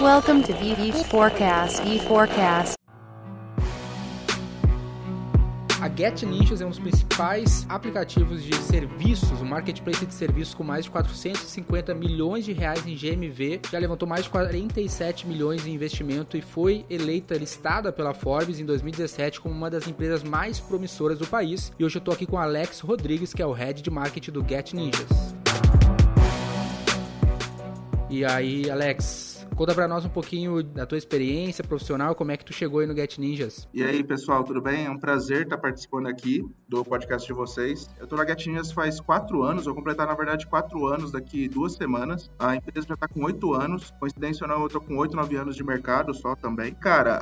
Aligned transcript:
Welcome 0.00 0.42
to 0.44 0.54
VV 0.54 1.04
Forecast. 1.10 1.82
V 1.82 1.98
Forecast. 1.98 2.74
A 5.78 5.88
Get 5.94 6.22
Ninjas 6.22 6.62
é 6.62 6.64
um 6.64 6.70
dos 6.70 6.78
principais 6.78 7.66
aplicativos 7.68 8.42
de 8.42 8.54
serviços, 8.54 9.42
um 9.42 9.44
marketplace 9.44 10.06
de 10.06 10.14
serviços 10.14 10.54
com 10.54 10.64
mais 10.64 10.86
de 10.86 10.90
450 10.90 11.94
milhões 11.94 12.46
de 12.46 12.52
reais 12.52 12.86
em 12.86 12.94
GMV, 12.94 13.60
já 13.70 13.78
levantou 13.78 14.08
mais 14.08 14.24
de 14.24 14.30
47 14.30 15.26
milhões 15.26 15.66
em 15.66 15.74
investimento 15.74 16.38
e 16.38 16.40
foi 16.40 16.86
eleita 16.88 17.34
listada 17.34 17.92
pela 17.92 18.14
Forbes 18.14 18.58
em 18.58 18.64
2017 18.64 19.38
como 19.38 19.54
uma 19.54 19.68
das 19.68 19.86
empresas 19.86 20.22
mais 20.22 20.58
promissoras 20.58 21.18
do 21.18 21.26
país. 21.26 21.72
E 21.78 21.84
hoje 21.84 21.96
eu 21.96 22.02
tô 22.02 22.10
aqui 22.10 22.24
com 22.24 22.38
Alex 22.38 22.80
Rodrigues, 22.80 23.34
que 23.34 23.42
é 23.42 23.46
o 23.46 23.52
head 23.52 23.82
de 23.82 23.90
marketing 23.90 24.32
do 24.32 24.46
Get 24.46 24.72
Ninjas. 24.72 25.39
E 28.10 28.24
aí, 28.24 28.68
Alex, 28.68 29.39
Conta 29.60 29.74
para 29.74 29.86
nós 29.86 30.06
um 30.06 30.08
pouquinho 30.08 30.62
da 30.62 30.86
tua 30.86 30.96
experiência 30.96 31.62
profissional, 31.62 32.14
como 32.14 32.32
é 32.32 32.36
que 32.38 32.46
tu 32.46 32.50
chegou 32.50 32.80
aí 32.80 32.86
no 32.86 32.96
Get 32.96 33.18
Ninjas. 33.18 33.68
E 33.74 33.82
aí, 33.82 34.02
pessoal, 34.02 34.42
tudo 34.42 34.58
bem? 34.58 34.86
É 34.86 34.90
um 34.90 34.96
prazer 34.96 35.42
estar 35.42 35.58
participando 35.58 36.06
aqui 36.06 36.42
do 36.66 36.82
podcast 36.82 37.26
de 37.26 37.34
vocês. 37.34 37.90
Eu 37.98 38.06
tô 38.06 38.16
na 38.16 38.26
Get 38.26 38.46
Ninjas 38.46 38.72
faz 38.72 39.00
quatro 39.00 39.42
anos, 39.42 39.66
vou 39.66 39.74
completar, 39.74 40.06
na 40.06 40.14
verdade, 40.14 40.46
quatro 40.46 40.86
anos 40.86 41.12
daqui 41.12 41.46
duas 41.46 41.74
semanas. 41.74 42.30
A 42.38 42.56
empresa 42.56 42.86
já 42.88 42.96
tá 42.96 43.06
com 43.06 43.22
oito 43.22 43.52
anos, 43.52 43.92
coincidência 44.00 44.44
ou 44.44 44.48
não, 44.48 44.62
eu 44.62 44.68
tô 44.70 44.80
com 44.80 44.96
oito, 44.96 45.14
nove 45.14 45.36
anos 45.36 45.54
de 45.54 45.62
mercado 45.62 46.14
só 46.14 46.34
também. 46.34 46.72
Cara, 46.72 47.20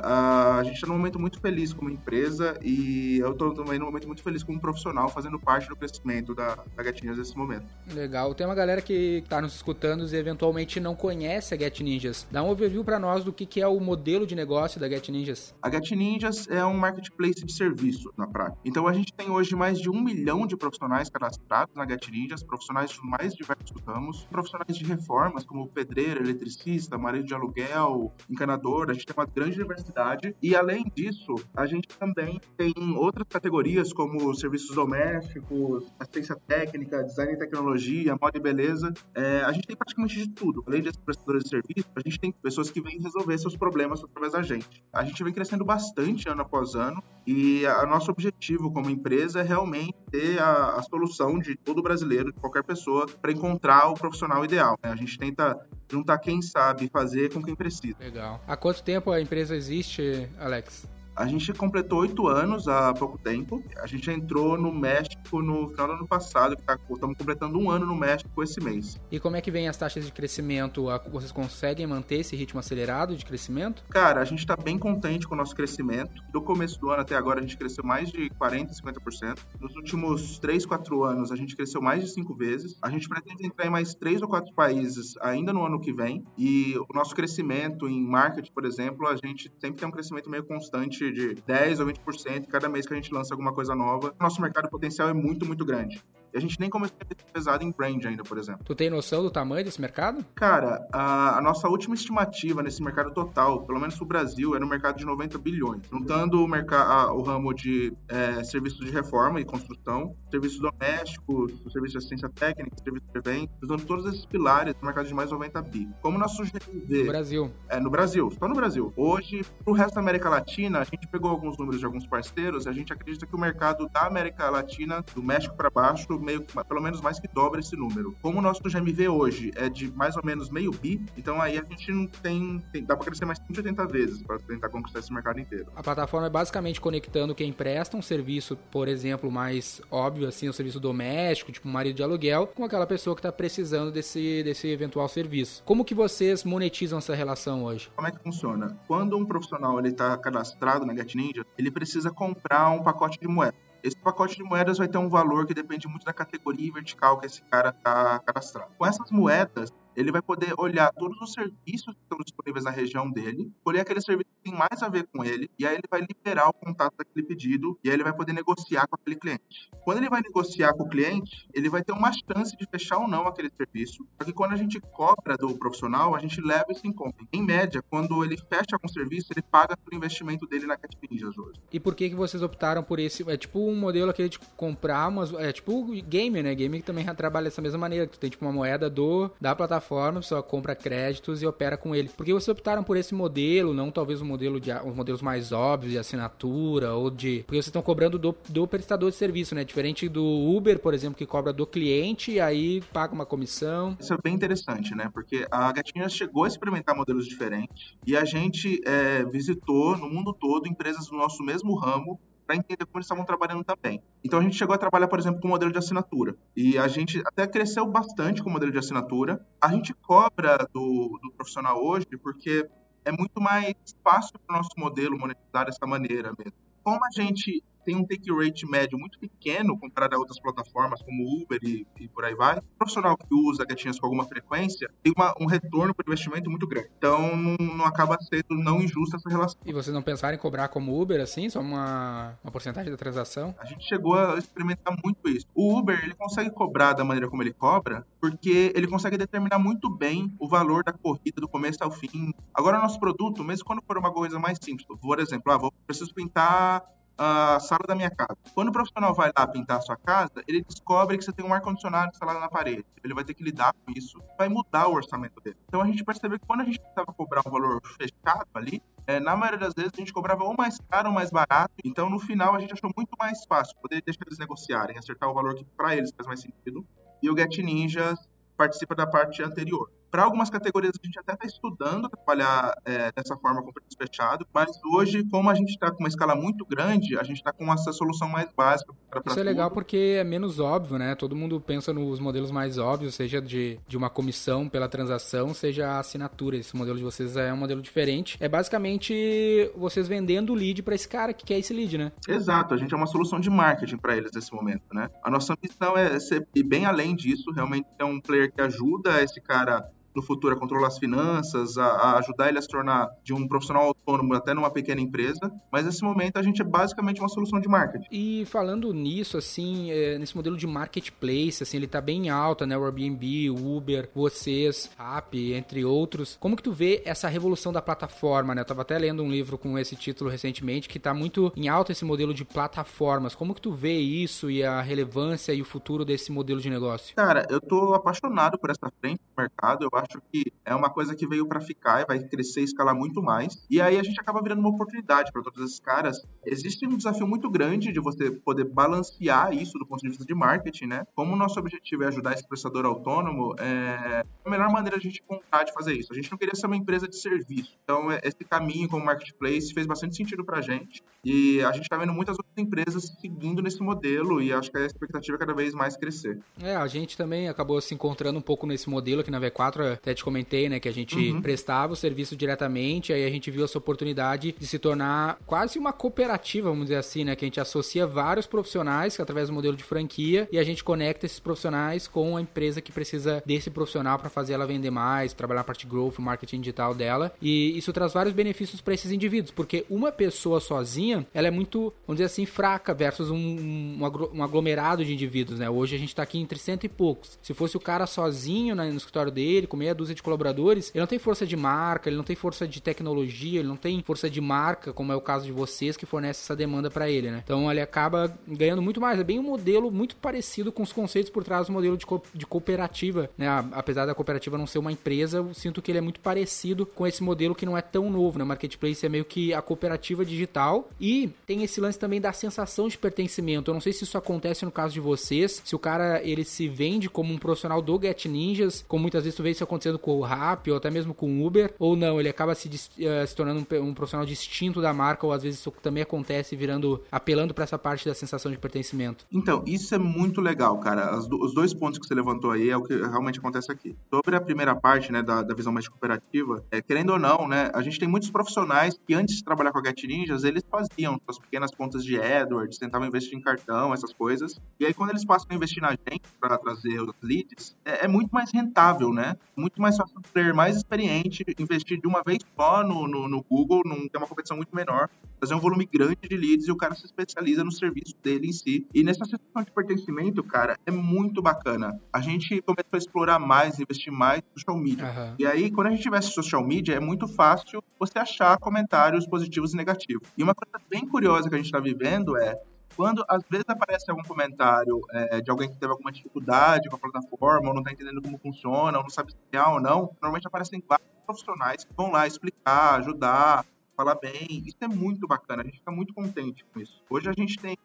a 0.57 0.63
gente 0.63 0.79
tá 0.79 0.87
num 0.87 0.95
momento 0.95 1.19
muito 1.19 1.41
feliz 1.41 1.73
como 1.73 1.89
empresa 1.89 2.57
e 2.61 3.19
eu 3.19 3.33
tô 3.33 3.51
também 3.51 3.77
num 3.77 3.87
momento 3.87 4.07
muito 4.07 4.23
feliz 4.23 4.43
como 4.43 4.61
profissional, 4.61 5.09
fazendo 5.09 5.37
parte 5.37 5.67
do 5.67 5.75
crescimento 5.75 6.33
da, 6.33 6.57
da 6.73 6.83
Get 6.85 7.01
Ninjas 7.01 7.17
nesse 7.17 7.37
momento. 7.37 7.65
Legal. 7.93 8.33
Tem 8.33 8.47
uma 8.47 8.55
galera 8.55 8.81
que 8.81 9.25
tá 9.27 9.41
nos 9.41 9.55
escutando 9.55 10.07
e 10.07 10.15
eventualmente 10.15 10.79
não 10.79 10.95
conhece 10.95 11.53
a 11.53 11.57
Get 11.57 11.81
Ninjas. 11.81 12.28
Dá 12.31 12.43
um 12.43 12.49
overview 12.51 12.83
para 12.83 12.99
nós 12.99 13.23
do 13.23 13.33
que, 13.33 13.43
que 13.43 13.59
é 13.59 13.67
o 13.67 13.79
modelo 13.79 14.27
de 14.27 14.35
negócio 14.35 14.79
da 14.79 14.87
Get 14.87 15.09
Ninjas. 15.09 15.55
A 15.63 15.71
Get 15.71 15.89
Ninjas 15.93 16.47
é 16.47 16.63
um 16.63 16.77
marketplace 16.77 17.43
de 17.43 17.51
serviço, 17.51 18.13
na 18.15 18.27
prática. 18.27 18.59
Então 18.63 18.87
a 18.87 18.93
gente 18.93 19.11
tem 19.11 19.31
hoje 19.31 19.55
mais 19.55 19.79
de 19.79 19.89
um 19.89 19.99
milhão 19.99 20.45
de 20.45 20.55
profissionais 20.55 21.09
cadastrados 21.09 21.73
na 21.73 21.87
Get 21.87 22.07
Ninjas, 22.07 22.43
profissionais 22.43 22.91
de 22.91 23.01
mais 23.03 23.33
diversos 23.33 23.81
ramos, 23.83 24.27
profissionais 24.29 24.77
de 24.77 24.85
reformas, 24.85 25.43
como 25.43 25.67
pedreiro, 25.69 26.23
eletricista, 26.23 26.99
marido 26.99 27.25
de 27.25 27.33
aluguel, 27.33 28.13
encanador, 28.29 28.91
a 28.91 28.93
gente 28.93 29.07
tem 29.07 29.15
uma 29.17 29.25
grande 29.25 29.55
diversidade. 29.55 30.35
E 30.39 30.55
além 30.55 30.85
disso, 30.95 31.33
a 31.55 31.65
gente 31.65 31.87
também 31.87 32.39
tem 32.55 32.73
outras 32.95 33.25
categorias, 33.27 33.91
como 33.91 34.35
serviços 34.35 34.75
domésticos, 34.75 35.91
assistência 35.99 36.35
técnica, 36.47 37.03
design 37.03 37.33
e 37.33 37.37
tecnologia, 37.37 38.15
moda 38.21 38.37
e 38.37 38.41
beleza. 38.41 38.93
É, 39.15 39.41
a 39.41 39.51
gente 39.51 39.65
tem 39.65 39.75
praticamente 39.75 40.15
de 40.15 40.29
tudo. 40.29 40.63
Além 40.67 40.83
de 40.83 40.91
prestadores 40.99 41.43
de 41.45 41.49
serviço, 41.49 41.89
a 41.95 42.01
gente 42.01 42.18
tem 42.19 42.31
pessoas 42.31 42.69
que 42.69 42.81
vêm 42.81 42.99
resolver 43.01 43.37
seus 43.37 43.55
problemas 43.55 44.03
através 44.03 44.33
da 44.33 44.41
gente. 44.41 44.83
A 44.93 45.03
gente 45.03 45.23
vem 45.23 45.33
crescendo 45.33 45.63
bastante 45.65 46.27
ano 46.29 46.41
após 46.41 46.75
ano 46.75 47.01
e 47.25 47.65
a 47.65 47.85
nosso 47.85 48.11
objetivo 48.11 48.71
como 48.71 48.89
empresa 48.89 49.39
é 49.39 49.43
realmente 49.43 49.95
ter 50.11 50.39
a, 50.39 50.75
a 50.75 50.81
solução 50.83 51.39
de 51.39 51.55
todo 51.55 51.81
brasileiro, 51.81 52.31
de 52.33 52.39
qualquer 52.39 52.63
pessoa, 52.63 53.05
para 53.07 53.31
encontrar 53.31 53.89
o 53.89 53.93
profissional 53.93 54.43
ideal. 54.43 54.77
Né? 54.83 54.91
A 54.91 54.95
gente 54.95 55.17
tenta 55.17 55.57
juntar 55.91 56.17
quem 56.19 56.41
sabe 56.41 56.89
fazer 56.89 57.33
com 57.33 57.41
quem 57.41 57.55
precisa. 57.55 57.95
Legal. 57.99 58.41
Há 58.47 58.55
quanto 58.55 58.83
tempo 58.83 59.11
a 59.11 59.21
empresa 59.21 59.55
existe, 59.55 60.29
Alex? 60.39 60.98
A 61.19 61.27
gente 61.27 61.51
completou 61.51 61.99
oito 61.99 62.29
anos 62.29 62.65
há 62.69 62.93
pouco 62.93 63.17
tempo. 63.17 63.61
A 63.79 63.85
gente 63.85 64.09
entrou 64.09 64.57
no 64.57 64.71
México 64.71 65.41
no 65.41 65.67
final 65.67 65.87
do 65.87 65.93
ano 65.95 66.07
passado, 66.07 66.55
que 66.55 66.63
tá, 66.63 66.79
estamos 66.89 67.17
completando 67.17 67.59
um 67.59 67.69
ano 67.69 67.85
no 67.85 67.93
México 67.93 68.41
esse 68.41 68.63
mês. 68.63 68.97
E 69.11 69.19
como 69.19 69.35
é 69.35 69.41
que 69.41 69.51
vem 69.51 69.67
as 69.67 69.75
taxas 69.75 70.05
de 70.05 70.13
crescimento? 70.13 70.85
Vocês 71.11 71.33
conseguem 71.33 71.85
manter 71.85 72.21
esse 72.21 72.37
ritmo 72.37 72.61
acelerado 72.61 73.17
de 73.17 73.25
crescimento? 73.25 73.83
Cara, 73.89 74.21
a 74.21 74.23
gente 74.23 74.39
está 74.39 74.55
bem 74.55 74.79
contente 74.79 75.27
com 75.27 75.35
o 75.35 75.37
nosso 75.37 75.53
crescimento. 75.53 76.23
Do 76.31 76.41
começo 76.41 76.79
do 76.79 76.89
ano 76.89 77.01
até 77.01 77.15
agora, 77.15 77.39
a 77.39 77.41
gente 77.41 77.57
cresceu 77.57 77.83
mais 77.83 78.09
de 78.09 78.29
40%, 78.29 78.69
50%. 78.81 79.39
Nos 79.59 79.75
últimos 79.75 80.39
3, 80.39 80.65
4 80.65 81.03
anos, 81.03 81.33
a 81.33 81.35
gente 81.35 81.53
cresceu 81.53 81.81
mais 81.81 82.01
de 82.01 82.11
5 82.11 82.33
vezes. 82.33 82.77
A 82.81 82.89
gente 82.89 83.09
pretende 83.09 83.45
entrar 83.45 83.67
em 83.67 83.69
mais 83.69 83.93
3 83.93 84.21
ou 84.21 84.29
4 84.29 84.53
países 84.53 85.15
ainda 85.19 85.51
no 85.51 85.65
ano 85.65 85.81
que 85.81 85.91
vem. 85.91 86.23
E 86.37 86.77
o 86.77 86.93
nosso 86.95 87.13
crescimento 87.13 87.89
em 87.89 88.01
marketing, 88.01 88.53
por 88.53 88.63
exemplo, 88.63 89.05
a 89.05 89.17
gente 89.17 89.51
sempre 89.59 89.81
tem 89.81 89.89
um 89.89 89.91
crescimento 89.91 90.29
meio 90.29 90.45
constante 90.45 91.08
de 91.11 91.35
10% 91.47 91.79
ou 91.79 91.85
20% 91.87 92.47
cada 92.47 92.69
mês 92.69 92.85
que 92.85 92.93
a 92.93 92.95
gente 92.95 93.13
lança 93.13 93.33
alguma 93.33 93.53
coisa 93.53 93.75
nova. 93.75 94.13
Nosso 94.19 94.41
mercado 94.41 94.69
potencial 94.69 95.09
é 95.09 95.13
muito, 95.13 95.45
muito 95.45 95.65
grande. 95.65 96.01
E 96.33 96.37
a 96.37 96.41
gente 96.41 96.59
nem 96.59 96.69
começou 96.69 96.97
a 97.01 97.05
ter 97.05 97.15
pesado 97.33 97.63
em 97.63 97.71
brand 97.71 98.03
ainda, 98.05 98.23
por 98.23 98.37
exemplo. 98.37 98.63
Tu 98.63 98.75
tem 98.75 98.89
noção 98.89 99.21
do 99.21 99.31
tamanho 99.31 99.63
desse 99.63 99.81
mercado? 99.81 100.25
Cara, 100.35 100.87
a, 100.91 101.37
a 101.37 101.41
nossa 101.41 101.67
última 101.67 101.95
estimativa 101.95 102.61
nesse 102.61 102.81
mercado 102.83 103.11
total, 103.13 103.65
pelo 103.65 103.79
menos 103.79 103.95
pro 103.95 104.05
Brasil, 104.05 104.55
é 104.55 104.59
no 104.59 104.67
mercado 104.67 104.97
de 104.97 105.05
90 105.05 105.37
bilhões. 105.37 105.81
Juntando 105.91 106.43
o, 106.43 106.47
mercado, 106.47 107.13
o 107.13 107.21
ramo 107.21 107.53
de 107.53 107.93
é, 108.07 108.43
serviços 108.43 108.85
de 108.85 108.91
reforma 108.91 109.39
e 109.41 109.45
construção, 109.45 110.15
serviços 110.29 110.59
domésticos, 110.59 111.51
serviços 111.71 111.91
de 111.91 111.97
assistência 111.97 112.29
técnica, 112.29 112.75
serviços 112.83 113.09
de 113.11 113.17
eventos, 113.17 113.55
usando 113.61 113.85
todos 113.85 114.05
esses 114.05 114.25
pilares 114.25 114.75
no 114.79 114.85
mercado 114.85 115.07
de 115.07 115.13
mais 115.13 115.31
90 115.31 115.61
bi. 115.63 115.89
Como 116.01 116.17
nosso 116.17 116.43
GMV... 116.43 117.03
No 117.03 117.07
Brasil. 117.07 117.51
É, 117.67 117.79
no 117.79 117.89
Brasil, 117.89 118.31
só 118.37 118.47
no 118.47 118.55
Brasil. 118.55 118.93
Hoje, 118.95 119.41
pro 119.63 119.73
resto 119.73 119.95
da 119.95 120.01
América 120.01 120.29
Latina, 120.29 120.79
a 120.79 120.83
gente 120.83 121.07
pegou 121.07 121.31
alguns 121.31 121.57
números 121.57 121.79
de 121.79 121.85
alguns 121.85 122.05
parceiros 122.05 122.67
a 122.67 122.71
gente 122.71 122.93
acredita 122.93 123.25
que 123.25 123.35
o 123.35 123.39
mercado 123.39 123.89
da 123.89 124.01
América 124.05 124.49
Latina, 124.49 125.03
do 125.13 125.21
México 125.21 125.55
para 125.55 125.69
baixo, 125.69 126.18
meio, 126.19 126.41
pelo 126.41 126.81
menos 126.81 127.01
mais 127.01 127.19
que 127.19 127.27
dobra 127.27 127.59
esse 127.59 127.75
número. 127.75 128.15
Como 128.21 128.39
o 128.39 128.41
nosso 128.41 128.61
GMV 128.63 129.07
hoje 129.07 129.51
é 129.55 129.69
de 129.69 129.91
mais 129.91 130.15
ou 130.15 130.25
menos 130.25 130.49
meio 130.49 130.71
bi, 130.71 131.01
então 131.17 131.41
aí 131.41 131.57
a 131.57 131.63
gente 131.63 131.91
não 131.91 132.07
tem, 132.07 132.63
tem 132.71 132.83
dá 132.83 132.95
para 132.95 133.05
crescer 133.05 133.25
mais 133.25 133.39
180 133.39 133.87
vezes 133.87 134.23
para 134.23 134.37
tentar 134.39 134.69
conquistar 134.69 134.99
esse 134.99 135.13
mercado 135.13 135.39
inteiro. 135.39 135.71
A 135.75 135.83
plataforma 135.83 136.27
é 136.27 136.29
basicamente 136.29 136.81
conectando 136.81 137.35
quem 137.35 137.51
presta 137.51 137.97
um 137.97 138.01
serviço, 138.01 138.57
por 138.71 138.87
exemplo, 138.87 139.31
mais 139.31 139.81
óbvio 139.91 140.27
assim, 140.27 140.49
um 140.49 140.53
serviço 140.53 140.79
doméstico, 140.79 141.51
tipo 141.51 141.67
um 141.67 141.71
marido 141.71 141.95
de 141.95 142.03
aluguel, 142.03 142.47
com 142.47 142.63
aquela 142.63 142.85
pessoa 142.85 143.15
que 143.15 143.19
está 143.19 143.31
precisando 143.31 143.91
desse, 143.91 144.43
desse 144.43 144.67
eventual 144.67 145.07
serviço. 145.07 145.63
Como 145.65 145.85
que 145.85 145.95
vocês 145.95 146.43
monetizam 146.43 146.99
essa 146.99 147.15
relação 147.15 147.63
hoje? 147.63 147.91
Como 147.95 148.07
é 148.07 148.11
que 148.11 148.19
funciona? 148.19 148.77
Quando 148.87 149.17
um 149.17 149.25
profissional 149.25 149.79
ele 149.79 149.89
está 149.89 150.17
cadastrado 150.17 150.85
na 150.85 150.95
Get 150.95 151.15
Ninja, 151.15 151.45
ele 151.57 151.71
precisa 151.71 152.11
comprar 152.11 152.69
um 152.71 152.83
pacote 152.83 153.19
de 153.19 153.27
moeda. 153.27 153.55
Esse 153.83 153.97
pacote 153.97 154.35
de 154.35 154.43
moedas 154.43 154.77
vai 154.77 154.87
ter 154.87 154.97
um 154.97 155.09
valor 155.09 155.45
que 155.45 155.53
depende 155.53 155.87
muito 155.87 156.05
da 156.05 156.13
categoria 156.13 156.71
vertical 156.73 157.19
que 157.19 157.25
esse 157.25 157.41
cara 157.43 157.69
está 157.69 158.19
cadastrado. 158.19 158.71
Com 158.77 158.85
essas 158.85 159.09
moedas, 159.11 159.73
ele 159.99 160.13
vai 160.13 160.21
poder 160.21 160.53
olhar 160.57 160.93
todos 160.93 161.19
os 161.21 161.33
serviços 161.33 161.93
que 161.93 162.01
estão 162.03 162.17
disponíveis 162.19 162.63
na 162.63 162.71
região 162.71 163.11
dele, 163.11 163.51
escolher 163.57 163.81
aquele 163.81 164.01
serviço 164.01 164.29
que 164.29 164.49
tem 164.49 164.57
mais 164.57 164.81
a 164.81 164.87
ver 164.87 165.05
com 165.13 165.25
ele, 165.25 165.51
e 165.59 165.67
aí 165.67 165.73
ele 165.73 165.87
vai 165.91 165.99
liberar 165.99 166.47
o 166.47 166.53
contato 166.53 166.95
daquele 166.97 167.25
pedido, 167.25 167.77
e 167.83 167.89
aí 167.89 167.95
ele 167.95 168.03
vai 168.03 168.13
poder 168.13 168.31
negociar 168.31 168.87
com 168.87 168.95
aquele 168.95 169.17
cliente. 169.17 169.69
Quando 169.83 169.97
ele 169.97 170.09
vai 170.09 170.21
negociar 170.21 170.73
com 170.73 170.83
o 170.83 170.89
cliente, 170.89 171.49
ele 171.53 171.69
vai 171.69 171.83
ter 171.83 171.91
uma 171.91 172.11
chance 172.13 172.55
de 172.55 172.65
fechar 172.71 172.99
ou 172.99 173.09
não 173.09 173.27
aquele 173.27 173.49
serviço, 173.49 174.07
porque 174.17 174.31
quando 174.31 174.53
a 174.53 174.55
gente 174.55 174.79
cobra 174.79 175.35
do 175.35 175.53
profissional, 175.57 176.15
a 176.15 176.19
gente 176.19 176.39
leva 176.39 176.71
isso 176.71 176.87
em 176.87 176.93
conta. 176.93 177.25
Em 177.33 177.43
média, 177.43 177.83
quando 177.89 178.23
ele 178.23 178.37
fecha 178.37 178.73
algum 178.73 178.87
serviço, 178.87 179.27
ele 179.33 179.41
paga 179.41 179.75
pelo 179.75 179.97
investimento 179.97 180.47
dele 180.47 180.65
na 180.65 180.77
Cat 180.77 180.97
Ninjas 181.11 181.37
hoje. 181.37 181.59
E 181.73 181.79
por 181.79 181.93
que, 181.93 182.09
que 182.09 182.15
vocês 182.15 182.41
optaram 182.41 182.83
por 182.83 182.99
esse? 182.99 183.29
É 183.29 183.35
tipo 183.35 183.59
um 183.59 183.75
modelo 183.75 184.11
aquele 184.11 184.29
de 184.29 184.39
comprar 184.55 185.07
umas. 185.07 185.33
É 185.33 185.51
tipo 185.51 185.87
game, 186.03 186.41
né? 186.41 186.55
Game 186.55 186.79
que 186.79 186.85
também 186.85 187.05
trabalha 187.15 187.45
dessa 187.45 187.61
mesma 187.61 187.79
maneira. 187.79 188.07
Tu 188.07 188.19
tem 188.19 188.29
tipo 188.29 188.45
uma 188.45 188.51
moeda 188.51 188.89
do 188.89 189.29
da 189.41 189.55
plataforma 189.55 189.88
plataforma, 189.89 190.21
você 190.21 190.39
compra 190.43 190.75
créditos 190.75 191.41
e 191.41 191.47
opera 191.47 191.75
com 191.75 191.95
ele. 191.95 192.09
Por 192.09 192.25
que 192.25 192.31
vocês 192.31 192.47
optaram 192.47 192.83
por 192.83 192.95
esse 192.95 193.15
modelo, 193.15 193.73
não 193.73 193.89
talvez 193.89 194.21
um 194.21 194.25
modelo 194.25 194.59
de 194.59 194.71
os 194.71 194.95
modelos 194.95 195.21
mais 195.21 195.51
óbvios 195.51 195.93
de 195.93 195.97
assinatura 195.97 196.93
ou 196.93 197.09
de. 197.09 197.39
Porque 197.39 197.55
vocês 197.55 197.67
estão 197.67 197.81
cobrando 197.81 198.19
do, 198.19 198.35
do 198.47 198.67
prestador 198.67 199.09
de 199.09 199.15
serviço, 199.15 199.55
né? 199.55 199.63
Diferente 199.63 200.07
do 200.07 200.23
Uber, 200.23 200.79
por 200.79 200.93
exemplo, 200.93 201.17
que 201.17 201.25
cobra 201.25 201.51
do 201.51 201.65
cliente 201.65 202.33
e 202.33 202.39
aí 202.39 202.81
paga 202.93 203.13
uma 203.13 203.25
comissão. 203.25 203.97
Isso 203.99 204.13
é 204.13 204.17
bem 204.23 204.35
interessante, 204.35 204.93
né? 204.93 205.09
Porque 205.11 205.47
a 205.49 205.71
Gatinha 205.71 206.07
chegou 206.07 206.43
a 206.43 206.47
experimentar 206.47 206.95
modelos 206.95 207.25
diferentes 207.25 207.95
e 208.05 208.15
a 208.15 208.23
gente 208.23 208.79
é, 208.85 209.23
visitou 209.25 209.97
no 209.97 210.09
mundo 210.09 210.33
todo 210.33 210.67
empresas 210.67 211.07
do 211.07 211.17
nosso 211.17 211.43
mesmo 211.43 211.75
ramo 211.75 212.19
para 212.49 212.55
entender 212.55 212.83
como 212.83 212.97
eles 212.97 213.05
estavam 213.05 213.23
trabalhando 213.23 213.63
também. 213.63 214.01
Então 214.23 214.39
a 214.39 214.41
gente 214.41 214.55
chegou 214.55 214.73
a 214.73 214.77
trabalhar, 214.77 215.07
por 215.07 215.19
exemplo, 215.19 215.39
com 215.39 215.47
o 215.47 215.51
modelo 215.51 215.71
de 215.71 215.77
assinatura. 215.77 216.35
E 216.55 216.79
a 216.79 216.87
gente 216.87 217.21
até 217.23 217.45
cresceu 217.45 217.85
bastante 217.85 218.41
com 218.41 218.49
o 218.49 218.51
modelo 218.51 218.71
de 218.71 218.79
assinatura. 218.79 219.45
A 219.61 219.71
gente 219.71 219.93
cobra 219.93 220.57
do, 220.73 221.19
do 221.21 221.31
profissional 221.37 221.79
hoje 221.79 222.07
porque 222.23 222.67
é 223.05 223.11
muito 223.11 223.39
mais 223.39 223.75
fácil 224.03 224.39
para 224.39 224.55
o 224.55 224.57
nosso 224.57 224.71
modelo 224.77 225.15
monetizar 225.15 225.67
dessa 225.67 225.85
maneira 225.85 226.33
mesmo. 226.35 226.57
Como 226.81 226.99
a 227.05 227.11
gente 227.11 227.63
tem 227.85 227.95
um 227.95 228.05
take 228.05 228.31
rate 228.31 228.65
médio 228.65 228.97
muito 228.97 229.19
pequeno 229.19 229.77
comparado 229.77 230.15
a 230.15 230.19
outras 230.19 230.39
plataformas 230.39 231.01
como 231.01 231.41
Uber 231.41 231.59
e, 231.63 231.85
e 231.99 232.07
por 232.07 232.25
aí 232.25 232.35
vai. 232.35 232.57
O 232.57 232.63
profissional 232.77 233.17
que 233.17 233.27
usa 233.31 233.65
gatinhas 233.65 233.99
com 233.99 234.05
alguma 234.05 234.25
frequência 234.25 234.89
tem 235.03 235.13
uma, 235.15 235.33
um 235.39 235.45
retorno 235.45 235.93
para 235.93 236.05
investimento 236.07 236.49
muito 236.49 236.67
grande. 236.67 236.89
Então 236.97 237.35
não, 237.35 237.55
não, 237.59 237.85
acaba 237.85 238.17
sendo 238.21 238.55
não 238.61 238.81
injusta 238.81 239.17
essa 239.17 239.29
relação. 239.29 239.59
E 239.65 239.73
vocês 239.73 239.93
não 239.93 240.01
pensaram 240.01 240.35
em 240.35 240.39
cobrar 240.39 240.67
como 240.69 240.99
Uber 240.99 241.21
assim, 241.21 241.49
só 241.49 241.59
uma, 241.59 242.37
uma 242.43 242.51
porcentagem 242.51 242.91
da 242.91 242.97
transação? 242.97 243.55
A 243.59 243.65
gente 243.65 243.87
chegou 243.87 244.15
a 244.15 244.37
experimentar 244.37 244.95
muito 245.03 245.27
isso. 245.29 245.45
O 245.53 245.77
Uber 245.77 245.99
ele 246.03 246.13
consegue 246.13 246.49
cobrar 246.51 246.93
da 246.93 247.03
maneira 247.03 247.29
como 247.29 247.43
ele 247.43 247.53
cobra, 247.53 248.05
porque 248.19 248.71
ele 248.75 248.87
consegue 248.87 249.17
determinar 249.17 249.59
muito 249.59 249.89
bem 249.89 250.33
o 250.39 250.47
valor 250.47 250.83
da 250.83 250.93
corrida 250.93 251.41
do 251.41 251.47
começo 251.47 251.83
ao 251.83 251.91
fim. 251.91 252.33
Agora 252.53 252.79
nosso 252.79 252.99
produto, 252.99 253.43
mesmo 253.43 253.65
quando 253.65 253.83
for 253.83 253.97
uma 253.97 254.11
coisa 254.11 254.39
mais 254.39 254.57
simples, 254.61 254.85
por 255.01 255.19
exemplo, 255.19 255.51
ah, 255.51 255.57
vou, 255.57 255.71
preciso 255.85 256.13
pintar 256.13 256.83
a 257.21 257.59
sala 257.59 257.81
da 257.85 257.93
minha 257.93 258.09
casa. 258.09 258.37
Quando 258.55 258.69
o 258.69 258.71
profissional 258.71 259.13
vai 259.13 259.29
lá 259.37 259.45
pintar 259.45 259.77
a 259.77 259.81
sua 259.81 259.97
casa, 259.97 260.41
ele 260.47 260.63
descobre 260.63 261.17
que 261.17 261.25
você 261.25 261.33
tem 261.33 261.45
um 261.45 261.53
ar-condicionado 261.53 262.11
instalado 262.13 262.39
na 262.39 262.47
parede. 262.47 262.85
Ele 263.03 263.13
vai 263.13 263.25
ter 263.25 263.33
que 263.33 263.43
lidar 263.43 263.73
com 263.73 263.91
isso, 263.91 264.17
vai 264.37 264.47
mudar 264.47 264.87
o 264.87 264.93
orçamento 264.93 265.41
dele. 265.41 265.57
Então 265.67 265.81
a 265.81 265.85
gente 265.85 266.01
percebeu 266.01 266.39
que 266.39 266.45
quando 266.45 266.61
a 266.61 266.63
gente 266.63 266.79
precisava 266.79 267.11
cobrar 267.11 267.41
um 267.45 267.51
valor 267.51 267.81
fechado 267.97 268.47
ali, 268.53 268.81
é, 269.05 269.19
na 269.19 269.35
maioria 269.35 269.59
das 269.59 269.73
vezes 269.73 269.91
a 269.93 269.97
gente 269.97 270.13
cobrava 270.13 270.45
ou 270.45 270.55
mais 270.57 270.79
caro 270.89 271.09
ou 271.09 271.13
mais 271.13 271.29
barato. 271.29 271.73
Então 271.83 272.09
no 272.09 272.19
final 272.19 272.55
a 272.55 272.59
gente 272.59 272.71
achou 272.71 272.89
muito 272.95 273.11
mais 273.19 273.43
fácil 273.43 273.75
poder 273.81 274.01
deixar 274.01 274.21
eles 274.25 274.39
negociarem, 274.39 274.97
acertar 274.97 275.29
o 275.29 275.33
valor 275.33 275.55
que 275.55 275.65
para 275.65 275.97
eles 275.97 276.11
faz 276.15 276.25
mais 276.25 276.39
sentido. 276.39 276.87
E 277.21 277.29
o 277.29 277.37
Get 277.37 277.57
Ninjas 277.57 278.17
participa 278.55 278.95
da 278.95 279.05
parte 279.05 279.43
anterior. 279.43 279.91
Para 280.11 280.23
algumas 280.23 280.49
categorias, 280.49 280.93
a 281.01 281.05
gente 281.05 281.19
até 281.19 281.33
está 281.33 281.45
estudando 281.45 282.09
trabalhar 282.09 282.73
é, 282.85 283.11
dessa 283.11 283.35
forma 283.37 283.61
com 283.61 283.71
preço 283.71 283.97
fechado, 283.97 284.45
mas 284.53 284.69
hoje, 284.83 285.23
como 285.29 285.49
a 285.49 285.53
gente 285.53 285.69
está 285.69 285.91
com 285.91 285.99
uma 285.99 286.07
escala 286.07 286.35
muito 286.35 286.65
grande, 286.65 287.17
a 287.17 287.23
gente 287.23 287.37
está 287.37 287.51
com 287.51 287.71
essa 287.71 287.91
solução 287.93 288.27
mais 288.27 288.51
básica. 288.55 288.93
Pra, 289.09 289.21
pra 289.21 289.31
Isso 289.31 289.39
é 289.39 289.43
legal 289.43 289.69
porque 289.71 290.17
é 290.19 290.23
menos 290.23 290.59
óbvio, 290.59 290.97
né? 290.97 291.15
Todo 291.15 291.35
mundo 291.35 291.59
pensa 291.61 291.93
nos 291.93 292.19
modelos 292.19 292.51
mais 292.51 292.77
óbvios, 292.77 293.15
seja 293.15 293.41
de, 293.41 293.79
de 293.87 293.97
uma 293.97 294.09
comissão 294.09 294.67
pela 294.67 294.87
transação, 294.87 295.53
seja 295.53 295.87
a 295.87 295.99
assinatura. 295.99 296.57
Esse 296.57 296.75
modelo 296.75 296.97
de 296.97 297.03
vocês 297.03 297.35
é 297.37 297.53
um 297.53 297.57
modelo 297.57 297.81
diferente. 297.81 298.37
É 298.39 298.49
basicamente 298.49 299.71
vocês 299.75 300.07
vendendo 300.07 300.53
o 300.53 300.55
lead 300.55 300.81
para 300.81 300.95
esse 300.95 301.07
cara 301.07 301.33
que 301.33 301.45
quer 301.45 301.59
esse 301.59 301.73
lead, 301.73 301.97
né? 301.97 302.11
Exato. 302.27 302.73
A 302.73 302.77
gente 302.77 302.93
é 302.93 302.97
uma 302.97 303.07
solução 303.07 303.39
de 303.39 303.49
marketing 303.49 303.97
para 303.97 304.17
eles 304.17 304.31
nesse 304.33 304.53
momento, 304.53 304.83
né? 304.93 305.09
A 305.23 305.29
nossa 305.29 305.55
missão 305.61 305.97
é 305.97 306.19
ser, 306.19 306.47
e 306.55 306.63
bem 306.63 306.85
além 306.85 307.15
disso, 307.15 307.51
realmente 307.51 307.87
é 307.97 308.05
um 308.05 308.19
player 308.19 308.51
que 308.51 308.61
ajuda 308.61 309.21
esse 309.21 309.39
cara 309.41 309.89
no 310.15 310.21
futuro 310.21 310.55
a 310.55 310.59
controlar 310.59 310.87
as 310.87 310.97
finanças, 310.97 311.77
a, 311.77 311.85
a, 311.85 312.19
ajudar 312.19 312.49
ele 312.49 312.57
a 312.57 312.61
se 312.61 312.67
tornar 312.67 313.07
de 313.23 313.33
um 313.33 313.47
profissional 313.47 313.83
autônomo 313.83 314.33
até 314.33 314.53
numa 314.53 314.71
pequena 314.71 315.01
empresa, 315.01 315.51
mas 315.71 315.85
nesse 315.85 316.03
momento 316.03 316.37
a 316.37 316.41
gente 316.41 316.61
é 316.61 316.65
basicamente 316.65 317.19
uma 317.19 317.29
solução 317.29 317.59
de 317.59 317.67
marketing. 317.67 318.07
E 318.11 318.45
falando 318.45 318.93
nisso, 318.93 319.37
assim, 319.37 319.91
é, 319.91 320.17
nesse 320.17 320.35
modelo 320.35 320.57
de 320.57 320.67
marketplace, 320.67 321.63
assim, 321.63 321.77
ele 321.77 321.87
tá 321.87 322.01
bem 322.01 322.29
alto, 322.29 322.65
né, 322.65 322.77
o 322.77 322.83
Airbnb, 322.83 323.49
o 323.49 323.77
Uber, 323.77 324.09
vocês, 324.13 324.89
App, 324.97 325.53
entre 325.53 325.85
outros. 325.85 326.37
Como 326.39 326.55
que 326.55 326.63
tu 326.63 326.71
vê 326.71 327.01
essa 327.05 327.27
revolução 327.27 327.71
da 327.71 327.81
plataforma, 327.81 328.53
né? 328.53 328.61
Eu 328.61 328.65
tava 328.65 328.81
até 328.81 328.97
lendo 328.97 329.23
um 329.23 329.29
livro 329.29 329.57
com 329.57 329.77
esse 329.77 329.95
título 329.95 330.29
recentemente 330.29 330.89
que 330.89 330.99
tá 330.99 331.13
muito 331.13 331.51
em 331.55 331.67
alta 331.67 331.91
esse 331.91 332.05
modelo 332.05 332.33
de 332.33 332.45
plataformas. 332.45 333.35
Como 333.35 333.53
que 333.53 333.61
tu 333.61 333.71
vê 333.71 333.97
isso 333.97 334.49
e 334.49 334.63
a 334.63 334.81
relevância 334.81 335.53
e 335.53 335.61
o 335.61 335.65
futuro 335.65 336.03
desse 336.03 336.31
modelo 336.31 336.59
de 336.59 336.69
negócio? 336.69 337.15
Cara, 337.15 337.45
eu 337.49 337.61
tô 337.61 337.93
apaixonado 337.93 338.57
por 338.57 338.69
essa 338.69 338.91
frente 338.99 339.19
do 339.19 339.41
mercado. 339.41 339.83
Eu 339.83 339.89
acho 339.99 340.21
que 340.31 340.51
é 340.65 340.75
uma 340.75 340.89
coisa 340.89 341.15
que 341.15 341.27
veio 341.27 341.47
para 341.47 341.59
ficar 341.59 342.01
e 342.01 342.05
vai 342.05 342.19
crescer 342.19 342.61
e 342.61 342.63
escalar 342.63 342.95
muito 342.95 343.21
mais. 343.21 343.65
E 343.69 343.81
aí 343.81 343.97
a 343.97 344.03
gente 344.03 344.19
acaba 344.19 344.41
virando 344.41 344.59
uma 344.59 344.69
oportunidade 344.69 345.31
para 345.31 345.41
todos 345.41 345.63
esses 345.63 345.79
caras. 345.79 346.21
Existe 346.45 346.85
um 346.87 346.95
desafio 346.95 347.27
muito 347.27 347.49
grande 347.49 347.91
de 347.91 347.99
você 347.99 348.31
poder 348.31 348.65
balancear 348.65 349.53
isso 349.53 349.77
do 349.77 349.85
ponto 349.85 350.01
de 350.01 350.09
vista 350.09 350.25
de 350.25 350.33
marketing, 350.33 350.85
né? 350.85 351.07
Como 351.15 351.33
o 351.33 351.35
nosso 351.35 351.59
objetivo 351.59 352.03
é 352.03 352.07
ajudar 352.07 352.33
esse 352.33 352.47
prestador 352.47 352.85
autônomo, 352.85 353.55
é 353.59 354.23
a 354.45 354.49
melhor 354.49 354.71
maneira 354.71 354.99
de 354.99 355.07
a 355.07 355.09
gente 355.09 355.23
contar 355.23 355.63
de 355.63 355.73
fazer 355.73 355.93
isso. 355.93 356.11
A 356.11 356.15
gente 356.15 356.31
não 356.31 356.37
queria 356.37 356.55
ser 356.55 356.67
uma 356.67 356.75
empresa 356.75 357.07
de 357.07 357.17
serviço. 357.17 357.77
Então, 357.83 358.11
é, 358.11 358.19
esse 358.23 358.43
caminho 358.43 358.87
como 358.87 359.05
marketplace 359.05 359.73
fez 359.73 359.85
bastante 359.85 360.15
sentido 360.15 360.43
para 360.43 360.59
a 360.59 360.61
gente. 360.61 361.03
E 361.23 361.61
a 361.61 361.71
gente 361.71 361.83
está 361.83 361.97
vendo 361.97 362.13
muitas 362.13 362.37
outras 362.37 362.57
empresas 362.57 363.15
seguindo 363.19 363.61
nesse 363.61 363.81
modelo 363.81 364.41
e 364.41 364.53
acho 364.53 364.71
que 364.71 364.77
a 364.77 364.85
expectativa 364.85 365.35
é 365.35 365.39
cada 365.39 365.53
vez 365.53 365.73
mais 365.73 365.97
crescer. 365.97 366.39
É, 366.61 366.75
a 366.75 366.87
gente 366.87 367.17
também 367.17 367.49
acabou 367.49 367.79
se 367.81 367.93
encontrando 367.93 368.39
um 368.39 368.41
pouco 368.41 368.65
nesse 368.65 368.89
modelo 368.89 369.21
aqui 369.21 369.31
na 369.31 369.39
V4 369.39 369.93
até 369.93 370.13
te 370.13 370.23
comentei, 370.23 370.69
né, 370.69 370.79
que 370.79 370.87
a 370.87 370.93
gente 370.93 371.17
uhum. 371.17 371.41
prestava 371.41 371.93
o 371.93 371.95
serviço 371.95 372.35
diretamente, 372.35 373.11
aí 373.11 373.25
a 373.25 373.29
gente 373.29 373.51
viu 373.51 373.65
essa 373.65 373.77
oportunidade 373.77 374.55
de 374.57 374.67
se 374.67 374.79
tornar 374.79 375.37
quase 375.45 375.77
uma 375.77 375.91
cooperativa, 375.91 376.69
vamos 376.69 376.85
dizer 376.85 376.97
assim, 376.97 377.23
né, 377.23 377.35
que 377.35 377.45
a 377.45 377.47
gente 377.47 377.59
associa 377.59 378.07
vários 378.07 378.47
profissionais 378.47 379.19
através 379.19 379.49
do 379.49 379.53
modelo 379.53 379.75
de 379.75 379.83
franquia 379.83 380.47
e 380.51 380.57
a 380.57 380.63
gente 380.63 380.83
conecta 380.83 381.25
esses 381.25 381.39
profissionais 381.39 382.07
com 382.07 382.37
a 382.37 382.41
empresa 382.41 382.81
que 382.81 382.91
precisa 382.91 383.43
desse 383.45 383.69
profissional 383.69 384.17
para 384.17 384.29
fazer 384.29 384.53
ela 384.53 384.65
vender 384.65 384.91
mais, 384.91 385.33
trabalhar 385.33 385.61
a 385.61 385.63
parte 385.63 385.85
growth, 385.87 386.19
marketing 386.19 386.61
digital 386.61 386.93
dela. 386.93 387.33
E 387.41 387.77
isso 387.77 387.91
traz 387.93 388.13
vários 388.13 388.33
benefícios 388.33 388.81
para 388.81 388.93
esses 388.93 389.11
indivíduos, 389.11 389.51
porque 389.51 389.85
uma 389.89 390.11
pessoa 390.11 390.59
sozinha, 390.59 391.08
ela 391.33 391.47
é 391.47 391.51
muito, 391.51 391.93
vamos 392.05 392.17
dizer 392.17 392.25
assim, 392.25 392.45
fraca 392.45 392.93
versus 392.93 393.29
um, 393.29 393.97
um 394.33 394.43
aglomerado 394.43 395.03
de 395.03 395.13
indivíduos, 395.13 395.59
né? 395.59 395.69
Hoje 395.69 395.95
a 395.95 395.99
gente 395.99 396.15
tá 396.15 396.23
aqui 396.23 396.39
entre 396.39 396.59
cento 396.59 396.83
e 396.83 396.89
poucos. 396.89 397.37
Se 397.41 397.53
fosse 397.53 397.77
o 397.77 397.79
cara 397.79 398.05
sozinho 398.05 398.75
né, 398.75 398.89
no 398.89 398.97
escritório 398.97 399.31
dele, 399.31 399.67
com 399.67 399.77
meia 399.77 399.93
dúzia 399.93 400.15
de 400.15 400.23
colaboradores, 400.23 400.91
ele 400.93 400.99
não 400.99 401.07
tem 401.07 401.19
força 401.19 401.45
de 401.45 401.55
marca, 401.55 402.09
ele 402.09 402.17
não 402.17 402.23
tem 402.23 402.35
força 402.35 402.67
de 402.67 402.81
tecnologia, 402.81 403.59
ele 403.59 403.67
não 403.67 403.75
tem 403.75 404.01
força 404.01 404.29
de 404.29 404.41
marca, 404.41 404.93
como 404.93 405.11
é 405.11 405.15
o 405.15 405.21
caso 405.21 405.45
de 405.45 405.51
vocês 405.51 405.95
que 405.97 406.05
fornece 406.05 406.41
essa 406.41 406.55
demanda 406.55 406.89
para 406.89 407.09
ele, 407.09 407.31
né? 407.31 407.41
Então 407.43 407.69
ele 407.69 407.81
acaba 407.81 408.33
ganhando 408.47 408.81
muito 408.81 409.01
mais. 409.01 409.19
É 409.19 409.23
bem 409.23 409.39
um 409.39 409.43
modelo 409.43 409.91
muito 409.91 410.15
parecido 410.15 410.71
com 410.71 410.83
os 410.83 410.91
conceitos 410.91 411.29
por 411.29 411.43
trás 411.43 411.67
do 411.67 411.73
modelo 411.73 411.97
de, 411.97 412.05
co 412.05 412.21
de 412.33 412.45
cooperativa, 412.45 413.29
né? 413.37 413.47
Apesar 413.71 414.05
da 414.05 414.15
cooperativa 414.15 414.57
não 414.57 414.67
ser 414.67 414.79
uma 414.79 414.91
empresa, 414.91 415.37
eu 415.37 415.53
sinto 415.53 415.81
que 415.81 415.91
ele 415.91 415.97
é 415.97 416.01
muito 416.01 416.19
parecido 416.19 416.85
com 416.85 417.05
esse 417.05 417.23
modelo 417.23 417.55
que 417.55 417.65
não 417.65 417.77
é 417.77 417.81
tão 417.81 418.09
novo, 418.09 418.37
né? 418.37 418.45
Marketplace 418.45 419.05
é 419.05 419.09
meio 419.09 419.25
que 419.25 419.53
a 419.53 419.61
cooperativa 419.61 420.25
digital 420.25 420.89
e 420.99 421.29
tem 421.45 421.63
esse 421.63 421.79
lance 421.79 421.97
também 421.97 422.19
da 422.19 422.33
sensação 422.33 422.87
de 422.87 422.97
pertencimento. 422.97 423.69
Eu 423.69 423.73
não 423.73 423.81
sei 423.81 423.93
se 423.93 424.03
isso 424.03 424.17
acontece 424.17 424.65
no 424.65 424.71
caso 424.71 424.93
de 424.93 424.99
vocês, 424.99 425.61
se 425.63 425.75
o 425.75 425.79
cara 425.79 426.21
ele 426.23 426.43
se 426.43 426.67
vende 426.67 427.09
como 427.09 427.33
um 427.33 427.37
profissional 427.37 427.81
do 427.81 427.99
Get 428.01 428.25
Ninjas, 428.25 428.83
como 428.87 429.01
muitas 429.01 429.23
vezes 429.23 429.35
tu 429.35 429.43
vê 429.43 429.51
isso 429.51 429.63
acontecendo 429.63 429.99
com 429.99 430.17
o 430.17 430.21
Rap 430.21 430.69
ou 430.69 430.77
até 430.77 430.89
mesmo 430.89 431.13
com 431.13 431.27
o 431.27 431.45
Uber, 431.45 431.73
ou 431.79 431.95
não, 431.95 432.19
ele 432.19 432.29
acaba 432.29 432.53
se, 432.55 432.67
uh, 432.67 433.27
se 433.27 433.35
tornando 433.35 433.59
um, 433.59 433.83
um, 433.83 433.93
profissional 433.93 434.25
distinto 434.25 434.81
da 434.81 434.93
marca, 434.93 435.25
ou 435.25 435.31
às 435.31 435.43
vezes 435.43 435.59
isso 435.59 435.71
também 435.81 436.03
acontece 436.03 436.55
virando, 436.55 437.01
apelando 437.11 437.53
para 437.53 437.63
essa 437.63 437.77
parte 437.77 438.05
da 438.05 438.13
sensação 438.13 438.51
de 438.51 438.57
pertencimento. 438.57 439.25
Então, 439.31 439.63
isso 439.65 439.93
é 439.95 439.97
muito 439.97 440.41
legal, 440.41 440.77
cara. 440.79 441.17
Do, 441.19 441.43
os 441.43 441.53
dois 441.53 441.73
pontos 441.73 441.99
que 441.99 442.07
você 442.07 442.13
levantou 442.13 442.51
aí 442.51 442.69
é 442.69 442.77
o 442.77 442.83
que 442.83 442.95
realmente 442.95 443.39
acontece 443.39 443.71
aqui. 443.71 443.95
Sobre 444.13 444.35
a 444.35 444.41
primeira 444.41 444.75
parte, 444.75 445.11
né, 445.11 445.21
da, 445.21 445.41
da 445.41 445.53
visão 445.53 445.71
mais 445.71 445.87
cooperativa, 445.87 446.63
é, 446.71 446.81
querendo 446.81 447.11
ou 447.11 447.19
não, 447.19 447.47
né, 447.47 447.71
a 447.73 447.81
gente 447.81 447.99
tem 447.99 448.07
muitos 448.07 448.29
profissionais 448.29 448.99
que 449.07 449.13
antes 449.13 449.37
de 449.37 449.43
trabalhar 449.43 449.71
com 449.71 449.79
a 449.79 449.83
Get 449.83 450.03
Ninjas, 450.03 450.43
eles 450.43 450.63
faziam 450.69 450.88
suas 451.25 451.39
pequenas 451.39 451.71
contas 451.71 452.03
de 452.03 452.19
AdWords, 452.19 452.77
tentavam 452.77 453.07
investir 453.07 453.37
em 453.37 453.41
cartão, 453.41 453.93
essas 453.93 454.13
coisas. 454.13 454.59
E 454.79 454.85
aí, 454.85 454.93
quando 454.93 455.11
eles 455.11 455.25
passam 455.25 455.47
a 455.49 455.55
investir 455.55 455.81
na 455.81 455.91
gente 455.91 456.23
para 456.39 456.57
trazer 456.57 457.01
os 457.01 457.13
leads, 457.21 457.75
é, 457.85 458.05
é 458.05 458.07
muito 458.07 458.31
mais 458.31 458.51
rentável, 458.51 459.13
né? 459.13 459.35
Muito 459.55 459.81
mais 459.81 459.97
fácil 459.97 460.19
player 460.33 460.53
mais 460.53 460.77
experiente 460.77 461.43
investir 461.57 461.99
de 461.99 462.07
uma 462.07 462.21
vez 462.25 462.39
só 462.55 462.83
no, 462.83 463.07
no, 463.07 463.27
no 463.27 463.43
Google, 463.43 463.81
num, 463.85 464.07
tem 464.07 464.19
uma 464.19 464.27
competição 464.27 464.57
muito 464.57 464.75
menor, 464.75 465.09
fazer 465.39 465.53
um 465.53 465.59
volume 465.59 465.87
grande 465.91 466.17
de 466.21 466.37
leads 466.37 466.67
e 466.67 466.71
o 466.71 466.75
cara 466.75 466.95
se 466.95 467.05
especializa 467.05 467.63
no 467.63 467.71
serviço 467.71 468.15
dele 468.21 468.47
em 468.47 468.51
si. 468.51 468.85
E 468.93 469.03
nessa 469.03 469.25
situação 469.25 469.63
de 469.63 469.71
pertencimento, 469.71 470.43
cara, 470.43 470.77
é 470.85 470.91
muito 470.91 471.41
bacana. 471.41 471.99
A 472.11 472.21
gente 472.21 472.61
começou 472.61 472.93
a 472.93 472.97
explorar 472.97 473.39
mais, 473.39 473.79
investir 473.79 474.11
mais 474.11 474.41
no 474.41 474.59
social 474.59 474.77
media. 474.77 475.05
Uhum. 475.05 475.35
E 475.39 475.45
aí, 475.45 475.71
quando 475.71 475.87
a 475.87 475.89
gente 475.91 476.03
tivesse 476.03 476.31
social 476.31 476.65
media, 476.65 476.95
é 476.95 476.99
muito 476.99 477.27
fácil 477.27 477.83
você 477.99 478.19
achar 478.19 478.57
comentários 478.57 479.25
positivos 479.25 479.73
e 479.73 479.77
negativos. 479.77 480.27
E 480.37 480.43
uma 480.43 480.53
coisa 480.53 480.78
bem 480.89 481.07
curiosa 481.07 481.49
que 481.49 481.55
a 481.55 481.57
gente 481.57 481.67
está 481.67 481.79
vivendo 481.79 482.37
é 482.37 482.59
quando 482.95 483.23
às 483.29 483.43
vezes 483.49 483.65
aparece 483.67 484.11
algum 484.11 484.23
comentário 484.23 484.99
é, 485.11 485.39
de 485.39 485.49
alguém 485.49 485.69
que 485.69 485.77
teve 485.77 485.91
alguma 485.91 486.11
dificuldade 486.11 486.89
com 486.89 486.97
a 486.97 486.99
plataforma, 486.99 487.69
ou 487.69 487.73
não 487.73 487.81
está 487.81 487.93
entendendo 487.93 488.21
como 488.21 488.37
funciona, 488.37 488.97
ou 488.97 489.03
não 489.03 489.09
sabe 489.09 489.31
se 489.31 489.37
é 489.53 489.63
ou 489.63 489.79
não, 489.79 490.11
normalmente 490.21 490.47
aparecem 490.47 490.83
vários 490.87 491.07
profissionais 491.25 491.83
que 491.85 491.93
vão 491.93 492.11
lá 492.11 492.27
explicar, 492.27 492.99
ajudar, 492.99 493.65
falar 493.95 494.15
bem. 494.15 494.63
Isso 494.65 494.77
é 494.81 494.87
muito 494.87 495.27
bacana, 495.27 495.61
a 495.61 495.65
gente 495.65 495.77
está 495.77 495.91
muito 495.91 496.13
contente 496.13 496.65
com 496.73 496.79
isso. 496.79 497.01
Hoje 497.09 497.29
a 497.29 497.33
gente 497.33 497.57
tem 497.57 497.77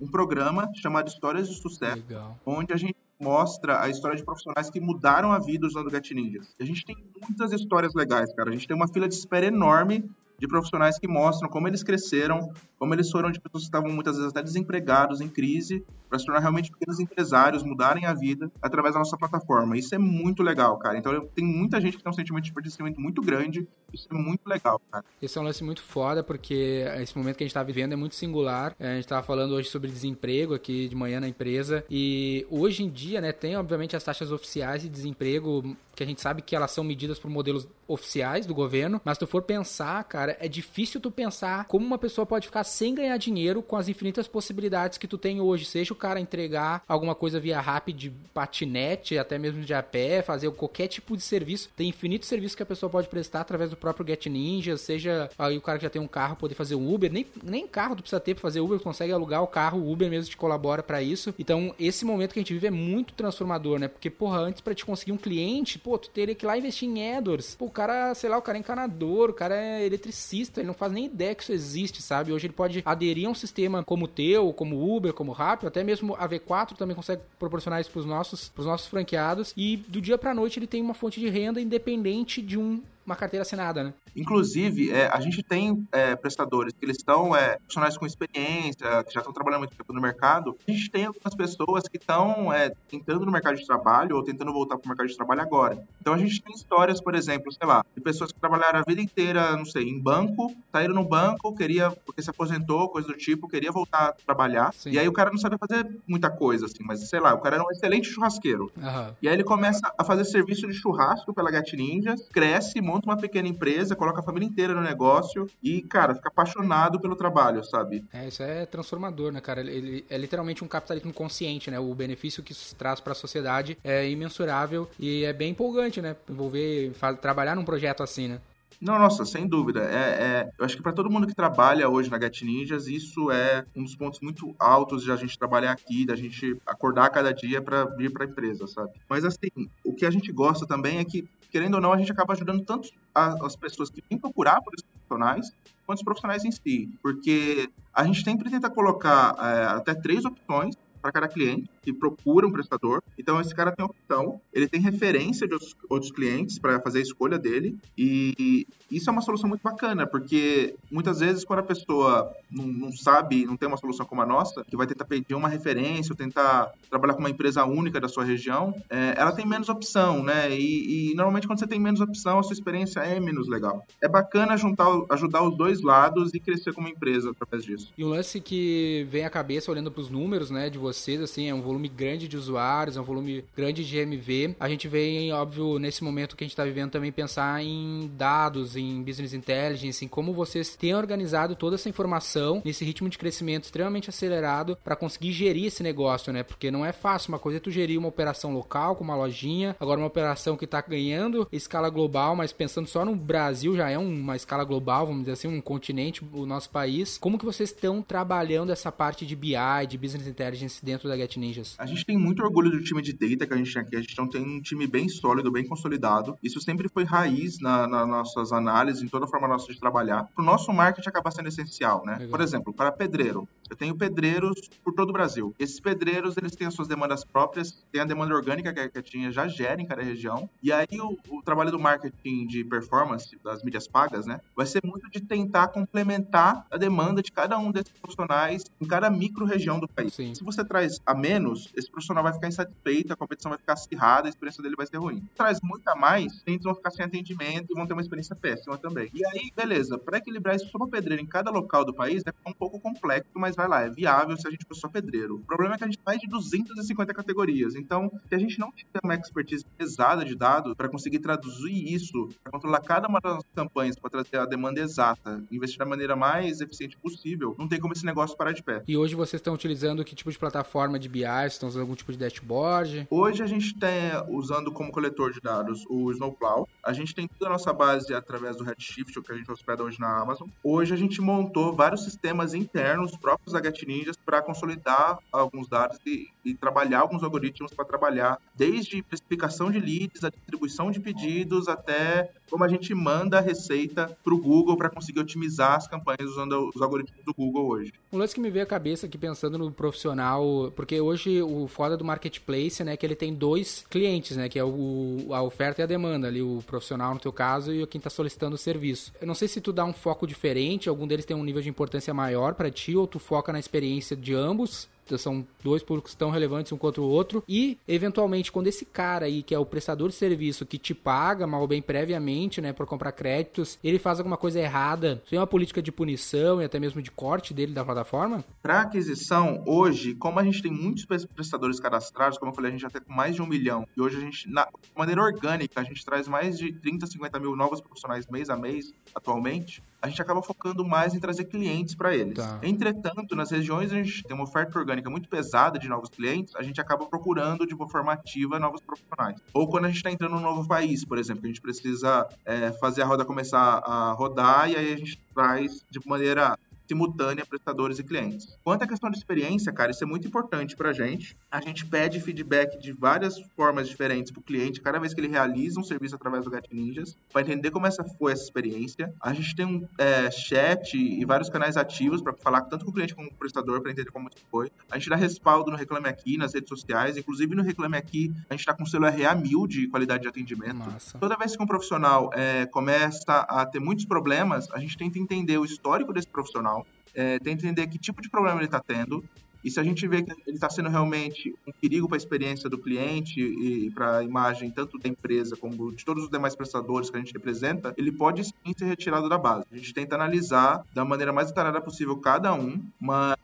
um 0.00 0.08
programa 0.08 0.70
chamado 0.74 1.08
Histórias 1.08 1.48
de 1.48 1.54
Sucesso, 1.60 2.02
Legal. 2.08 2.38
onde 2.46 2.72
a 2.72 2.76
gente 2.76 2.96
mostra 3.20 3.80
a 3.82 3.88
história 3.88 4.16
de 4.16 4.24
profissionais 4.24 4.70
que 4.70 4.80
mudaram 4.80 5.32
a 5.32 5.38
vida 5.38 5.66
usando 5.66 5.90
Get 5.90 6.10
Ninjas. 6.12 6.54
A 6.60 6.64
gente 6.64 6.84
tem 6.84 6.96
muitas 7.20 7.52
histórias 7.52 7.94
legais, 7.94 8.32
cara. 8.34 8.50
A 8.50 8.52
gente 8.52 8.66
tem 8.66 8.76
uma 8.76 8.88
fila 8.88 9.08
de 9.08 9.14
espera 9.14 9.46
enorme 9.46 10.10
de 10.38 10.48
profissionais 10.48 10.98
que 10.98 11.06
mostram 11.06 11.48
como 11.48 11.68
eles 11.68 11.82
cresceram, 11.82 12.52
como 12.78 12.94
eles 12.94 13.10
foram 13.10 13.30
de 13.30 13.40
pessoas 13.40 13.64
que 13.64 13.68
estavam 13.68 13.90
muitas 13.90 14.16
vezes 14.16 14.30
até 14.30 14.42
desempregados, 14.42 15.20
em 15.20 15.28
crise, 15.28 15.84
para 16.14 16.18
se 16.20 16.26
tornar 16.26 16.40
realmente 16.40 16.70
pequenos 16.70 17.00
empresários, 17.00 17.64
mudarem 17.64 18.06
a 18.06 18.14
vida 18.14 18.48
através 18.62 18.94
da 18.94 19.00
nossa 19.00 19.16
plataforma. 19.16 19.76
Isso 19.76 19.94
é 19.96 19.98
muito 19.98 20.44
legal, 20.44 20.78
cara. 20.78 20.96
Então 20.96 21.26
tem 21.34 21.44
muita 21.44 21.80
gente 21.80 21.96
que 21.96 22.04
tem 22.04 22.10
um 22.10 22.14
sentimento 22.14 22.44
de 22.44 22.52
pertencimento 22.52 23.00
muito 23.00 23.20
grande. 23.20 23.66
Isso 23.92 24.06
é 24.10 24.14
muito 24.14 24.46
legal, 24.46 24.80
cara. 24.90 25.04
Esse 25.20 25.38
é 25.38 25.40
um 25.40 25.44
lance 25.44 25.64
muito 25.64 25.82
foda, 25.82 26.22
porque 26.22 26.84
esse 27.00 27.16
momento 27.18 27.36
que 27.36 27.42
a 27.42 27.46
gente 27.46 27.50
está 27.50 27.62
vivendo 27.64 27.92
é 27.92 27.96
muito 27.96 28.14
singular. 28.14 28.76
A 28.78 28.94
gente 28.94 29.00
estava 29.00 29.22
falando 29.24 29.52
hoje 29.54 29.68
sobre 29.68 29.90
desemprego 29.90 30.54
aqui 30.54 30.88
de 30.88 30.94
manhã 30.94 31.18
na 31.18 31.28
empresa. 31.28 31.84
E 31.90 32.46
hoje 32.48 32.84
em 32.84 32.90
dia, 32.90 33.20
né, 33.20 33.32
tem 33.32 33.56
obviamente 33.56 33.96
as 33.96 34.04
taxas 34.04 34.30
oficiais 34.30 34.82
de 34.82 34.88
desemprego, 34.88 35.76
que 35.94 36.02
a 36.02 36.06
gente 36.06 36.20
sabe 36.20 36.42
que 36.42 36.56
elas 36.56 36.72
são 36.72 36.82
medidas 36.82 37.18
por 37.18 37.30
modelos 37.30 37.68
oficiais 37.86 38.46
do 38.46 38.54
governo. 38.54 39.00
Mas 39.04 39.16
se 39.16 39.20
tu 39.20 39.26
for 39.26 39.42
pensar, 39.42 40.02
cara, 40.04 40.36
é 40.40 40.48
difícil 40.48 41.00
tu 41.00 41.10
pensar 41.10 41.66
como 41.66 41.86
uma 41.86 41.98
pessoa 41.98 42.26
pode 42.26 42.46
ficar 42.46 42.64
sem 42.64 42.94
ganhar 42.94 43.16
dinheiro 43.16 43.62
com 43.62 43.76
as 43.76 43.88
infinitas 43.88 44.26
possibilidades 44.26 44.98
que 44.98 45.06
tu 45.06 45.16
tem 45.16 45.40
hoje. 45.40 45.64
Seja 45.64 45.92
o 45.92 45.96
cara 46.04 46.20
entregar 46.20 46.82
alguma 46.86 47.14
coisa 47.14 47.40
via 47.40 47.58
rápido 47.58 47.96
de 47.96 48.10
patinete, 48.10 49.16
até 49.16 49.38
mesmo 49.38 49.62
de 49.62 49.72
a 49.72 49.82
pé, 49.82 50.20
fazer 50.20 50.50
qualquer 50.50 50.86
tipo 50.86 51.16
de 51.16 51.22
serviço. 51.22 51.70
Tem 51.74 51.88
infinitos 51.88 52.28
serviços 52.28 52.54
que 52.54 52.62
a 52.62 52.66
pessoa 52.66 52.90
pode 52.90 53.08
prestar 53.08 53.40
através 53.40 53.70
do 53.70 53.76
próprio 53.76 54.06
Get 54.06 54.26
Ninja, 54.26 54.76
seja 54.76 55.30
aí 55.38 55.56
o 55.56 55.62
cara 55.62 55.78
que 55.78 55.84
já 55.84 55.88
tem 55.88 56.02
um 56.02 56.06
carro 56.06 56.36
poder 56.36 56.54
fazer 56.54 56.74
um 56.74 56.92
Uber. 56.92 57.10
Nem, 57.10 57.24
nem 57.42 57.66
carro 57.66 57.96
tu 57.96 58.02
precisa 58.02 58.20
ter 58.20 58.34
pra 58.34 58.42
fazer 58.42 58.60
Uber, 58.60 58.78
tu 58.78 58.84
consegue 58.84 59.12
alugar 59.12 59.42
o 59.42 59.46
carro, 59.46 59.78
o 59.78 59.90
Uber 59.90 60.10
mesmo 60.10 60.30
te 60.30 60.36
colabora 60.36 60.82
para 60.82 61.00
isso. 61.00 61.34
Então, 61.38 61.74
esse 61.80 62.04
momento 62.04 62.34
que 62.34 62.38
a 62.38 62.42
gente 62.42 62.52
vive 62.52 62.66
é 62.66 62.70
muito 62.70 63.14
transformador, 63.14 63.78
né? 63.78 63.88
Porque, 63.88 64.10
porra, 64.10 64.40
antes 64.40 64.60
para 64.60 64.74
te 64.74 64.84
conseguir 64.84 65.12
um 65.12 65.16
cliente, 65.16 65.78
pô, 65.78 65.96
tu 65.96 66.10
teria 66.10 66.34
que 66.34 66.44
ir 66.44 66.48
lá 66.48 66.58
investir 66.58 66.86
em 66.86 67.16
AdWords. 67.16 67.56
Pô, 67.56 67.64
o 67.64 67.70
cara, 67.70 68.14
sei 68.14 68.28
lá, 68.28 68.36
o 68.36 68.42
cara 68.42 68.58
é 68.58 68.60
encanador, 68.60 69.30
o 69.30 69.34
cara 69.34 69.56
é 69.56 69.86
eletricista, 69.86 70.60
ele 70.60 70.66
não 70.66 70.74
faz 70.74 70.92
nem 70.92 71.06
ideia 71.06 71.34
que 71.34 71.42
isso 71.42 71.52
existe, 71.52 72.02
sabe? 72.02 72.30
Hoje 72.30 72.46
ele 72.46 72.52
pode 72.52 72.82
aderir 72.84 73.26
a 73.26 73.30
um 73.30 73.34
sistema 73.34 73.82
como 73.82 74.04
o 74.04 74.08
teu, 74.08 74.52
como 74.52 74.94
Uber, 74.94 75.14
como 75.14 75.32
Rappi, 75.32 75.66
até 75.66 75.82
mesmo 75.82 75.93
a 76.18 76.28
V4 76.28 76.76
também 76.76 76.94
consegue 76.94 77.22
proporcionar 77.38 77.80
isso 77.80 77.90
pros 77.90 78.06
nossos, 78.06 78.48
pros 78.48 78.66
nossos 78.66 78.86
franqueados. 78.86 79.52
E 79.56 79.76
do 79.76 80.00
dia 80.00 80.18
pra 80.18 80.34
noite 80.34 80.58
ele 80.58 80.66
tem 80.66 80.80
uma 80.80 80.94
fonte 80.94 81.20
de 81.20 81.28
renda 81.28 81.60
independente 81.60 82.40
de 82.40 82.58
um 82.58 82.82
uma 83.04 83.16
carteira 83.16 83.42
assinada, 83.42 83.82
né? 83.82 83.94
Inclusive, 84.16 84.90
é, 84.90 85.08
a 85.08 85.20
gente 85.20 85.42
tem 85.42 85.86
é, 85.92 86.14
prestadores 86.14 86.72
que 86.72 86.84
eles 86.84 86.96
estão 86.96 87.34
é, 87.34 87.56
profissionais 87.56 87.96
com 87.96 88.06
experiência, 88.06 89.02
que 89.04 89.12
já 89.12 89.20
estão 89.20 89.32
trabalhando 89.32 89.60
muito 89.60 89.76
tempo 89.76 89.92
no 89.92 90.00
mercado. 90.00 90.56
A 90.66 90.70
gente 90.70 90.90
tem 90.90 91.06
algumas 91.06 91.34
pessoas 91.34 91.84
que 91.88 91.96
estão 91.96 92.52
é, 92.52 92.72
tentando 92.88 93.26
no 93.26 93.32
mercado 93.32 93.56
de 93.56 93.66
trabalho 93.66 94.16
ou 94.16 94.22
tentando 94.22 94.52
voltar 94.52 94.78
para 94.78 94.86
o 94.86 94.88
mercado 94.88 95.08
de 95.08 95.16
trabalho 95.16 95.40
agora. 95.40 95.86
Então 96.00 96.14
a 96.14 96.18
gente 96.18 96.40
tem 96.42 96.54
histórias, 96.54 97.00
por 97.00 97.14
exemplo, 97.14 97.52
sei 97.52 97.66
lá, 97.66 97.84
de 97.94 98.00
pessoas 98.00 98.32
que 98.32 98.40
trabalharam 98.40 98.80
a 98.80 98.82
vida 98.82 99.00
inteira, 99.00 99.56
não 99.56 99.64
sei, 99.64 99.88
em 99.88 100.00
banco, 100.00 100.52
saíram 100.70 100.94
no 100.94 101.04
banco, 101.04 101.54
queria, 101.54 101.90
porque 101.90 102.22
se 102.22 102.30
aposentou, 102.30 102.88
coisa 102.88 103.08
do 103.08 103.14
tipo, 103.14 103.48
queria 103.48 103.72
voltar 103.72 104.08
a 104.08 104.12
trabalhar. 104.12 104.72
Sim. 104.74 104.90
E 104.90 104.98
aí 104.98 105.08
o 105.08 105.12
cara 105.12 105.30
não 105.30 105.38
sabia 105.38 105.58
fazer 105.58 105.88
muita 106.06 106.30
coisa, 106.30 106.66
assim, 106.66 106.82
mas 106.84 107.08
sei 107.08 107.20
lá, 107.20 107.34
o 107.34 107.38
cara 107.38 107.56
era 107.56 107.64
um 107.64 107.70
excelente 107.70 108.08
churrasqueiro. 108.08 108.70
Uhum. 108.76 109.14
E 109.20 109.28
aí 109.28 109.34
ele 109.34 109.44
começa 109.44 109.92
a 109.98 110.04
fazer 110.04 110.24
serviço 110.24 110.66
de 110.66 110.74
churrasco 110.74 111.34
pela 111.34 111.50
Gat 111.50 111.74
Ninja, 111.76 112.14
cresce, 112.32 112.80
monta 112.80 112.93
uma 113.02 113.16
pequena 113.16 113.48
empresa, 113.48 113.96
coloca 113.96 114.20
a 114.20 114.22
família 114.22 114.46
inteira 114.46 114.74
no 114.74 114.82
negócio 114.82 115.48
e, 115.62 115.82
cara, 115.82 116.14
fica 116.14 116.28
apaixonado 116.28 117.00
pelo 117.00 117.16
trabalho, 117.16 117.64
sabe? 117.64 118.04
É, 118.12 118.28
isso 118.28 118.42
é 118.42 118.66
transformador, 118.66 119.32
né, 119.32 119.40
cara? 119.40 119.60
Ele 119.60 120.04
é 120.08 120.16
literalmente 120.16 120.62
um 120.62 120.68
capitalismo 120.68 121.12
consciente, 121.12 121.70
né? 121.70 121.78
O 121.78 121.94
benefício 121.94 122.42
que 122.42 122.52
isso 122.52 122.74
traz 122.76 123.00
para 123.00 123.12
a 123.12 123.16
sociedade 123.16 123.78
é 123.82 124.08
imensurável 124.08 124.88
e 124.98 125.24
é 125.24 125.32
bem 125.32 125.50
empolgante, 125.50 126.00
né? 126.00 126.16
Envolver, 126.28 126.92
trabalhar 127.20 127.54
num 127.54 127.64
projeto 127.64 128.02
assim, 128.02 128.28
né? 128.28 128.40
Não, 128.80 128.98
nossa, 128.98 129.24
sem 129.24 129.46
dúvida. 129.46 129.80
É, 129.84 129.94
é 129.94 130.50
eu 130.58 130.64
acho 130.64 130.76
que 130.76 130.82
para 130.82 130.92
todo 130.92 131.10
mundo 131.10 131.26
que 131.26 131.34
trabalha 131.34 131.88
hoje 131.88 132.10
na 132.10 132.20
Get 132.20 132.42
Ninjas, 132.42 132.86
isso 132.86 133.30
é 133.30 133.64
um 133.74 133.82
dos 133.82 133.94
pontos 133.94 134.20
muito 134.20 134.54
altos 134.58 135.02
de 135.02 135.10
a 135.10 135.16
gente 135.16 135.38
trabalhar 135.38 135.72
aqui, 135.72 136.04
da 136.04 136.14
gente 136.14 136.56
acordar 136.66 137.08
cada 137.10 137.32
dia 137.32 137.62
para 137.62 137.84
vir 137.84 138.12
para 138.12 138.24
a 138.24 138.28
empresa, 138.28 138.66
sabe? 138.66 138.92
Mas 139.08 139.24
assim, 139.24 139.70
o 139.82 139.94
que 139.94 140.04
a 140.04 140.10
gente 140.10 140.30
gosta 140.30 140.66
também 140.66 140.98
é 140.98 141.04
que, 141.04 141.26
querendo 141.54 141.74
ou 141.74 141.80
não, 141.80 141.92
a 141.92 141.96
gente 141.96 142.10
acaba 142.10 142.32
ajudando 142.32 142.64
tanto 142.64 142.90
as 143.14 143.54
pessoas 143.54 143.88
que 143.88 144.02
vêm 144.10 144.18
procurar 144.18 144.60
por 144.60 144.74
esses 144.74 144.84
profissionais, 144.84 145.52
quanto 145.86 145.98
os 145.98 146.04
profissionais 146.04 146.44
em 146.44 146.50
si. 146.50 146.90
Porque 147.00 147.70
a 147.94 148.02
gente 148.02 148.24
sempre 148.24 148.50
tenta 148.50 148.68
colocar 148.68 149.36
é, 149.38 149.66
até 149.66 149.94
três 149.94 150.24
opções 150.24 150.74
para 151.00 151.12
cada 151.12 151.28
cliente 151.28 151.70
que 151.84 151.92
procura 151.92 152.46
um 152.46 152.52
prestador. 152.52 153.02
Então, 153.18 153.40
esse 153.40 153.54
cara 153.54 153.70
tem 153.70 153.84
opção, 153.84 154.40
ele 154.52 154.66
tem 154.66 154.80
referência 154.80 155.46
de 155.46 155.54
outros, 155.88 156.10
clientes 156.10 156.58
para 156.58 156.80
fazer 156.80 156.98
a 157.00 157.02
escolha 157.02 157.38
dele. 157.38 157.76
E 157.96 158.66
isso 158.90 159.10
é 159.10 159.12
uma 159.12 159.22
solução 159.22 159.48
muito 159.48 159.62
bacana, 159.62 160.06
porque 160.06 160.74
muitas 160.90 161.20
vezes, 161.20 161.44
quando 161.44 161.60
a 161.60 161.64
pessoa 161.64 162.32
não, 162.50 162.66
não 162.66 162.92
sabe, 162.92 163.44
não 163.44 163.56
tem 163.56 163.66
uma 163.66 163.76
solução 163.76 164.06
como 164.06 164.22
a 164.22 164.26
nossa, 164.26 164.64
que 164.64 164.76
vai 164.76 164.86
tentar 164.86 165.04
pedir 165.04 165.34
uma 165.34 165.48
referência 165.48 166.12
ou 166.12 166.16
tentar 166.16 166.72
trabalhar 166.88 167.14
com 167.14 167.20
uma 167.20 167.30
empresa 167.30 167.64
única 167.64 168.00
da 168.00 168.08
sua 168.08 168.24
região, 168.24 168.74
é, 168.88 169.14
ela 169.16 169.32
tem 169.32 169.46
menos 169.46 169.68
opção, 169.68 170.22
né? 170.22 170.54
E, 170.56 171.10
e, 171.10 171.14
normalmente, 171.14 171.46
quando 171.46 171.58
você 171.58 171.66
tem 171.66 171.80
menos 171.80 172.00
opção, 172.00 172.38
a 172.38 172.42
sua 172.42 172.52
experiência 172.52 173.00
é 173.00 173.18
menos 173.18 173.48
legal. 173.48 173.84
É 174.00 174.08
bacana 174.08 174.56
juntar, 174.56 174.86
ajudar 175.10 175.42
os 175.42 175.56
dois 175.56 175.82
lados 175.82 176.32
e 176.32 176.38
crescer 176.38 176.72
como 176.72 176.88
empresa 176.88 177.30
através 177.30 177.64
disso. 177.64 177.92
E 177.98 178.04
o 178.04 178.08
lance 178.08 178.40
que 178.40 179.06
vem 179.10 179.24
à 179.24 179.30
cabeça 179.30 179.70
olhando 179.70 179.90
para 179.90 180.00
os 180.00 180.10
números, 180.10 180.50
né, 180.50 180.70
de 180.70 180.78
você 180.78 180.94
vocês, 180.94 181.20
assim, 181.20 181.48
é 181.48 181.54
um 181.54 181.60
volume 181.60 181.73
grande 181.88 182.28
de 182.28 182.36
usuários, 182.36 182.96
é 182.96 183.00
um 183.00 183.04
volume 183.04 183.44
grande 183.56 183.84
de 183.84 183.98
MV. 183.98 184.56
A 184.58 184.68
gente 184.68 184.88
vem, 184.88 185.32
óbvio, 185.32 185.78
nesse 185.78 186.02
momento 186.02 186.36
que 186.36 186.44
a 186.44 186.46
gente 186.46 186.52
está 186.52 186.64
vivendo 186.64 186.90
também 186.90 187.12
pensar 187.12 187.62
em 187.62 188.10
dados, 188.16 188.76
em 188.76 189.02
business 189.02 189.34
intelligence, 189.34 190.04
em 190.04 190.08
como 190.08 190.32
vocês 190.32 190.76
têm 190.76 190.94
organizado 190.94 191.56
toda 191.56 191.76
essa 191.76 191.88
informação 191.88 192.62
nesse 192.64 192.84
ritmo 192.84 193.08
de 193.08 193.18
crescimento 193.18 193.64
extremamente 193.64 194.10
acelerado 194.10 194.76
para 194.82 194.96
conseguir 194.96 195.32
gerir 195.32 195.66
esse 195.66 195.82
negócio, 195.82 196.32
né? 196.32 196.42
Porque 196.42 196.70
não 196.70 196.84
é 196.84 196.92
fácil. 196.92 197.30
Uma 197.30 197.38
coisa 197.38 197.58
é 197.58 197.60
tu 197.60 197.70
gerir 197.70 197.98
uma 197.98 198.08
operação 198.08 198.52
local 198.52 198.96
com 198.96 199.04
uma 199.04 199.16
lojinha, 199.16 199.76
agora 199.78 199.98
uma 199.98 200.06
operação 200.06 200.56
que 200.56 200.64
está 200.64 200.80
ganhando 200.80 201.48
escala 201.52 201.88
global, 201.88 202.36
mas 202.36 202.52
pensando 202.52 202.88
só 202.88 203.04
no 203.04 203.14
Brasil 203.14 203.76
já 203.76 203.90
é 203.90 203.98
uma 203.98 204.36
escala 204.36 204.64
global, 204.64 205.06
vamos 205.06 205.22
dizer 205.22 205.32
assim, 205.32 205.48
um 205.48 205.60
continente, 205.60 206.22
o 206.32 206.46
nosso 206.46 206.70
país. 206.70 207.18
Como 207.18 207.38
que 207.38 207.44
vocês 207.44 207.70
estão 207.70 208.02
trabalhando 208.02 208.70
essa 208.70 208.90
parte 208.92 209.26
de 209.26 209.34
BI, 209.34 209.86
de 209.88 209.98
business 209.98 210.26
intelligence 210.26 210.84
dentro 210.84 211.08
da 211.08 211.16
Get 211.16 211.36
A 211.78 211.86
gente 211.86 212.04
tem 212.04 212.16
muito 212.16 212.42
orgulho 212.42 212.70
do 212.70 212.82
time 212.82 213.00
de 213.02 213.12
data 213.12 213.46
que 213.46 213.54
a 213.54 213.56
gente 213.56 213.72
tem 213.72 213.82
aqui. 213.82 213.96
A 213.96 214.00
gente 214.00 214.14
tem 214.14 214.42
um 214.42 214.60
time 214.60 214.86
bem 214.86 215.08
sólido, 215.08 215.50
bem 215.50 215.66
consolidado. 215.66 216.36
Isso 216.42 216.60
sempre 216.60 216.88
foi 216.88 217.04
raiz 217.04 217.60
nas 217.60 217.88
na 217.88 218.06
nossas 218.06 218.52
análises, 218.52 219.02
em 219.02 219.08
toda 219.08 219.26
a 219.26 219.28
forma 219.28 219.48
nossa 219.48 219.72
de 219.72 219.78
trabalhar. 219.78 220.28
Para 220.34 220.42
o 220.42 220.44
nosso 220.44 220.72
marketing 220.72 221.08
acaba 221.08 221.30
sendo 221.30 221.48
essencial, 221.48 222.04
né? 222.04 222.14
Legal. 222.14 222.30
Por 222.30 222.40
exemplo, 222.40 222.72
para 222.72 222.92
pedreiro. 222.92 223.48
Eu 223.70 223.76
tenho 223.76 223.96
pedreiros 223.96 224.68
por 224.82 224.92
todo 224.94 225.10
o 225.10 225.12
Brasil. 225.12 225.54
Esses 225.58 225.80
pedreiros, 225.80 226.36
eles 226.36 226.54
têm 226.54 226.66
as 226.66 226.74
suas 226.74 226.88
demandas 226.88 227.24
próprias, 227.24 227.84
tem 227.90 228.00
a 228.00 228.04
demanda 228.04 228.34
orgânica 228.34 228.72
que 228.72 228.80
a 228.80 228.82
Get 228.84 229.32
já 229.32 229.46
gera 229.48 229.80
em 229.80 229.86
cada 229.86 230.02
região. 230.02 230.48
E 230.62 230.72
aí 230.72 231.00
o, 231.00 231.18
o 231.30 231.42
trabalho 231.42 231.70
do 231.70 231.78
marketing 231.78 232.46
de 232.46 232.64
performance, 232.64 233.38
das 233.42 233.62
mídias 233.62 233.86
pagas, 233.86 234.26
né? 234.26 234.40
Vai 234.56 234.66
ser 234.66 234.80
muito 234.84 235.10
de 235.10 235.20
tentar 235.20 235.68
complementar 235.68 236.66
a 236.70 236.76
demanda 236.76 237.22
de 237.22 237.32
cada 237.32 237.58
um 237.58 237.70
desses 237.70 237.92
profissionais 237.92 238.64
em 238.80 238.86
cada 238.86 239.10
micro 239.10 239.44
região 239.44 239.78
do 239.78 239.88
país. 239.88 240.14
Sim. 240.14 240.34
Se 240.34 240.42
você 240.42 240.64
traz 240.64 241.00
a 241.06 241.14
menos, 241.14 241.70
esse 241.76 241.90
profissional 241.90 242.22
vai 242.22 242.32
ficar 242.32 242.48
insatisfeito, 242.48 243.12
a 243.12 243.16
competição 243.16 243.50
vai 243.50 243.58
ficar 243.58 243.74
acirrada, 243.74 244.28
a 244.28 244.30
experiência 244.30 244.62
dele 244.62 244.76
vai 244.76 244.86
ser 244.86 244.98
ruim. 244.98 245.20
Se 245.20 245.34
traz 245.36 245.60
muito 245.62 245.86
a 245.88 245.96
mais, 245.96 246.42
clientes 246.42 246.64
vão 246.64 246.74
ficar 246.74 246.90
sem 246.90 247.04
atendimento 247.04 247.66
e 247.70 247.74
vão 247.74 247.86
ter 247.86 247.92
uma 247.92 248.02
experiência 248.02 248.34
péssima 248.34 248.76
também. 248.78 249.10
E 249.14 249.24
aí, 249.26 249.50
beleza, 249.54 249.98
para 249.98 250.18
equilibrar 250.18 250.56
isso 250.56 250.68
só 250.68 250.78
uma 250.78 250.88
pedreira 250.88 251.22
em 251.22 251.26
cada 251.26 251.50
local 251.50 251.84
do 251.84 251.94
país 251.94 252.22
é 252.26 252.32
um 252.48 252.52
pouco 252.52 252.80
complexo, 252.80 253.30
mas 253.34 253.53
vai 253.54 253.68
lá, 253.68 253.82
é 253.82 253.90
viável 253.90 254.36
se 254.36 254.46
a 254.46 254.50
gente 254.50 254.64
for 254.66 254.74
só 254.74 254.88
pedreiro. 254.88 255.36
O 255.36 255.40
problema 255.40 255.74
é 255.74 255.78
que 255.78 255.84
a 255.84 255.86
gente 255.86 256.00
faz 256.04 256.20
de 256.20 256.28
250 256.28 257.14
categorias, 257.14 257.74
então 257.74 258.10
se 258.28 258.34
a 258.34 258.38
gente 258.38 258.58
não 258.58 258.70
tiver 258.72 259.00
uma 259.02 259.14
expertise 259.14 259.64
pesada 259.76 260.24
de 260.24 260.34
dados 260.34 260.74
para 260.74 260.88
conseguir 260.88 261.18
traduzir 261.18 261.92
isso, 261.92 262.28
para 262.42 262.52
controlar 262.52 262.80
cada 262.80 263.08
uma 263.08 263.20
das 263.20 263.42
campanhas, 263.54 263.96
para 263.96 264.10
trazer 264.10 264.38
a 264.38 264.46
demanda 264.46 264.80
exata, 264.80 265.42
investir 265.50 265.78
da 265.78 265.86
maneira 265.86 266.16
mais 266.16 266.60
eficiente 266.60 266.96
possível, 266.96 267.54
não 267.58 267.68
tem 267.68 267.80
como 267.80 267.92
esse 267.92 268.04
negócio 268.04 268.36
parar 268.36 268.52
de 268.52 268.62
pé. 268.62 268.82
E 268.86 268.96
hoje 268.96 269.14
vocês 269.14 269.40
estão 269.40 269.54
utilizando 269.54 270.04
que 270.04 270.14
tipo 270.14 270.30
de 270.30 270.38
plataforma 270.38 270.98
de 270.98 271.08
BI? 271.08 271.24
Estão 271.46 271.68
usando 271.68 271.82
algum 271.82 271.94
tipo 271.94 272.12
de 272.12 272.18
dashboard? 272.18 273.06
Hoje 273.10 273.42
a 273.42 273.46
gente 273.46 273.66
está 273.66 274.24
usando 274.28 274.72
como 274.72 274.90
coletor 274.90 275.32
de 275.32 275.40
dados 275.40 275.84
o 275.88 276.10
Snowplow. 276.12 276.68
A 276.82 276.92
gente 276.92 277.14
tem 277.14 277.28
toda 277.28 277.50
a 277.50 277.52
nossa 277.52 277.72
base 277.72 278.14
através 278.14 278.56
do 278.56 278.64
Redshift, 278.64 279.18
o 279.18 279.22
que 279.22 279.32
a 279.32 279.36
gente 279.36 279.50
hospeda 279.50 279.82
hoje 279.82 280.00
na 280.00 280.20
Amazon. 280.20 280.48
Hoje 280.62 280.94
a 280.94 280.96
gente 280.96 281.20
montou 281.20 281.72
vários 281.72 282.04
sistemas 282.04 282.54
internos 282.54 283.16
próprios 283.16 283.43
da 283.52 283.62
Get 283.62 283.82
Ninjas 283.86 284.16
para 284.16 284.42
consolidar 284.42 285.18
alguns 285.32 285.68
dados 285.68 285.98
e, 286.06 286.28
e 286.44 286.54
trabalhar 286.54 287.00
alguns 287.00 287.22
algoritmos 287.22 287.72
para 287.72 287.84
trabalhar 287.84 288.38
desde 288.54 289.02
precificação 289.02 289.70
de 289.70 289.80
leads, 289.80 290.24
a 290.24 290.30
distribuição 290.30 290.90
de 290.90 291.00
pedidos, 291.00 291.68
até 291.68 292.30
como 292.50 292.64
a 292.64 292.68
gente 292.68 292.94
manda 292.94 293.38
a 293.38 293.40
receita 293.40 294.16
para 294.22 294.34
o 294.34 294.38
Google 294.38 294.76
para 294.76 294.90
conseguir 294.90 295.20
otimizar 295.20 295.74
as 295.74 295.88
campanhas 295.88 296.30
usando 296.30 296.70
os 296.74 296.80
algoritmos 296.80 297.24
do 297.24 297.34
Google 297.34 297.68
hoje. 297.68 297.92
Um 298.12 298.18
lance 298.18 298.34
que 298.34 298.40
me 298.40 298.50
veio 298.50 298.64
à 298.64 298.66
cabeça 298.66 299.06
aqui 299.06 299.18
pensando 299.18 299.58
no 299.58 299.70
profissional, 299.72 300.72
porque 300.76 301.00
hoje 301.00 301.42
o 301.42 301.66
foda 301.66 301.96
do 301.96 302.04
marketplace, 302.04 302.84
né, 302.84 302.96
que 302.96 303.04
ele 303.04 303.16
tem 303.16 303.34
dois 303.34 303.84
clientes, 303.88 304.36
né, 304.36 304.48
que 304.48 304.58
é 304.58 304.64
o, 304.64 305.28
a 305.30 305.42
oferta 305.42 305.80
e 305.80 305.84
a 305.84 305.86
demanda, 305.86 306.28
ali 306.28 306.42
o 306.42 306.62
profissional 306.66 307.14
no 307.14 307.20
teu 307.20 307.32
caso 307.32 307.72
e 307.72 307.86
quem 307.86 307.98
está 307.98 308.10
solicitando 308.10 308.54
o 308.54 308.58
serviço. 308.58 309.12
Eu 309.20 309.26
não 309.26 309.34
sei 309.34 309.48
se 309.48 309.60
tu 309.60 309.72
dá 309.72 309.84
um 309.84 309.92
foco 309.92 310.26
diferente, 310.26 310.88
algum 310.88 311.06
deles 311.06 311.24
tem 311.24 311.36
um 311.36 311.44
nível 311.44 311.62
de 311.62 311.68
importância 311.68 312.12
maior 312.12 312.54
para 312.54 312.70
ti 312.70 312.94
ou 312.96 313.06
tu 313.06 313.18
foca 313.18 313.52
na 313.52 313.58
experiência 313.58 314.16
de 314.16 314.34
ambos 314.34 314.88
são 315.16 315.46
dois 315.62 315.82
públicos 315.82 316.14
tão 316.14 316.30
relevantes 316.30 316.72
um 316.72 316.76
contra 316.76 317.00
o 317.00 317.08
outro. 317.08 317.42
E, 317.48 317.78
eventualmente, 317.86 318.50
quando 318.50 318.66
esse 318.66 318.84
cara 318.84 319.26
aí, 319.26 319.42
que 319.42 319.54
é 319.54 319.58
o 319.58 319.66
prestador 319.66 320.08
de 320.08 320.14
serviço, 320.14 320.66
que 320.66 320.78
te 320.78 320.94
paga 320.94 321.46
mal 321.46 321.60
ou 321.60 321.68
bem 321.68 321.82
previamente, 321.82 322.60
né, 322.60 322.72
por 322.72 322.86
comprar 322.86 323.12
créditos, 323.12 323.78
ele 323.82 323.98
faz 323.98 324.18
alguma 324.18 324.36
coisa 324.36 324.60
errada, 324.60 325.22
tem 325.28 325.38
uma 325.38 325.46
política 325.46 325.82
de 325.82 325.92
punição 325.92 326.60
e 326.60 326.64
até 326.64 326.78
mesmo 326.78 327.02
de 327.02 327.10
corte 327.10 327.52
dele 327.52 327.72
da 327.72 327.84
plataforma? 327.84 328.44
Para 328.62 328.82
aquisição, 328.82 329.62
hoje, 329.66 330.14
como 330.14 330.38
a 330.38 330.44
gente 330.44 330.62
tem 330.62 330.72
muitos 330.72 331.04
prestadores 331.04 331.80
cadastrados, 331.80 332.38
como 332.38 332.50
eu 332.50 332.54
falei, 332.54 332.70
a 332.70 332.72
gente 332.72 332.82
já 332.82 332.90
tem 332.90 333.02
com 333.02 333.12
mais 333.12 333.34
de 333.34 333.42
um 333.42 333.46
milhão, 333.46 333.86
e 333.96 334.00
hoje 334.00 334.16
a 334.16 334.20
gente, 334.20 334.48
na, 334.48 334.68
maneira 334.96 335.22
orgânica, 335.22 335.80
a 335.80 335.84
gente 335.84 336.04
traz 336.04 336.28
mais 336.28 336.58
de 336.58 336.72
30, 336.72 337.06
50 337.06 337.38
mil 337.38 337.56
novos 337.56 337.80
profissionais 337.80 338.26
mês 338.26 338.50
a 338.50 338.56
mês, 338.56 338.92
atualmente, 339.14 339.82
a 340.04 340.08
gente 340.08 340.20
acaba 340.20 340.42
focando 340.42 340.84
mais 340.84 341.14
em 341.14 341.18
trazer 341.18 341.44
clientes 341.44 341.94
para 341.94 342.14
eles. 342.14 342.34
Tá. 342.34 342.58
Entretanto, 342.62 343.34
nas 343.34 343.50
regiões 343.50 343.90
onde 343.90 344.00
a 344.00 344.04
gente 344.04 344.22
tem 344.22 344.36
uma 344.36 344.44
oferta 344.44 344.78
orgânica 344.78 345.08
muito 345.08 345.30
pesada 345.30 345.78
de 345.78 345.88
novos 345.88 346.10
clientes, 346.10 346.54
a 346.56 346.62
gente 346.62 346.78
acaba 346.78 347.06
procurando 347.06 347.66
de 347.66 347.74
uma 347.74 347.88
forma 347.88 348.12
ativa 348.12 348.58
novos 348.58 348.82
profissionais. 348.82 349.40
Ou 349.54 349.66
quando 349.66 349.86
a 349.86 349.88
gente 349.88 349.96
está 349.96 350.10
entrando 350.10 350.32
num 350.32 350.42
novo 350.42 350.68
país, 350.68 351.06
por 351.06 351.16
exemplo, 351.16 351.44
a 351.44 351.46
gente 351.46 351.60
precisa 351.62 352.28
é, 352.44 352.70
fazer 352.72 353.00
a 353.00 353.06
roda 353.06 353.24
começar 353.24 353.78
a 353.78 354.12
rodar 354.12 354.70
e 354.70 354.76
aí 354.76 354.92
a 354.92 354.96
gente 354.96 355.18
traz 355.34 355.82
de 355.90 355.98
maneira 356.06 356.58
simultânea 356.86 357.44
prestadores 357.44 357.98
e 357.98 358.04
clientes. 358.04 358.56
Quanto 358.62 358.82
à 358.82 358.86
questão 358.86 359.10
de 359.10 359.18
experiência, 359.18 359.72
cara, 359.72 359.90
isso 359.90 360.04
é 360.04 360.06
muito 360.06 360.28
importante 360.28 360.76
para 360.76 360.90
a 360.90 360.92
gente. 360.92 361.36
A 361.50 361.60
gente 361.60 361.84
pede 361.84 362.20
feedback 362.20 362.78
de 362.78 362.92
várias 362.92 363.38
formas 363.56 363.88
diferentes 363.88 364.30
para 364.30 364.40
o 364.40 364.42
cliente 364.42 364.80
cada 364.80 364.98
vez 364.98 365.12
que 365.12 365.20
ele 365.20 365.28
realiza 365.28 365.80
um 365.80 365.84
serviço 365.84 366.14
através 366.14 366.44
do 366.44 366.50
Get 366.50 366.66
Ninjas, 366.70 367.16
para 367.32 367.42
entender 367.42 367.70
como 367.70 367.86
essa 367.86 368.04
foi 368.04 368.32
essa 368.32 368.44
experiência. 368.44 369.12
A 369.20 369.32
gente 369.32 369.54
tem 369.56 369.66
um 369.66 369.86
é, 369.98 370.30
chat 370.30 370.96
e 370.96 371.24
vários 371.24 371.48
canais 371.48 371.76
ativos 371.76 372.22
para 372.22 372.32
falar 372.32 372.62
tanto 372.62 372.84
com 372.84 372.90
o 372.90 372.94
cliente 372.94 373.14
como 373.14 373.24
com 373.28 373.34
o 373.34 373.38
prestador 373.38 373.80
para 373.80 373.90
entender 373.90 374.10
como 374.10 374.28
foi. 374.50 374.70
A 374.90 374.98
gente 374.98 375.08
dá 375.08 375.16
respaldo 375.16 375.70
no 375.70 375.76
Reclame 375.76 376.08
Aqui, 376.08 376.36
nas 376.36 376.54
redes 376.54 376.68
sociais, 376.68 377.16
inclusive 377.16 377.54
no 377.54 377.62
Reclame 377.62 377.96
Aqui, 377.96 378.32
a 378.48 378.54
gente 378.54 378.60
está 378.60 378.74
com 378.74 378.82
o 378.82 378.86
selo 378.86 379.06
RA1000 379.06 379.66
de 379.66 379.88
qualidade 379.88 380.22
de 380.22 380.28
atendimento. 380.28 380.76
Massa. 380.76 381.18
Toda 381.18 381.36
vez 381.36 381.56
que 381.56 381.62
um 381.62 381.66
profissional 381.66 382.30
é, 382.34 382.66
começa 382.66 383.40
a 383.40 383.64
ter 383.66 383.80
muitos 383.80 384.04
problemas, 384.04 384.70
a 384.72 384.78
gente 384.78 384.96
tenta 384.96 385.18
entender 385.18 385.58
o 385.58 385.64
histórico 385.64 386.12
desse 386.12 386.28
profissional, 386.28 386.73
é, 387.14 387.38
tenta 387.38 387.66
entender 387.66 387.86
que 387.86 387.98
tipo 387.98 388.20
de 388.20 388.28
problema 388.28 388.58
ele 388.58 388.66
está 388.66 388.80
tendo, 388.80 389.24
e 389.64 389.70
se 389.70 389.80
a 389.80 389.82
gente 389.82 390.06
vê 390.06 390.22
que 390.22 390.30
ele 390.30 390.56
está 390.56 390.68
sendo 390.68 390.90
realmente 390.90 391.54
um 391.66 391.72
perigo 391.72 392.06
para 392.06 392.16
a 392.16 392.18
experiência 392.18 392.68
do 392.68 392.76
cliente 392.76 393.40
e 393.40 393.90
para 393.92 394.18
a 394.18 394.22
imagem 394.22 394.70
tanto 394.70 394.98
da 394.98 395.08
empresa 395.08 395.56
como 395.56 395.90
de 395.90 396.04
todos 396.04 396.24
os 396.24 396.30
demais 396.30 396.54
prestadores 396.54 397.08
que 397.08 397.16
a 397.16 397.20
gente 397.20 397.32
representa, 397.32 397.94
ele 397.96 398.12
pode 398.12 398.44
sim 398.44 398.74
ser 398.76 398.84
retirado 398.84 399.26
da 399.26 399.38
base. 399.38 399.64
A 399.72 399.76
gente 399.76 399.94
tenta 399.94 400.16
analisar 400.16 400.84
da 400.92 401.02
maneira 401.02 401.32
mais 401.32 401.48
detalhada 401.48 401.80
possível 401.80 402.18
cada 402.18 402.52
um, 402.52 402.78
mas 403.00 403.36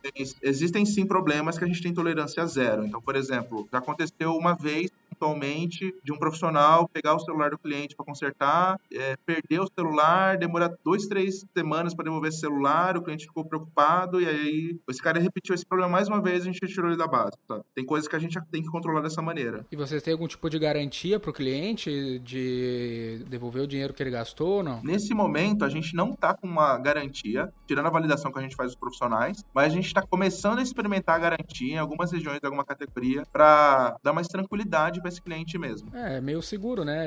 existem 0.42 0.84
sim 0.84 1.06
problemas 1.06 1.56
que 1.56 1.64
a 1.64 1.66
gente 1.66 1.82
tem 1.82 1.94
tolerância 1.94 2.44
zero. 2.44 2.84
Então, 2.84 3.00
por 3.00 3.16
exemplo, 3.16 3.66
já 3.72 3.78
aconteceu 3.78 4.36
uma 4.36 4.54
vez 4.54 4.90
atualmente 5.20 5.94
de 6.02 6.12
um 6.12 6.18
profissional 6.18 6.88
pegar 6.88 7.14
o 7.14 7.20
celular 7.20 7.50
do 7.50 7.58
cliente 7.58 7.94
para 7.94 8.06
consertar, 8.06 8.80
é, 8.90 9.16
perder 9.26 9.60
o 9.60 9.68
celular, 9.68 10.38
demorar 10.38 10.72
dois, 10.82 11.06
três 11.06 11.44
semanas 11.54 11.94
para 11.94 12.04
devolver 12.04 12.30
esse 12.30 12.40
celular, 12.40 12.96
o 12.96 13.02
cliente 13.02 13.26
ficou 13.26 13.44
preocupado 13.44 14.20
e 14.20 14.26
aí 14.26 14.80
esse 14.88 15.02
cara 15.02 15.20
repetiu 15.20 15.54
esse 15.54 15.66
problema 15.66 15.92
mais 15.92 16.08
uma 16.08 16.22
vez, 16.22 16.42
a 16.42 16.44
gente 16.46 16.58
retirou 16.60 16.88
ele 16.88 16.96
da 16.96 17.06
base. 17.06 17.36
Tá? 17.46 17.60
Tem 17.74 17.84
coisas 17.84 18.08
que 18.08 18.16
a 18.16 18.18
gente 18.18 18.40
tem 18.50 18.62
que 18.62 18.68
controlar 18.68 19.02
dessa 19.02 19.20
maneira. 19.20 19.66
E 19.70 19.76
vocês 19.76 20.02
têm 20.02 20.12
algum 20.12 20.26
tipo 20.26 20.48
de 20.48 20.58
garantia 20.58 21.20
para 21.20 21.30
o 21.30 21.34
cliente 21.34 22.18
de 22.20 23.24
devolver 23.28 23.62
o 23.62 23.66
dinheiro 23.66 23.92
que 23.92 24.02
ele 24.02 24.10
gastou 24.10 24.56
ou 24.58 24.62
não? 24.62 24.82
Nesse 24.82 25.12
momento, 25.12 25.64
a 25.64 25.68
gente 25.68 25.94
não 25.94 26.10
está 26.12 26.34
com 26.34 26.46
uma 26.46 26.78
garantia, 26.78 27.52
tirando 27.66 27.86
a 27.86 27.90
validação 27.90 28.32
que 28.32 28.38
a 28.38 28.42
gente 28.42 28.56
faz 28.56 28.70
dos 28.70 28.78
profissionais, 28.78 29.44
mas 29.54 29.66
a 29.66 29.74
gente 29.74 29.86
está 29.86 30.02
começando 30.02 30.58
a 30.58 30.62
experimentar 30.62 31.16
a 31.16 31.18
garantia 31.18 31.74
em 31.74 31.78
algumas 31.78 32.10
regiões 32.10 32.40
de 32.40 32.46
alguma 32.46 32.64
categoria 32.64 33.24
para 33.32 33.96
dar 34.02 34.12
mais 34.12 34.28
tranquilidade 34.28 35.00
para 35.00 35.09
esse 35.10 35.20
cliente 35.20 35.58
mesmo. 35.58 35.94
É, 35.94 36.20
meio 36.20 36.40
seguro, 36.42 36.84
né? 36.84 37.06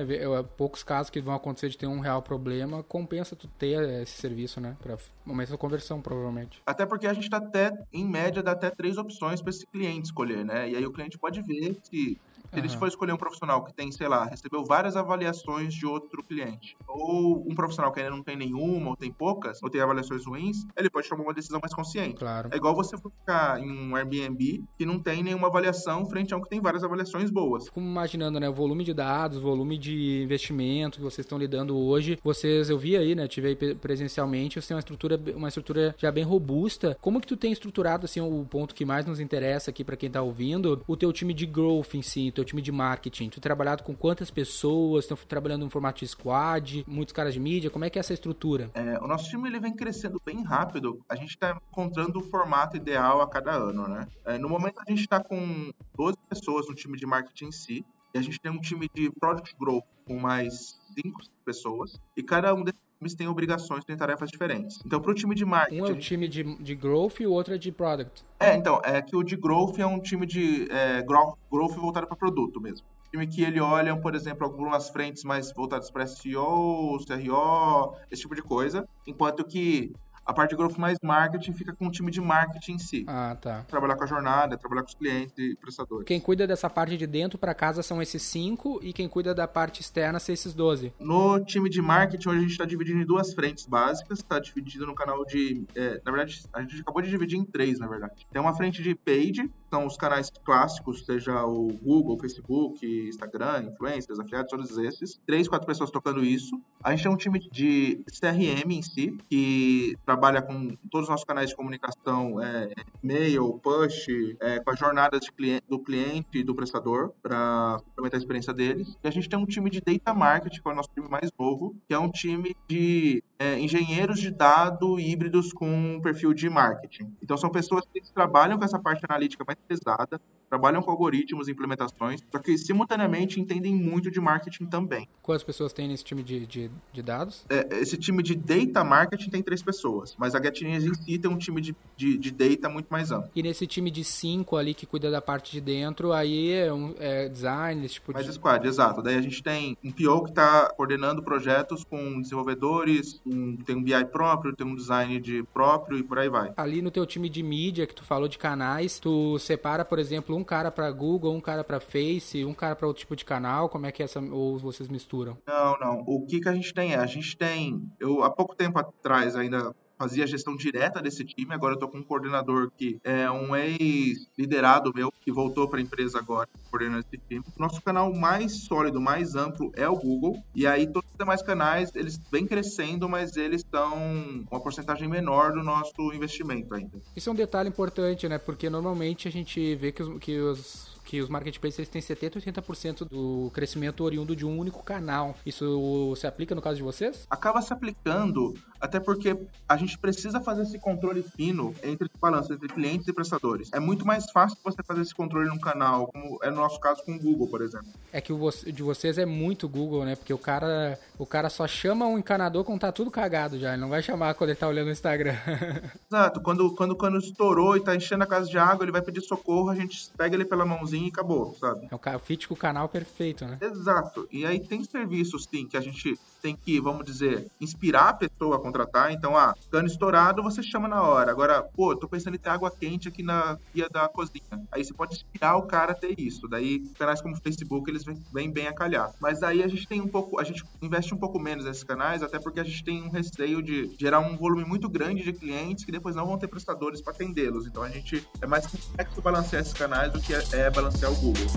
Poucos 0.58 0.84
casos 0.84 1.10
que 1.10 1.20
vão 1.22 1.34
acontecer 1.34 1.70
de 1.70 1.78
ter 1.78 1.88
um 1.88 2.00
real 2.00 2.22
problema, 2.22 2.84
compensa 2.84 3.36
tu 3.36 3.48
ter 3.48 4.02
esse 4.02 4.18
serviço, 4.18 4.62
né? 4.62 4.78
Para 4.82 4.98
momento 5.26 5.50
da 5.50 5.58
conversão, 5.58 6.02
provavelmente. 6.02 6.62
Até 6.66 6.86
porque 6.86 7.08
a 7.08 7.14
gente 7.14 7.30
tá 7.30 7.38
até, 7.38 7.72
em 7.92 8.06
média, 8.06 8.44
dá 8.44 8.52
até 8.52 8.70
três 8.70 8.98
opções 8.98 9.42
para 9.42 9.50
esse 9.50 9.66
cliente 9.66 10.06
escolher, 10.06 10.46
né? 10.46 10.70
E 10.70 10.76
aí 10.76 10.86
o 10.86 10.92
cliente 10.92 11.18
pode 11.18 11.42
ver 11.42 11.78
se 11.84 12.20
se 12.54 12.60
uhum. 12.60 12.66
ele 12.66 12.78
for 12.78 12.88
escolher 12.88 13.14
um 13.14 13.18
profissional 13.18 13.64
que 13.64 13.74
tem, 13.74 13.92
sei 13.92 14.08
lá, 14.08 14.26
recebeu 14.26 14.64
várias 14.64 14.96
avaliações 14.96 15.74
de 15.74 15.86
outro 15.86 16.24
cliente, 16.24 16.76
ou 16.88 17.44
um 17.50 17.56
profissional 17.56 17.92
que 17.92 18.00
ainda 18.00 18.12
não 18.12 18.24
tem 18.24 18.38
nenhuma, 18.38 18.92
ou 18.92 18.96
tem 18.96 19.12
poucas, 19.12 19.62
ou 19.64 19.70
tem 19.70 19.82
avaliações 19.82 20.26
ruins, 20.26 20.58
ele 20.78 20.90
pode 20.90 21.10
tomar 21.10 21.24
uma 21.24 21.34
decisão 21.34 21.60
mais 21.62 21.74
consciente. 21.74 22.16
Claro. 22.16 22.50
É 22.52 22.58
igual 22.58 22.76
você 22.76 22.96
ficar 22.98 23.60
em 23.60 23.72
um 23.72 23.96
Airbnb 23.96 24.64
que 24.78 24.86
não 24.86 25.00
tem 25.00 25.24
nenhuma 25.24 25.48
avaliação 25.48 26.06
frente 26.06 26.34
a 26.34 26.38
um 26.38 26.42
que 26.42 26.50
tem 26.50 26.62
várias 26.62 26.84
avaliações 26.84 27.32
boas. 27.32 27.66
Fico 27.66 27.80
imaginando, 27.80 28.40
né, 28.40 28.50
o 28.50 28.54
volume 28.54 28.84
de 28.84 28.94
dados, 28.94 29.38
o 29.38 29.42
volume 29.42 29.78
de 29.78 30.22
investimento 30.24 30.98
que 30.98 31.04
vocês 31.04 31.26
estão 31.26 31.38
lidando 31.38 31.78
hoje. 31.78 32.20
Vocês, 32.24 32.70
eu 32.70 32.78
vi 32.78 32.96
aí, 32.96 33.16
né, 33.16 33.28
tive 33.28 33.48
aí 33.50 33.76
presencialmente, 33.76 34.62
você 34.62 34.68
tem 34.68 34.76
uma 34.76 34.80
estrutura, 34.80 35.20
uma 35.36 35.48
estrutura 35.48 35.96
já 35.98 36.12
bem 36.12 36.24
robusta. 36.24 36.98
Como 37.02 37.20
que 37.20 37.28
tu 37.28 37.36
tem 37.36 37.52
estruturado, 37.52 38.06
assim, 38.06 38.22
o 38.22 38.46
ponto 38.46 38.76
que 38.76 38.86
mais 38.86 39.06
nos 39.06 39.20
interessa 39.20 39.72
aqui 39.72 39.84
para 39.84 39.96
quem 39.96 40.10
tá 40.10 40.22
ouvindo, 40.22 40.82
o 40.88 40.96
teu 40.96 41.12
time 41.12 41.34
de 41.34 41.46
growth 41.46 41.96
em 41.96 42.02
si, 42.02 42.32
teu 42.32 42.43
time 42.44 42.62
de 42.62 42.72
marketing? 42.72 43.30
Tu 43.30 43.40
trabalhado 43.40 43.84
com 43.84 43.96
quantas 43.96 44.30
pessoas? 44.32 45.06
Estão 45.06 45.18
trabalhando 45.28 45.66
em 45.66 45.70
formato 45.70 46.00
de 46.00 46.08
squad? 46.08 46.84
Muitos 46.88 47.14
caras 47.14 47.34
de 47.34 47.40
mídia? 47.40 47.70
Como 47.70 47.86
é 47.86 47.90
que 47.90 47.98
é 47.98 48.02
essa 48.02 48.14
estrutura? 48.14 48.72
É, 48.74 49.00
o 49.00 49.08
nosso 49.08 49.30
time 49.30 49.50
ele 49.50 49.60
vem 49.60 49.76
crescendo 49.76 50.22
bem 50.26 50.44
rápido. 50.44 51.00
A 51.10 51.16
gente 51.16 51.30
está 51.30 51.60
encontrando 51.70 52.20
o 52.20 52.24
formato 52.24 52.78
ideal 52.78 53.22
a 53.22 53.28
cada 53.28 53.52
ano, 53.52 53.88
né? 53.88 54.08
É, 54.26 54.38
no 54.38 54.50
momento 54.50 54.80
a 54.80 54.90
gente 54.90 55.02
está 55.02 55.20
com 55.24 55.72
12 55.96 56.18
pessoas 56.30 56.68
no 56.68 56.76
time 56.76 56.98
de 56.98 57.06
marketing 57.06 57.46
em 57.46 57.52
si. 57.52 57.86
E 58.14 58.18
a 58.20 58.22
gente 58.22 58.40
tem 58.40 58.52
um 58.52 58.60
time 58.60 58.88
de 58.94 59.10
product 59.12 59.56
growth 59.60 59.86
com 60.06 60.20
mais 60.20 60.80
5 60.96 61.22
pessoas. 61.46 62.00
E 62.16 62.24
cada 62.24 62.54
um 62.54 62.64
desses 62.64 62.80
times 62.98 63.16
tem 63.16 63.28
obrigações, 63.28 63.84
tem 63.84 63.98
tarefas 63.98 64.30
diferentes. 64.30 64.80
Então, 64.86 65.02
para 65.02 65.12
o 65.12 65.14
time 65.14 65.36
de 65.36 65.46
marketing. 65.46 65.82
Um 65.82 65.88
é 65.88 65.92
o 65.92 66.00
time 66.00 66.28
de, 66.28 66.44
de 66.56 66.76
growth 66.76 67.20
e 67.20 67.28
o 67.28 67.32
outro 67.32 67.54
é 67.54 67.58
de 67.58 67.72
product. 67.72 68.24
É, 68.40 68.56
então, 68.56 68.82
é 68.84 69.02
que 69.02 69.16
o 69.16 69.24
de 69.24 69.36
growth 69.36 69.80
é 69.80 69.86
um 69.86 70.00
time 70.00 70.26
de 70.26 70.68
é, 70.72 71.02
growth, 71.02 71.38
growth 71.52 71.76
voltado 71.76 72.08
para 72.08 72.16
produto 72.16 72.62
mesmo. 72.62 72.86
Time 73.12 73.28
que 73.28 73.44
ele 73.44 73.60
olha, 73.60 73.96
por 73.96 74.16
exemplo, 74.16 74.44
algumas 74.44 74.90
frentes 74.90 75.24
mais 75.24 75.52
voltadas 75.54 75.92
para 75.92 76.08
SEO, 76.08 76.98
CRO, 77.06 77.96
esse 78.10 78.24
tipo 78.24 78.34
de 78.34 78.42
coisa. 78.42 78.88
Enquanto 79.06 79.44
que 79.46 79.94
a 80.26 80.34
parte 80.34 80.52
de 80.52 80.56
growth 80.56 80.78
mais 80.78 80.98
marketing 81.02 81.54
fica 81.54 81.74
com 81.74 81.88
o 81.88 81.92
time 81.92 82.12
de 82.12 82.22
marketing 82.22 82.74
em 82.74 82.80
si. 82.80 83.06
Ah, 83.08 83.38
tá. 83.40 83.64
Trabalhar 83.68 83.96
com 83.96 84.04
a 84.04 84.08
jornada, 84.08 84.58
trabalhar 84.58 84.82
com 84.82 84.90
os 84.90 84.96
clientes 84.96 85.34
e 85.38 85.56
prestadores. 85.56 86.06
Quem 86.06 86.20
cuida 86.20 86.48
dessa 86.48 86.70
parte 86.70 86.98
de 86.98 87.06
dentro 87.06 87.38
para 87.38 87.54
casa 87.54 87.84
são 87.84 88.02
esses 88.02 88.22
cinco 88.22 88.80
e 88.82 88.94
quem 88.94 89.08
cuida 89.08 89.34
da 89.34 89.48
parte 89.48 89.82
externa 89.82 90.20
são 90.20 90.34
esses 90.34 90.54
12. 90.54 90.94
No 91.00 91.40
time 91.44 91.70
de 91.70 91.82
marketing, 91.82 92.30
hoje 92.30 92.38
a 92.38 92.42
gente 92.42 92.52
está 92.52 92.66
dividindo 92.66 93.02
em 93.02 93.06
duas 93.06 93.34
frentes 93.34 93.66
básicas. 93.66 94.20
Está 94.20 94.40
dividido 94.40 94.86
no 94.86 94.96
canal 94.96 95.26
de. 95.26 95.66
É, 95.76 96.02
na 96.06 96.12
verdade, 96.12 96.44
a 96.54 96.62
gente 96.62 96.82
acabou 96.82 97.02
de 97.02 97.10
dividir 97.10 97.38
em 97.38 97.46
três, 97.46 97.80
na 97.80 97.88
verdade. 97.88 98.26
Tem 98.32 98.42
uma 98.42 98.56
frente 98.56 98.82
de 98.82 98.96
paid, 98.96 99.50
são 99.70 99.86
os 99.86 99.98
canais 99.98 100.30
clássicos, 100.44 101.06
seja 101.06 101.44
o 101.46 101.68
Google, 101.82 102.20
Facebook, 102.20 102.86
Instagram, 103.10 103.72
influencers, 103.72 104.20
afiliados, 104.20 104.50
todos 104.50 104.78
esses. 104.78 105.20
Três, 105.26 105.48
quatro 105.48 105.68
pessoas 105.68 105.92
tocando 105.92 106.24
isso. 106.24 106.62
A 106.84 106.92
gente 106.92 107.04
tem 107.04 107.12
um 107.12 107.18
time 107.18 107.40
de 107.40 108.04
CRM 108.20 108.72
em 108.72 108.82
si, 108.82 109.18
que 109.30 109.98
trabalha 110.14 110.42
com 110.44 110.76
todos 110.92 111.08
os 111.08 111.10
nossos 111.10 111.26
canais 111.26 111.50
de 111.50 111.56
comunicação, 111.56 112.40
é, 112.40 112.72
e-mail, 113.04 113.60
push, 113.64 114.08
é, 114.40 114.60
com 114.60 114.70
as 114.70 114.80
jornadas 114.80 115.28
cliente, 115.30 115.66
do 115.68 115.80
cliente 115.80 116.38
e 116.38 116.44
do 116.44 116.54
prestador, 116.54 117.14
para 117.22 117.80
aumentar 117.98 118.18
a 118.18 118.20
experiência 118.20 118.54
deles. 118.54 118.96
E 119.04 119.08
a 119.08 119.12
gente 119.12 119.28
tem 119.28 119.40
um 119.40 119.46
time 119.46 119.70
de 119.70 119.82
data 119.82 120.14
marketing, 120.14 120.62
que 120.62 120.68
é 120.68 120.72
o 120.72 120.76
nosso 120.76 120.90
time 120.94 121.10
mais 121.10 121.32
novo, 121.38 121.76
que 121.88 121.94
é 121.94 121.98
um 121.98 122.12
time 122.12 122.56
de 122.68 123.24
é, 123.40 123.60
engenheiros 123.60 124.20
de 124.20 124.30
dado 124.30 125.00
híbridos 125.00 125.52
com 125.52 126.00
perfil 126.02 126.34
de 126.34 126.48
marketing. 126.48 127.12
Então, 127.22 127.36
são 127.36 127.50
pessoas 127.50 127.84
que 127.92 128.02
trabalham 128.14 128.58
com 128.58 128.66
essa 128.66 128.80
parte 128.80 129.04
analítica 129.10 129.44
mais 129.46 129.58
pesada, 129.68 130.22
trabalham 130.54 130.84
com 130.84 130.92
algoritmos 130.92 131.48
e 131.48 131.52
implementações, 131.52 132.22
só 132.32 132.38
que 132.38 132.56
simultaneamente 132.60 133.42
entendem 133.42 133.74
muito 133.74 134.12
de 134.12 134.22
marketing 134.22 134.66
também. 134.66 135.10
Quantas 135.24 135.42
pessoas 135.42 135.74
tem 135.74 135.88
nesse 135.88 136.04
time 136.04 136.22
de, 136.22 136.46
de, 136.46 136.70
de 136.92 137.02
dados? 137.02 137.44
É, 137.50 137.80
esse 137.80 137.98
time 137.98 138.22
de 138.22 138.36
data 138.36 138.84
marketing 138.84 139.32
tem 139.32 139.42
três 139.42 139.64
pessoas, 139.64 140.16
mas 140.16 140.36
a 140.36 140.42
GetNinjas 140.42 140.84
em 140.84 140.94
si 140.94 141.18
tem 141.18 141.32
um 141.32 141.40
time 141.40 141.60
de, 141.60 141.76
de, 141.98 142.20
de 142.20 142.30
data 142.30 142.70
muito 142.70 142.86
mais 142.92 143.12
amplo. 143.12 143.32
E 143.36 143.42
nesse 143.42 143.66
time 143.66 143.90
de 143.90 144.04
cinco 144.04 144.56
ali 144.56 144.76
que 144.76 144.86
cuida 144.86 145.10
da 145.10 145.20
parte 145.20 145.52
de 145.52 145.60
dentro, 145.60 146.14
aí 146.14 146.52
é, 146.52 146.72
um, 146.72 146.94
é 147.00 147.28
design, 147.30 147.84
esse 147.84 147.96
tipo 147.96 148.14
mais 148.14 148.28
de... 148.28 148.34
squad, 148.34 148.68
exato. 148.68 149.02
Daí 149.02 149.16
a 149.16 149.22
gente 149.22 149.42
tem 149.42 149.76
um 149.84 149.92
PO 149.92 150.26
que 150.26 150.30
está 150.30 150.72
coordenando 150.78 151.24
projetos 151.24 151.84
com 151.84 152.22
desenvolvedores, 152.22 153.20
um, 153.26 153.58
tem 153.58 153.76
um 153.76 153.82
BI 153.82 154.06
próprio, 154.12 154.56
tem 154.56 154.68
um 154.68 154.76
design 154.76 155.20
de 155.20 155.42
próprio 155.52 155.98
e 155.98 156.04
por 156.04 156.20
aí 156.20 156.30
vai. 156.30 156.54
Ali 156.56 156.80
no 156.80 156.92
teu 156.92 157.08
time 157.08 157.28
de 157.28 157.42
mídia, 157.42 157.88
que 157.88 157.96
tu 157.96 158.04
falou 158.04 158.28
de 158.28 158.38
canais, 158.38 159.00
tu 159.00 159.40
separa, 159.40 159.84
por 159.84 159.98
exemplo, 159.98 160.36
um 160.36 160.43
cara 160.44 160.72
para 160.72 160.90
Google, 160.92 161.34
um 161.34 161.42
cara 161.42 161.64
para 161.64 161.80
Face, 161.80 162.44
um 162.46 162.54
cara 162.54 162.76
para 162.76 162.88
outro 162.88 163.02
tipo 163.02 163.16
de 163.16 163.26
canal, 163.26 163.70
como 163.70 163.86
é 163.86 163.92
que 163.92 164.02
é 164.02 164.06
essa... 164.06 164.20
ou 164.20 164.58
vocês 164.58 164.90
misturam? 164.90 165.38
Não, 165.48 165.80
não. 165.80 166.04
O 166.06 166.26
que, 166.26 166.40
que 166.40 166.50
a 166.50 166.54
gente 166.54 166.74
tem 166.74 166.94
é, 166.94 166.98
a 166.98 167.06
gente 167.06 167.38
tem... 167.38 167.82
Eu, 168.00 168.24
há 168.24 168.30
pouco 168.30 168.56
tempo 168.56 168.80
atrás, 168.80 169.36
ainda 169.36 169.74
fazia 170.04 170.26
a 170.26 170.28
gestão 170.28 170.56
direta 170.58 171.02
desse 171.02 171.24
time, 171.24 171.54
agora 171.54 171.76
eu 171.76 171.80
tô 171.80 171.88
com 171.88 172.00
um 172.00 172.04
coordenador 172.04 172.70
que 172.78 173.00
é 173.06 173.32
um 173.32 173.56
ex-liderado 173.56 174.92
meu, 174.94 175.10
que 175.22 175.32
voltou 175.32 175.66
para 175.66 175.80
a 175.80 175.82
empresa 175.82 176.20
agora, 176.20 176.50
coordenando 176.70 177.06
esse 177.08 177.18
time. 177.30 177.44
Nosso 177.58 177.82
canal 177.82 178.14
mais 178.14 178.52
sólido, 178.66 179.00
mais 179.00 179.34
amplo 179.36 179.72
é 179.78 179.88
o 179.88 179.96
Google, 179.96 180.44
e 180.54 180.68
aí 180.68 180.86
todos 180.86 181.10
os 181.10 181.18
demais 181.18 181.42
canais, 181.42 181.96
eles 181.96 182.20
vêm 182.30 182.46
crescendo, 182.46 183.08
mas 183.08 183.38
eles 183.38 183.62
estão 183.62 184.46
uma 184.52 184.60
porcentagem 184.60 185.08
menor 185.08 185.54
do 185.54 185.64
nosso 185.64 186.14
investimento 186.14 186.76
ainda. 186.76 187.00
Isso 187.16 187.30
é 187.30 187.32
um 187.32 187.36
detalhe 187.36 187.70
importante, 187.70 188.28
né? 188.28 188.38
Porque 188.38 188.70
normalmente 188.70 189.30
a 189.30 189.32
gente 189.32 189.74
vê 189.76 189.94
que 189.94 190.04
os, 190.04 190.20
que 190.20 190.38
os 190.38 190.93
que 191.04 191.22
os 191.22 191.30
marketplaces 191.30 191.90
têm 191.90 192.02
70% 192.02 192.54
80% 192.54 193.08
do 193.10 193.52
crescimento 193.54 194.04
oriundo 194.04 194.36
de 194.36 194.46
um 194.46 194.58
único 194.58 194.84
canal. 194.84 195.36
Isso 195.46 196.14
se 196.16 196.28
aplica 196.28 196.56
no 196.56 196.62
caso 196.62 196.78
de 196.78 196.84
vocês? 196.84 197.26
Acaba 197.30 197.62
se 197.62 197.74
aplicando, 197.74 198.56
até 198.80 199.00
porque 199.00 199.38
a 199.68 199.78
gente 199.78 199.98
precisa 199.98 200.40
fazer 200.40 200.64
esse 200.64 200.80
controle 200.80 201.24
fino 201.24 201.74
entre 201.84 202.06
os 202.06 202.20
balanços 202.20 202.52
entre 202.52 202.68
clientes 202.68 203.08
e 203.08 203.14
prestadores. 203.14 203.70
É 203.74 203.80
muito 203.80 204.06
mais 204.06 204.30
fácil 204.32 204.58
você 204.64 204.82
fazer 204.84 205.02
esse 205.02 205.14
controle 205.14 205.48
num 205.48 205.60
canal, 205.60 206.08
como 206.08 206.40
é 206.42 206.50
no 206.50 206.58
nosso 206.58 206.80
caso 206.80 207.04
com 207.04 207.14
o 207.14 207.20
Google, 207.20 207.48
por 207.48 207.62
exemplo. 207.62 207.88
É 208.12 208.22
que 208.22 208.32
o 208.32 208.52
de 208.66 208.84
vocês 208.84 209.18
é 209.18 209.26
muito 209.26 209.68
Google, 209.68 210.06
né? 210.06 210.16
Porque 210.16 210.34
o 210.34 210.38
cara, 210.38 211.00
o 211.18 211.26
cara 211.26 211.50
só 211.50 211.68
chama 211.68 212.06
um 212.06 212.18
encanador 212.18 212.64
quando 212.64 212.82
tá 212.82 212.92
tudo 212.92 213.10
cagado 213.10 213.60
já. 213.60 213.74
Ele 213.74 213.82
não 213.82 213.90
vai 213.90 214.04
chamar 214.04 214.34
quando 214.36 214.52
ele 214.52 214.60
tá 214.60 214.68
olhando 214.68 214.88
o 214.88 214.92
Instagram. 214.92 215.36
Exato. 216.12 216.42
Quando, 216.42 216.74
quando, 216.76 216.96
quando 216.96 217.18
estourou 217.18 217.78
e 217.78 217.82
tá 217.82 217.96
enchendo 217.96 218.24
a 218.24 218.28
casa 218.28 218.50
de 218.50 218.58
água, 218.58 218.84
ele 218.84 218.92
vai 218.92 219.02
pedir 219.02 219.22
socorro, 219.22 219.70
a 219.70 219.76
gente 219.76 220.10
pega 220.18 220.36
ele 220.36 220.46
pela 220.46 220.66
mãozinha 220.66 220.93
e 220.94 221.08
acabou, 221.08 221.56
sabe? 221.56 221.88
É 221.92 222.16
o 222.16 222.20
fit 222.20 222.48
com 222.48 222.54
o 222.54 222.58
canal 222.58 222.88
perfeito, 222.90 223.46
né? 223.46 223.58
Exato. 223.62 224.28
E 224.32 224.46
aí 224.46 224.60
tem 224.60 224.84
serviços, 224.84 225.48
sim, 225.50 225.68
que 225.68 225.78
a 225.78 225.82
gente 225.82 226.18
tem 226.44 226.58
que, 226.58 226.78
vamos 226.82 227.06
dizer, 227.06 227.48
inspirar 227.60 228.10
a 228.10 228.14
pessoa 228.14 228.58
a 228.58 228.60
contratar. 228.60 229.14
Então, 229.14 229.38
ah, 229.38 229.56
cano 229.72 229.88
estourado, 229.88 230.44
você 230.44 230.62
chama 230.62 230.90
na 230.90 231.02
hora. 231.02 231.32
Agora, 231.32 231.64
pô, 231.64 231.96
tô 231.96 232.06
pensando 232.06 232.36
em 232.36 232.38
ter 232.38 232.50
água 232.50 232.70
quente 232.70 233.08
aqui 233.08 233.24
na 233.24 233.58
via 233.74 233.88
da 233.90 234.10
cozinha. 234.10 234.44
Aí 234.70 234.84
você 234.84 234.94
pode 234.94 235.16
inspirar 235.16 235.56
o 235.56 235.64
cara 235.64 235.94
a 235.94 235.96
ter 235.96 236.20
isso. 236.20 236.46
Daí, 236.50 236.80
canais 237.00 237.22
como 237.22 237.34
o 237.34 237.40
Facebook, 237.40 237.90
eles 237.90 238.04
vêm 238.34 238.52
bem 238.52 238.68
a 238.68 238.74
calhar. 238.74 239.14
Mas 239.22 239.42
aí 239.42 239.64
a 239.64 239.68
gente 239.70 239.88
tem 239.88 240.02
um 240.02 240.08
pouco, 240.08 240.38
a 240.38 240.44
gente 240.44 240.66
investe 240.82 241.14
um 241.14 241.18
pouco 241.18 241.40
menos 241.40 241.64
nesses 241.64 241.84
canais, 241.84 242.22
até 242.22 242.38
porque 242.38 242.60
a 242.60 242.64
gente 242.64 242.84
tem 242.84 243.02
um 243.02 243.10
receio 243.10 243.64
de 243.64 243.96
gerar 243.98 244.20
um 244.20 244.36
volume 244.36 244.66
muito 244.66 244.90
grande 244.90 245.24
de 245.24 245.32
clientes 245.32 245.86
que 245.86 245.94
depois 245.94 246.14
não 246.14 246.26
vão 246.26 246.38
ter 246.38 246.48
prestadores 246.48 247.02
para 247.02 247.14
atendê-los. 247.14 247.66
Então 247.68 247.82
a 247.82 247.90
gente 247.90 248.28
é 248.42 248.46
mais 248.46 248.68
complexo 248.68 249.22
balancear 249.22 249.62
esses 249.62 249.74
canais 249.74 250.12
do 250.12 250.20
que 250.20 250.34
é, 250.34 250.44
é 250.52 250.70
balancear 250.70 251.10
o 251.10 251.16
Google. 251.16 251.48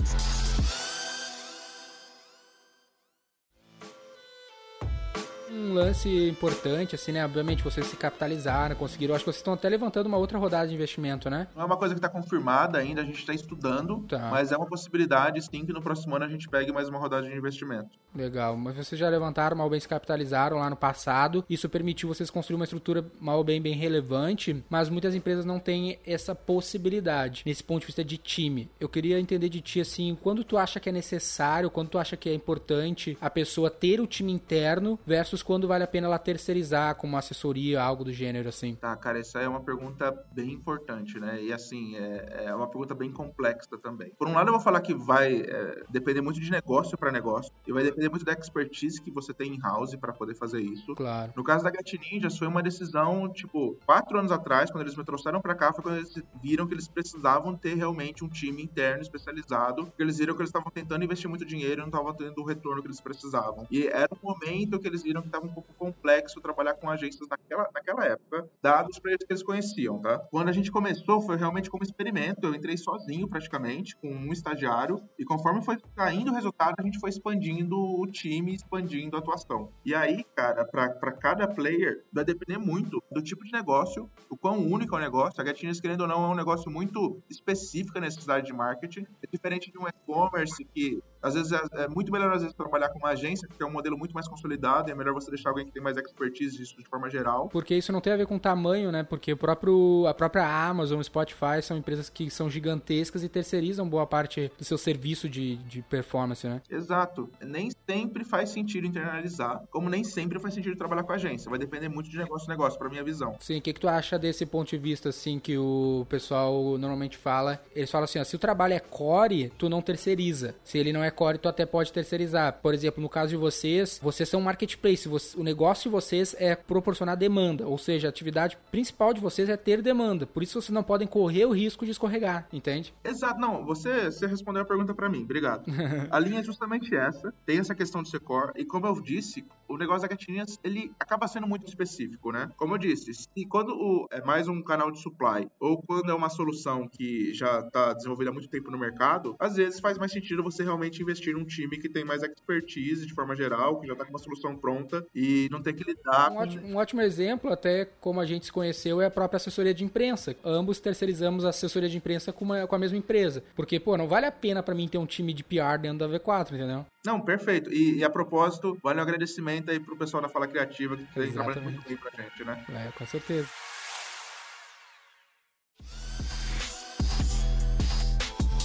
Um 5.57 5.73
lance 5.73 6.29
importante, 6.29 6.95
assim, 6.95 7.11
né? 7.11 7.25
Obviamente 7.25 7.63
vocês 7.63 7.85
se 7.87 7.95
capitalizaram, 7.95 8.75
conseguiram. 8.75 9.15
Acho 9.15 9.23
que 9.23 9.31
vocês 9.31 9.37
estão 9.37 9.53
até 9.53 9.67
levantando 9.67 10.07
uma 10.07 10.17
outra 10.17 10.37
rodada 10.37 10.67
de 10.67 10.73
investimento, 10.73 11.29
né? 11.29 11.47
Não 11.55 11.63
é 11.63 11.65
uma 11.65 11.77
coisa 11.77 11.93
que 11.93 11.99
está 11.99 12.09
confirmada 12.09 12.77
ainda, 12.77 13.01
a 13.01 13.05
gente 13.05 13.19
está 13.19 13.33
estudando, 13.33 13.99
tá. 14.07 14.29
mas 14.31 14.51
é 14.51 14.57
uma 14.57 14.67
possibilidade, 14.67 15.41
sim, 15.41 15.65
que 15.65 15.73
no 15.73 15.81
próximo 15.81 16.15
ano 16.15 16.25
a 16.25 16.29
gente 16.29 16.47
pegue 16.47 16.71
mais 16.71 16.87
uma 16.87 16.99
rodada 16.99 17.27
de 17.27 17.35
investimento. 17.35 17.89
Legal, 18.15 18.55
mas 18.57 18.75
vocês 18.75 18.99
já 18.99 19.09
levantaram, 19.09 19.57
mal 19.57 19.69
bem 19.69 19.79
se 19.79 19.87
capitalizaram 19.87 20.57
lá 20.57 20.69
no 20.69 20.75
passado. 20.75 21.43
Isso 21.49 21.69
permitiu 21.69 22.09
vocês 22.09 22.29
construir 22.29 22.55
uma 22.55 22.65
estrutura 22.65 23.05
mal 23.19 23.43
bem 23.43 23.61
bem 23.61 23.73
relevante, 23.73 24.63
mas 24.69 24.89
muitas 24.89 25.13
empresas 25.13 25.45
não 25.45 25.59
têm 25.59 25.99
essa 26.05 26.33
possibilidade 26.33 27.43
nesse 27.45 27.63
ponto 27.63 27.81
de 27.81 27.87
vista 27.87 28.03
de 28.03 28.17
time. 28.17 28.69
Eu 28.79 28.89
queria 28.89 29.19
entender 29.19 29.49
de 29.49 29.61
ti 29.61 29.81
assim, 29.81 30.17
quando 30.21 30.43
tu 30.43 30.57
acha 30.57 30.79
que 30.79 30.89
é 30.89 30.91
necessário, 30.91 31.69
quando 31.69 31.89
tu 31.89 31.99
acha 31.99 32.17
que 32.17 32.29
é 32.29 32.33
importante 32.33 33.17
a 33.21 33.29
pessoa 33.29 33.69
ter 33.69 33.99
o 33.99 34.07
time 34.07 34.31
interno 34.31 34.99
versus 35.05 35.43
quando 35.47 35.65
vale 35.65 35.85
a 35.85 35.87
pena 35.87 36.07
ela 36.07 36.19
terceirizar 36.19 36.93
como 36.95 37.15
assessoria, 37.15 37.81
algo 37.81 38.03
do 38.03 38.11
gênero 38.11 38.49
assim? 38.49 38.75
Tá, 38.75 38.93
cara, 38.97 39.17
essa 39.17 39.39
é 39.39 39.47
uma 39.47 39.61
pergunta 39.61 40.13
bem 40.33 40.51
importante, 40.51 41.17
né? 41.21 41.41
E 41.41 41.53
assim, 41.53 41.95
é, 41.95 42.47
é 42.47 42.53
uma 42.53 42.67
pergunta 42.67 42.93
bem 42.93 43.09
complexa 43.09 43.77
também. 43.81 44.11
Por 44.19 44.27
um 44.27 44.33
lado, 44.33 44.49
eu 44.49 44.51
vou 44.51 44.61
falar 44.61 44.81
que 44.81 44.93
vai 44.93 45.37
é, 45.37 45.83
depender 45.89 46.19
muito 46.19 46.41
de 46.41 46.51
negócio 46.51 46.97
para 46.97 47.13
negócio 47.13 47.49
e 47.65 47.71
vai 47.71 47.81
depender 47.81 48.09
muito 48.09 48.25
da 48.25 48.33
expertise 48.33 49.01
que 49.01 49.09
você 49.09 49.33
tem 49.33 49.55
em 49.55 49.59
house 49.61 49.95
para 49.95 50.11
poder 50.11 50.35
fazer 50.35 50.59
isso. 50.59 50.93
Claro. 50.95 51.31
No 51.33 51.45
caso 51.45 51.63
da 51.63 51.71
Get 51.71 51.93
Ninjas, 51.93 52.37
foi 52.37 52.47
uma 52.49 52.61
decisão, 52.61 53.31
tipo, 53.31 53.77
quatro 53.85 54.19
anos 54.19 54.33
atrás, 54.33 54.69
quando 54.69 54.83
eles 54.83 54.97
me 54.97 55.05
trouxeram 55.05 55.39
para 55.39 55.55
cá, 55.55 55.71
foi 55.71 55.81
quando 55.81 55.95
eles 55.95 56.13
viram 56.43 56.67
que 56.67 56.73
eles 56.73 56.89
precisavam 56.89 57.55
ter 57.55 57.75
realmente 57.75 58.21
um 58.21 58.27
time 58.27 58.61
interno 58.61 59.01
especializado, 59.01 59.85
porque 59.85 60.03
eles 60.03 60.17
viram 60.17 60.33
que 60.33 60.41
eles 60.41 60.49
estavam 60.49 60.69
tentando 60.69 61.05
investir 61.05 61.29
muito 61.29 61.45
dinheiro 61.45 61.75
e 61.75 61.83
não 61.83 61.87
estavam 61.87 62.13
tendo 62.13 62.41
o 62.41 62.45
retorno 62.45 62.81
que 62.81 62.89
eles 62.89 62.99
precisavam. 62.99 63.65
E 63.71 63.87
era 63.87 64.09
um 64.13 64.27
momento 64.27 64.77
que 64.77 64.87
eles 64.89 65.03
viram 65.03 65.21
que 65.21 65.36
estava 65.37 65.45
um 65.45 65.53
pouco 65.53 65.73
complexo 65.75 66.41
trabalhar 66.41 66.73
com 66.73 66.89
agências 66.89 67.27
naquela, 67.29 67.69
naquela 67.73 68.05
época, 68.05 68.49
dados 68.61 68.99
para 68.99 69.11
eles 69.11 69.25
que 69.25 69.31
eles 69.31 69.43
conheciam, 69.43 69.99
tá? 69.99 70.19
Quando 70.31 70.49
a 70.49 70.51
gente 70.51 70.71
começou, 70.71 71.21
foi 71.21 71.37
realmente 71.37 71.69
como 71.69 71.83
experimento. 71.83 72.45
Eu 72.45 72.53
entrei 72.53 72.77
sozinho, 72.77 73.27
praticamente, 73.27 73.95
com 73.95 74.09
um 74.09 74.33
estagiário, 74.33 75.01
e 75.17 75.23
conforme 75.23 75.61
foi 75.61 75.77
saindo 75.95 76.31
o 76.31 76.33
resultado, 76.33 76.75
a 76.77 76.83
gente 76.83 76.99
foi 76.99 77.09
expandindo 77.09 77.77
o 77.77 78.05
time, 78.07 78.55
expandindo 78.55 79.15
a 79.15 79.19
atuação. 79.19 79.71
E 79.85 79.93
aí, 79.93 80.23
cara, 80.35 80.65
para 80.65 81.11
cada 81.13 81.47
player, 81.47 82.03
vai 82.11 82.25
depender 82.25 82.57
muito 82.57 83.01
do 83.11 83.21
tipo 83.21 83.43
de 83.43 83.51
negócio, 83.51 84.09
o 84.29 84.37
quão 84.37 84.59
único 84.59 84.95
é 84.95 84.97
o 84.97 85.01
negócio. 85.01 85.39
A 85.39 85.43
Gatinhas, 85.43 85.79
querendo 85.79 86.01
ou 86.01 86.07
não, 86.07 86.25
é 86.25 86.27
um 86.27 86.35
negócio 86.35 86.69
muito 86.71 87.21
específico 87.29 87.97
a 87.97 88.01
necessidade 88.01 88.47
de 88.47 88.53
marketing. 88.53 89.05
É 89.21 89.27
diferente 89.31 89.71
de 89.71 89.77
um 89.77 89.87
e-commerce 89.87 90.65
que 90.73 91.01
às 91.21 91.33
vezes 91.33 91.51
é, 91.51 91.61
é, 91.73 91.87
muito 91.87 92.11
melhor 92.11 92.33
às 92.33 92.41
vezes 92.41 92.55
trabalhar 92.55 92.89
com 92.89 92.99
uma 92.99 93.09
agência, 93.09 93.47
porque 93.47 93.63
é 93.63 93.65
um 93.65 93.71
modelo 93.71 93.97
muito 93.97 94.13
mais 94.13 94.27
consolidado 94.27 94.89
e 94.89 94.91
é 94.91 94.95
melhor 94.95 95.13
você 95.13 95.29
deixar 95.29 95.49
alguém 95.49 95.65
que 95.65 95.71
tem 95.71 95.81
mais 95.81 95.97
expertise 95.97 96.57
disso 96.57 96.75
de 96.77 96.85
forma 96.85 97.09
geral. 97.09 97.49
Porque 97.49 97.75
isso 97.75 97.91
não 97.91 98.01
tem 98.01 98.13
a 98.13 98.17
ver 98.17 98.27
com 98.27 98.37
tamanho, 98.39 98.91
né? 98.91 99.03
Porque 99.03 99.33
o 99.33 99.37
próprio, 99.37 100.05
a 100.07 100.13
própria 100.13 100.45
Amazon, 100.45 101.01
Spotify 101.01 101.61
são 101.61 101.77
empresas 101.77 102.09
que 102.09 102.29
são 102.29 102.49
gigantescas 102.49 103.23
e 103.23 103.29
terceirizam 103.29 103.87
boa 103.87 104.05
parte 104.05 104.51
do 104.57 104.63
seu 104.63 104.77
serviço 104.77 105.29
de, 105.29 105.57
de 105.57 105.81
performance, 105.81 106.47
né? 106.47 106.61
Exato. 106.69 107.29
Nem 107.41 107.69
sempre 107.87 108.23
faz 108.23 108.49
sentido 108.49 108.87
internalizar, 108.87 109.63
como 109.69 109.89
nem 109.89 110.03
sempre 110.03 110.39
faz 110.39 110.53
sentido 110.53 110.75
trabalhar 110.75 111.03
com 111.03 111.13
agência. 111.13 111.49
Vai 111.49 111.59
depender 111.59 111.89
muito 111.89 112.09
de 112.09 112.17
negócio 112.17 112.49
a 112.49 112.53
negócio, 112.53 112.77
pra 112.77 112.89
minha 112.89 113.03
visão. 113.03 113.35
Sim, 113.39 113.57
o 113.57 113.61
que, 113.61 113.73
que 113.73 113.79
tu 113.79 113.87
acha 113.87 114.17
desse 114.17 114.45
ponto 114.45 114.69
de 114.69 114.77
vista, 114.77 115.09
assim, 115.09 115.39
que 115.39 115.57
o 115.57 116.05
pessoal 116.09 116.77
normalmente 116.77 117.17
fala? 117.17 117.61
Eles 117.75 117.91
falam 117.91 118.05
assim, 118.05 118.19
ó, 118.19 118.23
se 118.23 118.35
o 118.35 118.39
trabalho 118.39 118.73
é 118.73 118.79
core, 118.79 119.51
tu 119.57 119.69
não 119.69 119.81
terceiriza. 119.81 120.55
Se 120.63 120.77
ele 120.77 120.93
não 120.93 121.03
é 121.03 121.06
core, 121.11 121.37
tu 121.37 121.47
até 121.47 121.65
pode 121.65 121.91
terceirizar. 121.91 122.59
Por 122.61 122.73
exemplo, 122.73 123.01
no 123.01 123.09
caso 123.09 123.29
de 123.29 123.35
vocês, 123.35 123.99
vocês 124.01 124.27
são 124.27 124.39
um 124.39 124.43
marketplace. 124.43 125.07
o 125.07 125.43
negócio 125.43 125.83
de 125.83 125.89
vocês 125.89 126.35
é 126.39 126.55
proporcionar 126.55 127.17
demanda. 127.17 127.67
Ou 127.67 127.77
seja, 127.77 128.07
a 128.07 128.09
atividade 128.09 128.57
principal 128.71 129.13
de 129.13 129.21
vocês 129.21 129.49
é 129.49 129.57
ter 129.57 129.81
demanda. 129.81 130.25
Por 130.25 130.43
isso 130.43 130.61
vocês 130.61 130.73
não 130.73 130.83
podem 130.83 131.07
correr 131.07 131.45
o 131.45 131.51
risco 131.51 131.85
de 131.85 131.91
escorregar, 131.91 132.47
entende? 132.51 132.93
Exato. 133.03 133.39
Não, 133.39 133.65
você, 133.65 134.05
você 134.05 134.27
respondeu 134.27 134.61
a 134.61 134.65
pergunta 134.65 134.93
para 134.93 135.09
mim. 135.09 135.23
Obrigado. 135.23 135.65
a 136.09 136.19
linha 136.19 136.39
é 136.39 136.43
justamente 136.43 136.95
essa. 136.95 137.33
Tem 137.45 137.59
essa 137.59 137.75
questão 137.75 138.03
de 138.03 138.09
ser 138.09 138.19
core. 138.19 138.51
E 138.55 138.65
como 138.65 138.87
eu 138.87 139.01
disse, 139.01 139.45
o 139.67 139.77
negócio 139.77 140.01
da 140.01 140.07
gatinhas, 140.07 140.59
ele 140.63 140.91
acaba 140.99 141.27
sendo 141.27 141.47
muito 141.47 141.67
específico, 141.67 142.31
né? 142.31 142.49
Como 142.57 142.73
eu 142.73 142.77
disse, 142.77 143.13
se 143.13 143.45
quando 143.45 143.69
o, 143.69 144.07
é 144.11 144.21
mais 144.21 144.47
um 144.47 144.61
canal 144.61 144.91
de 144.91 144.99
supply 144.99 145.49
ou 145.59 145.81
quando 145.81 146.11
é 146.11 146.13
uma 146.13 146.29
solução 146.29 146.87
que 146.87 147.33
já 147.33 147.59
está 147.59 147.93
desenvolvida 147.93 148.31
há 148.31 148.33
muito 148.33 148.49
tempo 148.49 148.71
no 148.71 148.77
mercado, 148.77 149.35
às 149.39 149.55
vezes 149.55 149.79
faz 149.79 149.97
mais 149.97 150.11
sentido 150.11 150.43
você 150.43 150.63
realmente 150.63 151.01
investir 151.01 151.33
num 151.33 151.45
time 151.45 151.77
que 151.77 151.89
tem 151.89 152.05
mais 152.05 152.23
expertise 152.23 153.05
de 153.05 153.13
forma 153.13 153.35
geral, 153.35 153.79
que 153.79 153.87
já 153.87 153.93
está 153.93 154.05
com 154.05 154.11
uma 154.11 154.19
solução 154.19 154.55
pronta 154.55 155.05
e 155.13 155.47
não 155.51 155.61
tem 155.61 155.73
que 155.73 155.83
lidar 155.83 156.31
um 156.31 156.35
com... 156.35 156.41
Ótimo, 156.41 156.67
um 156.67 156.75
ótimo 156.77 157.01
exemplo, 157.01 157.51
até 157.51 157.85
como 157.85 158.19
a 158.19 158.25
gente 158.25 158.45
se 158.45 158.51
conheceu, 158.51 159.01
é 159.01 159.05
a 159.05 159.11
própria 159.11 159.37
assessoria 159.37 159.73
de 159.73 159.83
imprensa. 159.83 160.35
Ambos 160.43 160.79
terceirizamos 160.79 161.45
a 161.45 161.49
assessoria 161.49 161.89
de 161.89 161.97
imprensa 161.97 162.31
com, 162.31 162.45
uma, 162.45 162.67
com 162.67 162.75
a 162.75 162.79
mesma 162.79 162.97
empresa. 162.97 163.43
Porque, 163.55 163.79
pô, 163.79 163.97
não 163.97 164.07
vale 164.07 164.25
a 164.25 164.31
pena 164.31 164.63
para 164.63 164.75
mim 164.75 164.87
ter 164.87 164.97
um 164.97 165.05
time 165.05 165.33
de 165.33 165.43
PR 165.43 165.77
dentro 165.81 165.99
da 165.99 166.07
V4, 166.07 166.53
entendeu? 166.53 166.85
Não, 167.07 167.21
perfeito. 167.21 167.71
E, 167.71 167.99
e, 167.99 168.03
a 168.03 168.09
propósito, 168.09 168.77
vale 168.83 168.99
um 168.99 169.03
agradecimento 169.03 169.71
aí 169.71 169.79
pro 169.79 169.95
pessoal 169.95 170.21
da 170.21 170.27
Fala 170.27 170.45
Criativa 170.45 170.97
que 170.97 171.05
tem 171.13 171.31
trabalhado 171.31 171.61
muito 171.61 171.81
bem 171.87 171.95
pra 171.95 172.11
gente, 172.11 172.43
né? 172.43 172.65
É, 172.67 172.91
com 172.91 173.05
certeza. 173.05 173.47